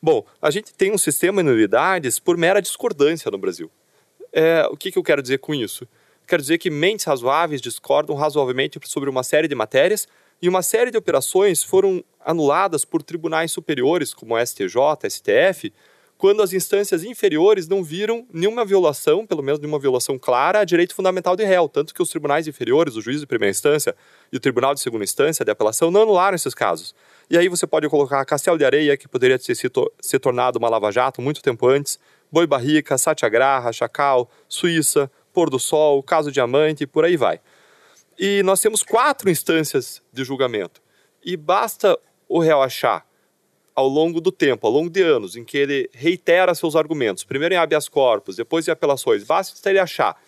Bom, 0.00 0.24
a 0.40 0.50
gente 0.50 0.74
tem 0.74 0.92
um 0.92 0.98
sistema 0.98 1.42
de 1.42 1.48
nulidades 1.48 2.18
por 2.18 2.36
mera 2.36 2.60
discordância 2.60 3.30
no 3.30 3.38
Brasil. 3.38 3.70
É, 4.32 4.66
o 4.70 4.76
que, 4.76 4.92
que 4.92 4.98
eu 4.98 5.02
quero 5.02 5.22
dizer 5.22 5.38
com 5.38 5.54
isso? 5.54 5.88
Quero 6.26 6.42
dizer 6.42 6.58
que 6.58 6.70
mentes 6.70 7.06
razoáveis 7.06 7.60
discordam 7.60 8.14
razoavelmente 8.16 8.78
sobre 8.84 9.08
uma 9.08 9.22
série 9.22 9.48
de 9.48 9.54
matérias 9.54 10.06
e 10.40 10.48
uma 10.48 10.62
série 10.62 10.90
de 10.90 10.98
operações 10.98 11.62
foram 11.62 12.04
anuladas 12.20 12.84
por 12.84 13.02
tribunais 13.02 13.50
superiores, 13.50 14.12
como 14.12 14.38
STJ, 14.38 15.08
STF, 15.08 15.72
quando 16.22 16.40
as 16.40 16.52
instâncias 16.52 17.02
inferiores 17.02 17.66
não 17.66 17.82
viram 17.82 18.24
nenhuma 18.32 18.64
violação, 18.64 19.26
pelo 19.26 19.42
menos 19.42 19.58
nenhuma 19.58 19.80
violação 19.80 20.16
clara, 20.16 20.60
a 20.60 20.64
direito 20.64 20.94
fundamental 20.94 21.34
de 21.34 21.44
réu. 21.44 21.68
Tanto 21.68 21.92
que 21.92 22.00
os 22.00 22.08
tribunais 22.10 22.46
inferiores, 22.46 22.94
o 22.94 23.00
juiz 23.00 23.18
de 23.18 23.26
primeira 23.26 23.50
instância 23.50 23.92
e 24.32 24.36
o 24.36 24.38
tribunal 24.38 24.72
de 24.72 24.78
segunda 24.78 25.02
instância 25.02 25.44
de 25.44 25.50
apelação, 25.50 25.90
não 25.90 26.02
anularam 26.02 26.36
esses 26.36 26.54
casos. 26.54 26.94
E 27.28 27.36
aí 27.36 27.48
você 27.48 27.66
pode 27.66 27.88
colocar 27.88 28.24
Castelo 28.24 28.56
de 28.56 28.64
Areia, 28.64 28.96
que 28.96 29.08
poderia 29.08 29.36
ter 29.36 29.52
se, 29.56 29.68
se 30.00 30.18
tornado 30.20 30.60
uma 30.60 30.68
lava-jato 30.68 31.20
muito 31.20 31.42
tempo 31.42 31.66
antes, 31.66 31.98
Boi 32.30 32.46
Barrica, 32.46 32.96
Satyagraha, 32.96 33.72
Chacal, 33.72 34.30
Suíça, 34.48 35.10
Pôr 35.32 35.50
do 35.50 35.58
Sol, 35.58 36.04
Caso 36.04 36.30
Diamante 36.30 36.84
e 36.84 36.86
por 36.86 37.04
aí 37.04 37.16
vai. 37.16 37.40
E 38.16 38.44
nós 38.44 38.60
temos 38.60 38.84
quatro 38.84 39.28
instâncias 39.28 40.00
de 40.12 40.22
julgamento. 40.22 40.80
E 41.24 41.36
basta 41.36 41.98
o 42.28 42.38
réu 42.38 42.62
achar, 42.62 43.04
ao 43.74 43.88
longo 43.88 44.20
do 44.20 44.30
tempo, 44.30 44.66
ao 44.66 44.72
longo 44.72 44.90
de 44.90 45.02
anos, 45.02 45.36
em 45.36 45.44
que 45.44 45.56
ele 45.56 45.90
reitera 45.92 46.54
seus 46.54 46.76
argumentos, 46.76 47.24
primeiro 47.24 47.54
em 47.54 47.58
habeas 47.58 47.88
corpus, 47.88 48.36
depois 48.36 48.68
em 48.68 48.70
apelações, 48.70 49.24
basta 49.24 49.70
ele 49.70 49.78
achar 49.78 50.20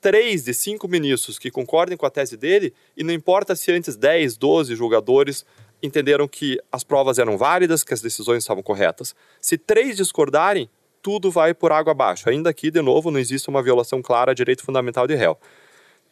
três 0.00 0.44
de 0.44 0.52
cinco 0.52 0.86
ministros 0.86 1.38
que 1.38 1.50
concordem 1.50 1.96
com 1.96 2.04
a 2.04 2.10
tese 2.10 2.36
dele, 2.36 2.74
e 2.96 3.02
não 3.02 3.12
importa 3.12 3.56
se 3.56 3.72
antes 3.72 3.96
10, 3.96 4.36
12 4.36 4.76
julgadores 4.76 5.46
entenderam 5.82 6.28
que 6.28 6.58
as 6.70 6.84
provas 6.84 7.18
eram 7.18 7.38
válidas, 7.38 7.82
que 7.82 7.94
as 7.94 8.00
decisões 8.00 8.42
estavam 8.42 8.62
corretas. 8.62 9.14
Se 9.40 9.56
três 9.56 9.96
discordarem, 9.96 10.68
tudo 11.00 11.30
vai 11.30 11.52
por 11.52 11.72
água 11.72 11.92
abaixo. 11.92 12.28
Ainda 12.28 12.50
aqui, 12.50 12.70
de 12.70 12.80
novo, 12.80 13.10
não 13.10 13.18
existe 13.18 13.48
uma 13.48 13.62
violação 13.62 14.00
clara 14.00 14.32
a 14.32 14.34
direito 14.34 14.62
fundamental 14.62 15.06
de 15.06 15.14
réu. 15.14 15.38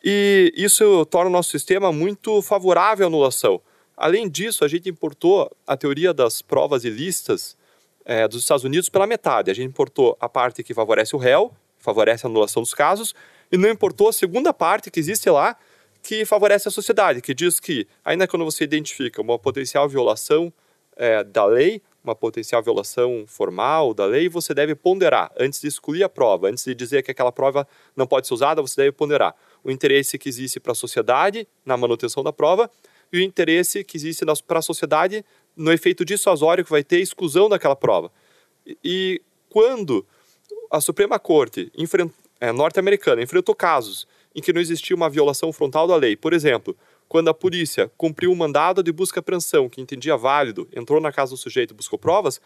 E 0.04 0.52
isso 0.56 1.04
torna 1.06 1.30
o 1.30 1.32
nosso 1.32 1.50
sistema 1.50 1.92
muito 1.92 2.42
favorável 2.42 3.06
à 3.06 3.08
anulação. 3.08 3.60
Além 4.02 4.28
disso, 4.28 4.64
a 4.64 4.68
gente 4.68 4.88
importou 4.88 5.48
a 5.64 5.76
teoria 5.76 6.12
das 6.12 6.42
provas 6.42 6.82
ilícitas 6.82 7.56
é, 8.04 8.26
dos 8.26 8.42
Estados 8.42 8.64
Unidos 8.64 8.88
pela 8.88 9.06
metade. 9.06 9.48
A 9.48 9.54
gente 9.54 9.68
importou 9.68 10.16
a 10.18 10.28
parte 10.28 10.64
que 10.64 10.74
favorece 10.74 11.14
o 11.14 11.20
réu, 11.20 11.52
favorece 11.78 12.26
a 12.26 12.28
anulação 12.28 12.60
dos 12.64 12.74
casos, 12.74 13.14
e 13.52 13.56
não 13.56 13.68
importou 13.68 14.08
a 14.08 14.12
segunda 14.12 14.52
parte 14.52 14.90
que 14.90 14.98
existe 14.98 15.30
lá, 15.30 15.56
que 16.02 16.24
favorece 16.24 16.66
a 16.66 16.70
sociedade, 16.72 17.20
que 17.20 17.32
diz 17.32 17.60
que, 17.60 17.86
ainda 18.04 18.26
quando 18.26 18.44
você 18.44 18.64
identifica 18.64 19.22
uma 19.22 19.38
potencial 19.38 19.88
violação 19.88 20.52
é, 20.96 21.22
da 21.22 21.46
lei, 21.46 21.80
uma 22.02 22.16
potencial 22.16 22.60
violação 22.60 23.22
formal 23.28 23.94
da 23.94 24.04
lei, 24.04 24.28
você 24.28 24.52
deve 24.52 24.74
ponderar. 24.74 25.30
Antes 25.38 25.60
de 25.60 25.68
excluir 25.68 26.02
a 26.02 26.08
prova, 26.08 26.48
antes 26.48 26.64
de 26.64 26.74
dizer 26.74 27.04
que 27.04 27.12
aquela 27.12 27.30
prova 27.30 27.68
não 27.94 28.08
pode 28.08 28.26
ser 28.26 28.34
usada, 28.34 28.60
você 28.60 28.80
deve 28.80 28.90
ponderar 28.90 29.32
o 29.62 29.70
interesse 29.70 30.18
que 30.18 30.28
existe 30.28 30.58
para 30.58 30.72
a 30.72 30.74
sociedade 30.74 31.46
na 31.64 31.76
manutenção 31.76 32.24
da 32.24 32.32
prova 32.32 32.68
e 33.12 33.18
o 33.18 33.22
interesse 33.22 33.84
que 33.84 33.96
existe 33.96 34.24
para 34.46 34.58
a 34.58 34.62
sociedade 34.62 35.24
no 35.56 35.72
efeito 35.72 36.04
dissuasório 36.04 36.64
que 36.64 36.70
vai 36.70 36.82
ter 36.82 36.98
exclusão 36.98 37.48
daquela 37.48 37.76
prova. 37.76 38.10
E, 38.82 39.20
quando 39.48 40.06
a 40.70 40.80
Suprema 40.80 41.18
Corte 41.18 41.70
é, 42.40 42.50
norte-americana 42.50 43.22
enfrentou 43.22 43.54
casos 43.54 44.06
em 44.34 44.40
que 44.40 44.52
não 44.52 44.60
existia 44.60 44.96
uma 44.96 45.10
violação 45.10 45.52
frontal 45.52 45.86
da 45.86 45.96
lei. 45.96 46.16
Por 46.16 46.32
exemplo, 46.32 46.76
quando 47.08 47.28
a 47.28 47.34
polícia 47.34 47.90
cumpriu 47.96 48.32
um 48.32 48.34
mandado 48.34 48.82
de 48.82 48.90
busca 48.90 49.18
e 49.18 49.20
apreensão 49.20 49.68
que 49.68 49.80
entendia 49.80 50.16
válido, 50.16 50.66
entrou 50.74 51.00
na 51.00 51.12
casa 51.12 51.32
do 51.32 51.36
sujeito 51.36 51.72
e 51.72 51.76
buscou 51.76 51.98
provas, 51.98 52.40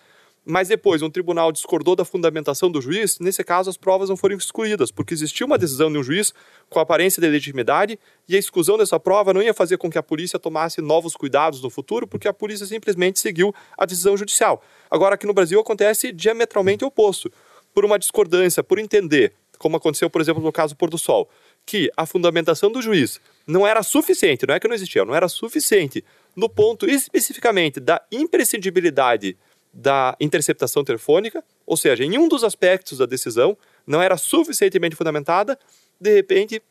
mas 0.47 0.69
depois 0.69 1.03
um 1.03 1.11
tribunal 1.11 1.51
discordou 1.51 1.97
da 1.97 2.05
fundamentação 2.05 2.71
do 2.71 2.81
juiz, 2.81 3.19
nesse 3.19 3.43
caso 3.43 3.69
as 3.69 3.77
provas 3.77 4.09
não 4.09 4.17
foram 4.17 4.37
excluídas, 4.37 4.93
porque 4.93 5.13
existia 5.13 5.45
uma 5.45 5.59
decisão 5.59 5.91
de 5.91 5.99
um 5.99 6.05
juiz 6.05 6.33
com 6.71 6.79
aparência 6.79 7.21
de 7.21 7.29
legitimidade 7.29 7.99
e 8.29 8.37
a 8.37 8.39
exclusão 8.39 8.79
dessa 8.79 9.01
prova 9.01 9.35
não 9.35 9.43
ia 9.43 9.53
fazer 9.53 9.77
com 9.77 9.91
que 9.91 9.99
a 9.99 10.03
polícia 10.05 10.39
tomasse 10.39 10.81
novos 10.81 11.17
cuidados 11.17 11.61
no 11.61 11.69
futuro, 11.69 12.07
porque 12.07 12.29
a 12.29 12.33
polícia 12.33 12.65
simplesmente 12.65 13.19
seguiu 13.19 13.53
a 13.77 13.85
decisão 13.85 14.17
judicial. 14.17 14.63
Agora, 14.89 15.17
aqui 15.17 15.27
no 15.27 15.35
Brasil 15.35 15.59
acontece 15.59 16.13
diametralmente 16.13 16.85
oposto, 16.85 17.29
por 17.75 17.85
uma 17.85 17.99
discordância, 17.99 18.63
por 18.63 18.79
entender, 18.79 19.35
como 19.59 19.77
aconteceu, 19.77 20.09
por 20.09 20.21
exemplo, 20.21 20.43
no 20.43 20.53
caso 20.53 20.77
Pôr 20.77 20.89
do 20.89 20.97
Sol, 20.97 21.29
que 21.67 21.91
a 21.97 22.07
fundamentação 22.07 22.71
do 22.71 22.81
juiz 22.81 23.21
não 23.47 23.67
era 23.67 23.83
suficiente, 23.83 24.47
não 24.47 24.55
é 24.55 24.61
que 24.61 24.69
não 24.69 24.75
existia, 24.75 25.05
não 25.05 25.15
era 25.15 25.29
suficiente 25.29 26.05
no 26.37 26.49
ponto 26.49 26.89
especificamente 26.89 27.81
da 27.81 28.01
imprescindibilidade 28.13 29.37
da 29.77 30.17
interceptação 30.19 30.83
telefônica, 30.83 31.45
ou 31.67 31.77
seja, 31.77 32.03
em 32.03 32.17
um 32.17 32.29
dos 32.29 32.43
aspectos 32.43 32.97
da 32.99 33.05
decisão 33.05 33.57
não 33.87 34.01
era 34.01 34.17
suficientemente 34.17 34.97
fundamentada, 34.97 35.59
de 36.01 36.15
repente 36.15 36.63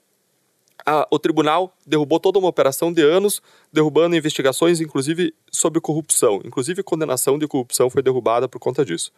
a, 0.84 1.08
o 1.12 1.20
tribunal 1.20 1.72
derrubou 1.86 2.20
toda 2.20 2.40
uma 2.40 2.48
operação 2.48 2.92
de 2.92 3.04
anos, 3.04 3.42
derrubando 3.72 4.16
investigações, 4.16 4.82
inclusive 4.82 5.34
sobre 5.52 5.80
corrupção. 5.80 6.42
Inclusive, 6.44 6.82
condenação 6.82 7.38
de 7.38 7.48
corrupção 7.48 7.92
foi 7.92 8.02
derrubada 8.02 8.50
por 8.50 8.60
conta 8.60 8.84
disso. 8.84 9.12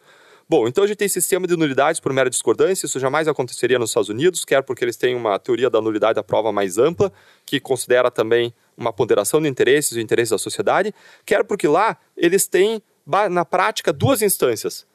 Bom, 0.46 0.68
então 0.68 0.84
a 0.84 0.86
gente 0.86 0.96
tem 0.96 1.08
sistema 1.08 1.46
de 1.46 1.56
nulidades 1.56 2.00
por 2.00 2.12
mera 2.12 2.30
discordância, 2.30 2.86
isso 2.86 2.98
jamais 2.98 3.26
aconteceria 3.26 3.78
nos 3.78 3.90
Estados 3.90 4.08
Unidos, 4.08 4.46
quer 4.46 4.62
porque 4.62 4.82
eles 4.82 4.96
têm 4.96 5.14
uma 5.14 5.38
teoria 5.38 5.68
da 5.68 5.80
nulidade 5.80 6.14
da 6.14 6.22
prova 6.22 6.50
mais 6.50 6.78
ampla, 6.78 7.12
que 7.44 7.60
considera 7.60 8.10
também 8.10 8.54
uma 8.74 8.90
ponderação 8.90 9.42
de 9.42 9.48
interesses 9.48 9.92
e 9.96 10.00
interesses 10.00 10.30
da 10.30 10.38
sociedade, 10.38 10.94
quer 11.26 11.44
porque 11.44 11.68
lá 11.68 11.98
eles 12.16 12.46
têm 12.46 12.82
na 13.30 13.44
prática, 13.44 13.92
duas 13.92 14.20
instâncias. 14.20 14.86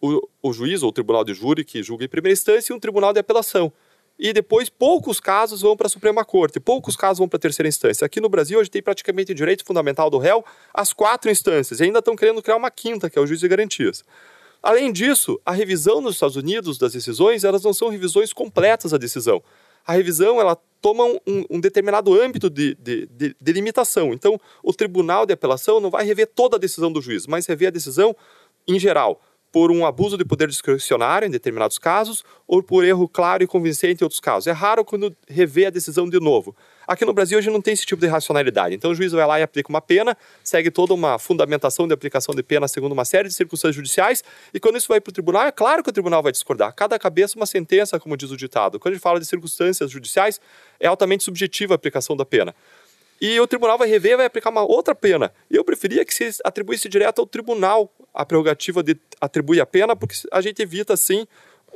O, 0.00 0.28
o 0.42 0.52
juiz 0.52 0.82
ou 0.82 0.90
o 0.90 0.92
tribunal 0.92 1.24
de 1.24 1.34
júri, 1.34 1.64
que 1.64 1.82
julga 1.82 2.04
em 2.04 2.08
primeira 2.08 2.32
instância, 2.32 2.72
e 2.72 2.76
um 2.76 2.78
tribunal 2.78 3.12
de 3.12 3.18
apelação. 3.18 3.72
E 4.18 4.32
depois, 4.32 4.68
poucos 4.68 5.20
casos 5.20 5.60
vão 5.60 5.76
para 5.76 5.88
a 5.88 5.90
Suprema 5.90 6.24
Corte, 6.24 6.60
poucos 6.60 6.96
casos 6.96 7.18
vão 7.18 7.28
para 7.28 7.36
a 7.36 7.40
terceira 7.40 7.68
instância. 7.68 8.04
Aqui 8.04 8.20
no 8.20 8.28
Brasil, 8.28 8.58
gente 8.62 8.70
tem 8.70 8.82
praticamente 8.82 9.34
direito 9.34 9.64
fundamental 9.64 10.08
do 10.08 10.16
réu 10.16 10.44
às 10.72 10.92
quatro 10.92 11.30
instâncias, 11.30 11.80
e 11.80 11.84
ainda 11.84 11.98
estão 11.98 12.16
querendo 12.16 12.42
criar 12.42 12.56
uma 12.56 12.70
quinta, 12.70 13.10
que 13.10 13.18
é 13.18 13.22
o 13.22 13.26
juiz 13.26 13.40
de 13.40 13.48
garantias. 13.48 14.04
Além 14.62 14.90
disso, 14.90 15.40
a 15.44 15.52
revisão 15.52 16.00
nos 16.00 16.14
Estados 16.14 16.36
Unidos 16.36 16.78
das 16.78 16.92
decisões, 16.92 17.44
elas 17.44 17.62
não 17.62 17.74
são 17.74 17.88
revisões 17.88 18.32
completas 18.32 18.92
da 18.92 18.98
decisão. 18.98 19.42
A 19.86 19.92
revisão, 19.92 20.40
ela 20.40 20.56
toma 20.80 21.04
um, 21.04 21.44
um 21.50 21.60
determinado 21.60 22.12
âmbito 22.18 22.48
de, 22.50 22.74
de, 22.76 23.06
de, 23.06 23.36
de 23.40 23.52
limitação. 23.52 24.12
Então, 24.12 24.40
o 24.62 24.72
tribunal 24.72 25.26
de 25.26 25.32
apelação 25.32 25.80
não 25.80 25.90
vai 25.90 26.04
rever 26.04 26.26
toda 26.26 26.56
a 26.56 26.60
decisão 26.60 26.92
do 26.92 27.00
juiz, 27.02 27.26
mas 27.26 27.46
rever 27.46 27.68
a 27.68 27.72
decisão 27.72 28.14
em 28.68 28.78
geral 28.78 29.20
por 29.52 29.70
um 29.70 29.86
abuso 29.86 30.18
de 30.18 30.24
poder 30.24 30.48
discricionário 30.48 31.26
em 31.26 31.30
determinados 31.30 31.78
casos 31.78 32.24
ou 32.46 32.62
por 32.62 32.84
erro 32.84 33.08
claro 33.08 33.42
e 33.42 33.46
convincente 33.46 34.02
em 34.02 34.04
outros 34.04 34.20
casos. 34.20 34.46
É 34.46 34.52
raro 34.52 34.84
quando 34.84 35.16
revê 35.26 35.66
a 35.66 35.70
decisão 35.70 36.08
de 36.08 36.20
novo. 36.20 36.54
Aqui 36.86 37.04
no 37.04 37.12
Brasil 37.12 37.40
gente 37.40 37.52
não 37.52 37.60
tem 37.60 37.74
esse 37.74 37.84
tipo 37.84 38.00
de 38.00 38.06
racionalidade. 38.06 38.74
Então 38.74 38.90
o 38.90 38.94
juiz 38.94 39.12
vai 39.12 39.26
lá 39.26 39.40
e 39.40 39.42
aplica 39.42 39.68
uma 39.68 39.80
pena, 39.80 40.16
segue 40.44 40.70
toda 40.70 40.94
uma 40.94 41.18
fundamentação 41.18 41.86
de 41.86 41.94
aplicação 41.94 42.34
de 42.34 42.42
pena 42.42 42.68
segundo 42.68 42.92
uma 42.92 43.04
série 43.04 43.28
de 43.28 43.34
circunstâncias 43.34 43.74
judiciais, 43.74 44.22
e 44.52 44.60
quando 44.60 44.76
isso 44.76 44.88
vai 44.88 45.00
para 45.00 45.10
o 45.10 45.12
tribunal, 45.12 45.46
é 45.46 45.52
claro 45.52 45.82
que 45.82 45.90
o 45.90 45.92
tribunal 45.92 46.22
vai 46.22 46.32
discordar. 46.32 46.72
Cada 46.74 46.98
cabeça 46.98 47.36
uma 47.36 47.46
sentença, 47.46 47.98
como 47.98 48.16
diz 48.16 48.30
o 48.30 48.36
ditado. 48.36 48.78
Quando 48.78 48.92
a 48.92 48.94
gente 48.94 49.02
fala 49.02 49.18
de 49.18 49.26
circunstâncias 49.26 49.90
judiciais, 49.90 50.40
é 50.78 50.86
altamente 50.86 51.24
subjetiva 51.24 51.74
a 51.74 51.76
aplicação 51.76 52.16
da 52.16 52.24
pena 52.24 52.54
e 53.20 53.40
o 53.40 53.46
tribunal 53.46 53.78
vai 53.78 53.88
rever 53.88 54.12
e 54.12 54.16
vai 54.16 54.26
aplicar 54.26 54.50
uma 54.50 54.62
outra 54.62 54.94
pena. 54.94 55.32
Eu 55.50 55.64
preferia 55.64 56.04
que 56.04 56.14
se 56.14 56.40
atribuísse 56.44 56.88
direto 56.88 57.20
ao 57.20 57.26
tribunal 57.26 57.90
a 58.12 58.24
prerrogativa 58.24 58.82
de 58.82 58.96
atribuir 59.20 59.60
a 59.60 59.66
pena, 59.66 59.96
porque 59.96 60.14
a 60.30 60.40
gente 60.40 60.60
evita, 60.60 60.94
assim, 60.94 61.26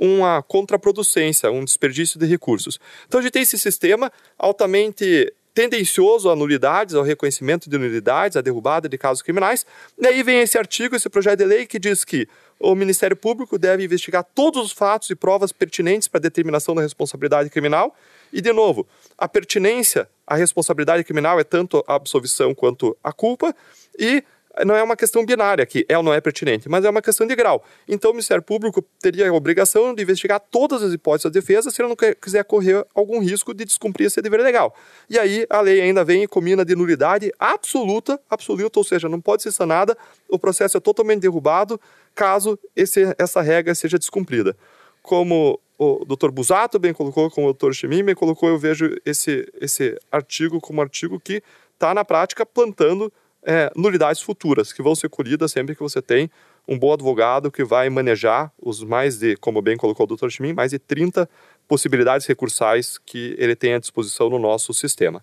uma 0.00 0.42
contraproducência, 0.42 1.50
um 1.50 1.62
desperdício 1.62 2.18
de 2.18 2.24
recursos. 2.24 2.80
Então 3.06 3.20
a 3.20 3.22
gente 3.22 3.32
tem 3.32 3.42
esse 3.42 3.58
sistema 3.58 4.10
altamente 4.38 5.30
tendencioso 5.52 6.30
a 6.30 6.36
nulidades, 6.36 6.94
ao 6.94 7.02
reconhecimento 7.02 7.68
de 7.68 7.76
nulidades, 7.76 8.36
à 8.36 8.40
derrubada 8.40 8.88
de 8.88 8.96
casos 8.96 9.20
criminais. 9.20 9.66
E 9.98 10.06
aí 10.06 10.22
vem 10.22 10.40
esse 10.40 10.56
artigo, 10.56 10.96
esse 10.96 11.08
projeto 11.10 11.40
de 11.40 11.44
lei 11.44 11.66
que 11.66 11.78
diz 11.78 12.04
que 12.04 12.26
o 12.58 12.74
Ministério 12.74 13.16
Público 13.16 13.58
deve 13.58 13.84
investigar 13.84 14.24
todos 14.34 14.66
os 14.66 14.72
fatos 14.72 15.10
e 15.10 15.14
provas 15.14 15.52
pertinentes 15.52 16.08
para 16.08 16.18
a 16.18 16.22
determinação 16.22 16.74
da 16.74 16.82
responsabilidade 16.82 17.50
criminal. 17.50 17.94
E, 18.32 18.40
de 18.40 18.52
novo, 18.52 18.86
a 19.18 19.28
pertinência 19.28 20.08
à 20.26 20.36
responsabilidade 20.36 21.04
criminal 21.04 21.40
é 21.40 21.44
tanto 21.44 21.84
a 21.86 21.94
absolvição 21.94 22.54
quanto 22.54 22.96
a 23.02 23.12
culpa. 23.12 23.54
E 23.98 24.22
não 24.64 24.74
é 24.74 24.82
uma 24.82 24.96
questão 24.96 25.24
binária 25.24 25.64
que 25.64 25.86
é 25.88 25.96
ou 25.96 26.02
não 26.02 26.12
é 26.12 26.20
pertinente, 26.20 26.68
mas 26.68 26.84
é 26.84 26.90
uma 26.90 27.00
questão 27.00 27.26
de 27.26 27.34
grau. 27.36 27.64
Então 27.88 28.10
o 28.10 28.14
Ministério 28.14 28.42
Público 28.42 28.82
teria 29.00 29.28
a 29.28 29.32
obrigação 29.32 29.94
de 29.94 30.02
investigar 30.02 30.40
todas 30.40 30.82
as 30.82 30.92
hipóteses 30.92 31.30
da 31.30 31.40
defesa 31.40 31.70
se 31.70 31.80
ele 31.80 31.88
não 31.88 31.96
quiser 32.20 32.44
correr 32.44 32.84
algum 32.94 33.20
risco 33.20 33.54
de 33.54 33.64
descumprir 33.64 34.06
esse 34.06 34.20
dever 34.20 34.40
legal. 34.40 34.74
E 35.08 35.18
aí 35.18 35.46
a 35.48 35.60
lei 35.60 35.80
ainda 35.80 36.04
vem 36.04 36.24
e 36.24 36.28
combina 36.28 36.64
de 36.64 36.74
nulidade 36.74 37.32
absoluta, 37.38 38.20
absoluta, 38.28 38.78
ou 38.78 38.84
seja, 38.84 39.08
não 39.08 39.20
pode 39.20 39.42
ser 39.42 39.52
sanada, 39.52 39.96
o 40.28 40.38
processo 40.38 40.76
é 40.76 40.80
totalmente 40.80 41.20
derrubado 41.20 41.80
caso 42.14 42.58
esse, 42.74 43.14
essa 43.18 43.40
regra 43.40 43.74
seja 43.74 43.98
descumprida. 43.98 44.56
Como 45.02 45.58
o 45.78 46.04
Dr. 46.04 46.30
Busato 46.30 46.78
bem 46.78 46.92
colocou, 46.92 47.30
como 47.30 47.48
o 47.48 47.54
Dr. 47.54 47.72
Chimim 47.72 48.04
bem 48.04 48.14
colocou, 48.14 48.48
eu 48.48 48.58
vejo 48.58 48.94
esse, 49.04 49.50
esse 49.58 49.96
artigo 50.12 50.60
como 50.60 50.82
artigo 50.82 51.18
que 51.18 51.42
está 51.72 51.94
na 51.94 52.04
prática 52.04 52.44
plantando 52.44 53.10
é, 53.44 53.70
nulidades 53.74 54.20
futuras, 54.20 54.72
que 54.72 54.82
vão 54.82 54.94
ser 54.94 55.08
colhidas 55.08 55.52
sempre 55.52 55.74
que 55.74 55.82
você 55.82 56.02
tem 56.02 56.30
um 56.68 56.78
bom 56.78 56.92
advogado 56.92 57.50
que 57.50 57.64
vai 57.64 57.88
manejar 57.88 58.52
os 58.60 58.82
mais 58.82 59.18
de, 59.18 59.36
como 59.36 59.62
bem 59.62 59.76
colocou 59.76 60.06
o 60.06 60.16
Dr. 60.16 60.28
Schmin, 60.28 60.52
mais 60.52 60.70
de 60.70 60.78
30 60.78 61.28
possibilidades 61.66 62.26
recursais 62.26 62.98
que 62.98 63.34
ele 63.38 63.56
tem 63.56 63.74
à 63.74 63.78
disposição 63.78 64.28
no 64.28 64.38
nosso 64.38 64.72
sistema. 64.74 65.22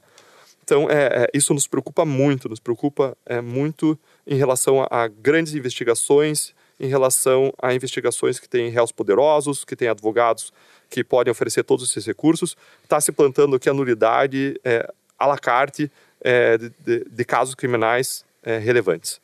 Então, 0.63 0.89
é, 0.89 1.23
é, 1.23 1.27
isso 1.33 1.53
nos 1.53 1.65
preocupa 1.65 2.03
muito, 2.03 2.49
nos 2.49 2.59
preocupa 2.59 3.17
é, 3.25 3.39
muito 3.39 3.97
em 4.25 4.35
relação 4.35 4.81
a, 4.81 4.87
a, 4.91 5.07
grandes 5.07 5.53
investigações, 5.55 6.53
em 6.77 6.87
relação 6.87 7.53
a 7.61 7.73
investigações 7.73 8.37
que 8.37 8.49
têm 8.49 8.69
réus 8.69 8.91
poderosos, 8.91 9.63
que 9.63 9.77
têm 9.77 9.87
advogados 9.87 10.51
que 10.89 11.03
podem 11.03 11.31
oferecer 11.31 11.63
todos 11.63 11.89
esses 11.89 12.05
recursos. 12.05 12.57
Está 12.83 12.99
se 12.99 13.13
plantando 13.13 13.55
aqui 13.55 13.69
a 13.69 13.73
nulidade 13.73 14.59
é, 14.63 14.91
à 15.17 15.25
la 15.25 15.37
carte 15.37 15.89
é, 16.27 16.57
de, 16.57 17.05
de, 17.09 17.23
casos 17.23 17.55
criminais 17.55 18.25
é, 18.43 18.57
relevantes. 18.57 19.21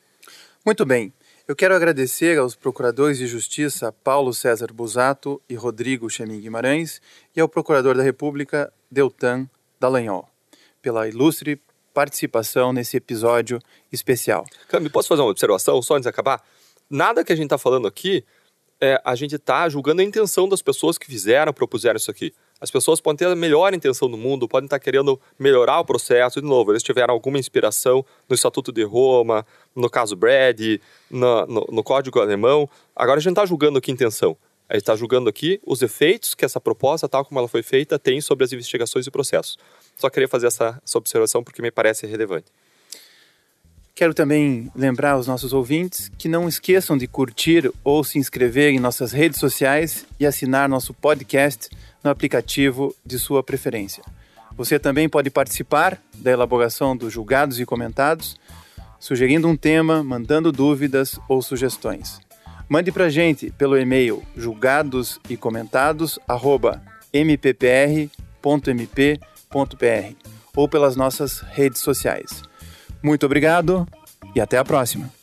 Muito 0.65 0.85
bem. 0.85 1.11
Eu 1.45 1.53
quero 1.53 1.75
agradecer 1.75 2.39
aos 2.39 2.55
procuradores 2.55 3.17
de 3.17 3.27
justiça 3.27 3.91
Paulo 3.91 4.33
César 4.33 4.67
Busato 4.71 5.41
e 5.49 5.55
Rodrigo 5.55 6.09
Chemin 6.09 6.39
Guimarães 6.39 7.01
e 7.35 7.41
ao 7.41 7.49
procurador 7.49 7.97
da 7.97 8.03
República 8.03 8.71
Deltan 8.89 9.49
Dallagnol 9.77 10.29
pela 10.81 11.05
ilustre 11.05 11.61
participação 11.93 12.71
nesse 12.71 12.95
episódio 12.95 13.59
especial. 13.91 14.45
Cami, 14.69 14.89
posso 14.89 15.09
fazer 15.09 15.21
uma 15.21 15.31
observação 15.31 15.81
só 15.81 15.95
antes 15.95 16.03
de 16.03 16.09
acabar? 16.09 16.41
Nada 16.89 17.23
que 17.25 17.33
a 17.33 17.35
gente 17.35 17.47
está 17.47 17.57
falando 17.57 17.85
aqui, 17.85 18.23
é, 18.79 19.01
a 19.03 19.13
gente 19.13 19.35
está 19.35 19.67
julgando 19.67 20.01
a 20.01 20.05
intenção 20.05 20.47
das 20.47 20.61
pessoas 20.61 20.97
que 20.97 21.05
fizeram, 21.05 21.51
propuseram 21.51 21.97
isso 21.97 22.09
aqui. 22.09 22.33
As 22.63 22.71
pessoas 22.71 23.01
podem 23.01 23.17
ter 23.17 23.27
a 23.27 23.35
melhor 23.35 23.73
intenção 23.73 24.09
do 24.09 24.15
mundo, 24.15 24.47
podem 24.47 24.67
estar 24.67 24.79
querendo 24.79 25.19
melhorar 25.37 25.81
o 25.81 25.85
processo. 25.85 26.39
De 26.39 26.47
novo, 26.47 26.71
eles 26.71 26.81
tiveram 26.81 27.13
alguma 27.13 27.37
inspiração 27.37 28.05
no 28.29 28.33
Estatuto 28.33 28.71
de 28.71 28.83
Roma, 28.83 29.45
no 29.75 29.89
caso 29.89 30.15
Brad, 30.15 30.61
no, 31.11 31.45
no, 31.45 31.67
no 31.69 31.83
Código 31.83 32.21
Alemão. 32.21 32.69
Agora 32.95 33.17
a 33.17 33.19
gente 33.19 33.25
não 33.25 33.33
está 33.33 33.45
julgando 33.45 33.79
aqui 33.79 33.91
intenção. 33.91 34.37
A 34.69 34.75
gente 34.75 34.83
está 34.83 34.95
julgando 34.95 35.29
aqui 35.29 35.59
os 35.67 35.81
efeitos 35.81 36.33
que 36.33 36.45
essa 36.45 36.57
proposta, 36.57 37.09
tal 37.09 37.25
como 37.25 37.37
ela 37.37 37.49
foi 37.49 37.61
feita, 37.61 37.99
tem 37.99 38.21
sobre 38.21 38.45
as 38.45 38.53
investigações 38.53 39.05
e 39.05 39.11
processos. 39.11 39.57
Só 39.97 40.09
queria 40.09 40.29
fazer 40.29 40.47
essa, 40.47 40.81
essa 40.85 40.97
observação 40.97 41.43
porque 41.43 41.61
me 41.61 41.69
parece 41.69 42.07
relevante. 42.07 42.45
Quero 43.93 44.13
também 44.13 44.71
lembrar 44.73 45.11
aos 45.11 45.27
nossos 45.27 45.51
ouvintes 45.51 46.09
que 46.17 46.29
não 46.29 46.47
esqueçam 46.47 46.97
de 46.97 47.07
curtir 47.07 47.69
ou 47.83 48.05
se 48.05 48.17
inscrever 48.17 48.71
em 48.71 48.79
nossas 48.79 49.11
redes 49.11 49.37
sociais 49.37 50.05
e 50.17 50.25
assinar 50.25 50.69
nosso 50.69 50.93
podcast 50.93 51.69
no 52.03 52.09
aplicativo 52.09 52.95
de 53.05 53.17
sua 53.17 53.41
preferência. 53.41 54.03
Você 54.55 54.77
também 54.77 55.09
pode 55.09 55.29
participar 55.29 55.99
da 56.15 56.31
elaboração 56.31 56.95
dos 56.95 57.11
julgados 57.11 57.59
e 57.59 57.65
comentados, 57.65 58.37
sugerindo 58.99 59.47
um 59.47 59.55
tema, 59.55 60.03
mandando 60.03 60.51
dúvidas 60.51 61.19
ou 61.27 61.41
sugestões. 61.41 62.19
Mande 62.69 62.91
para 62.91 63.09
gente 63.09 63.51
pelo 63.51 63.77
e-mail 63.77 64.23
julgados 64.35 65.19
e 65.29 65.35
comentados 65.35 66.19
mppr.mp.br 67.11 67.65
ou 70.55 70.69
pelas 70.69 70.95
nossas 70.95 71.39
redes 71.39 71.81
sociais. 71.81 72.43
Muito 73.01 73.25
obrigado 73.25 73.87
e 74.35 74.41
até 74.41 74.57
a 74.57 74.63
próxima. 74.63 75.22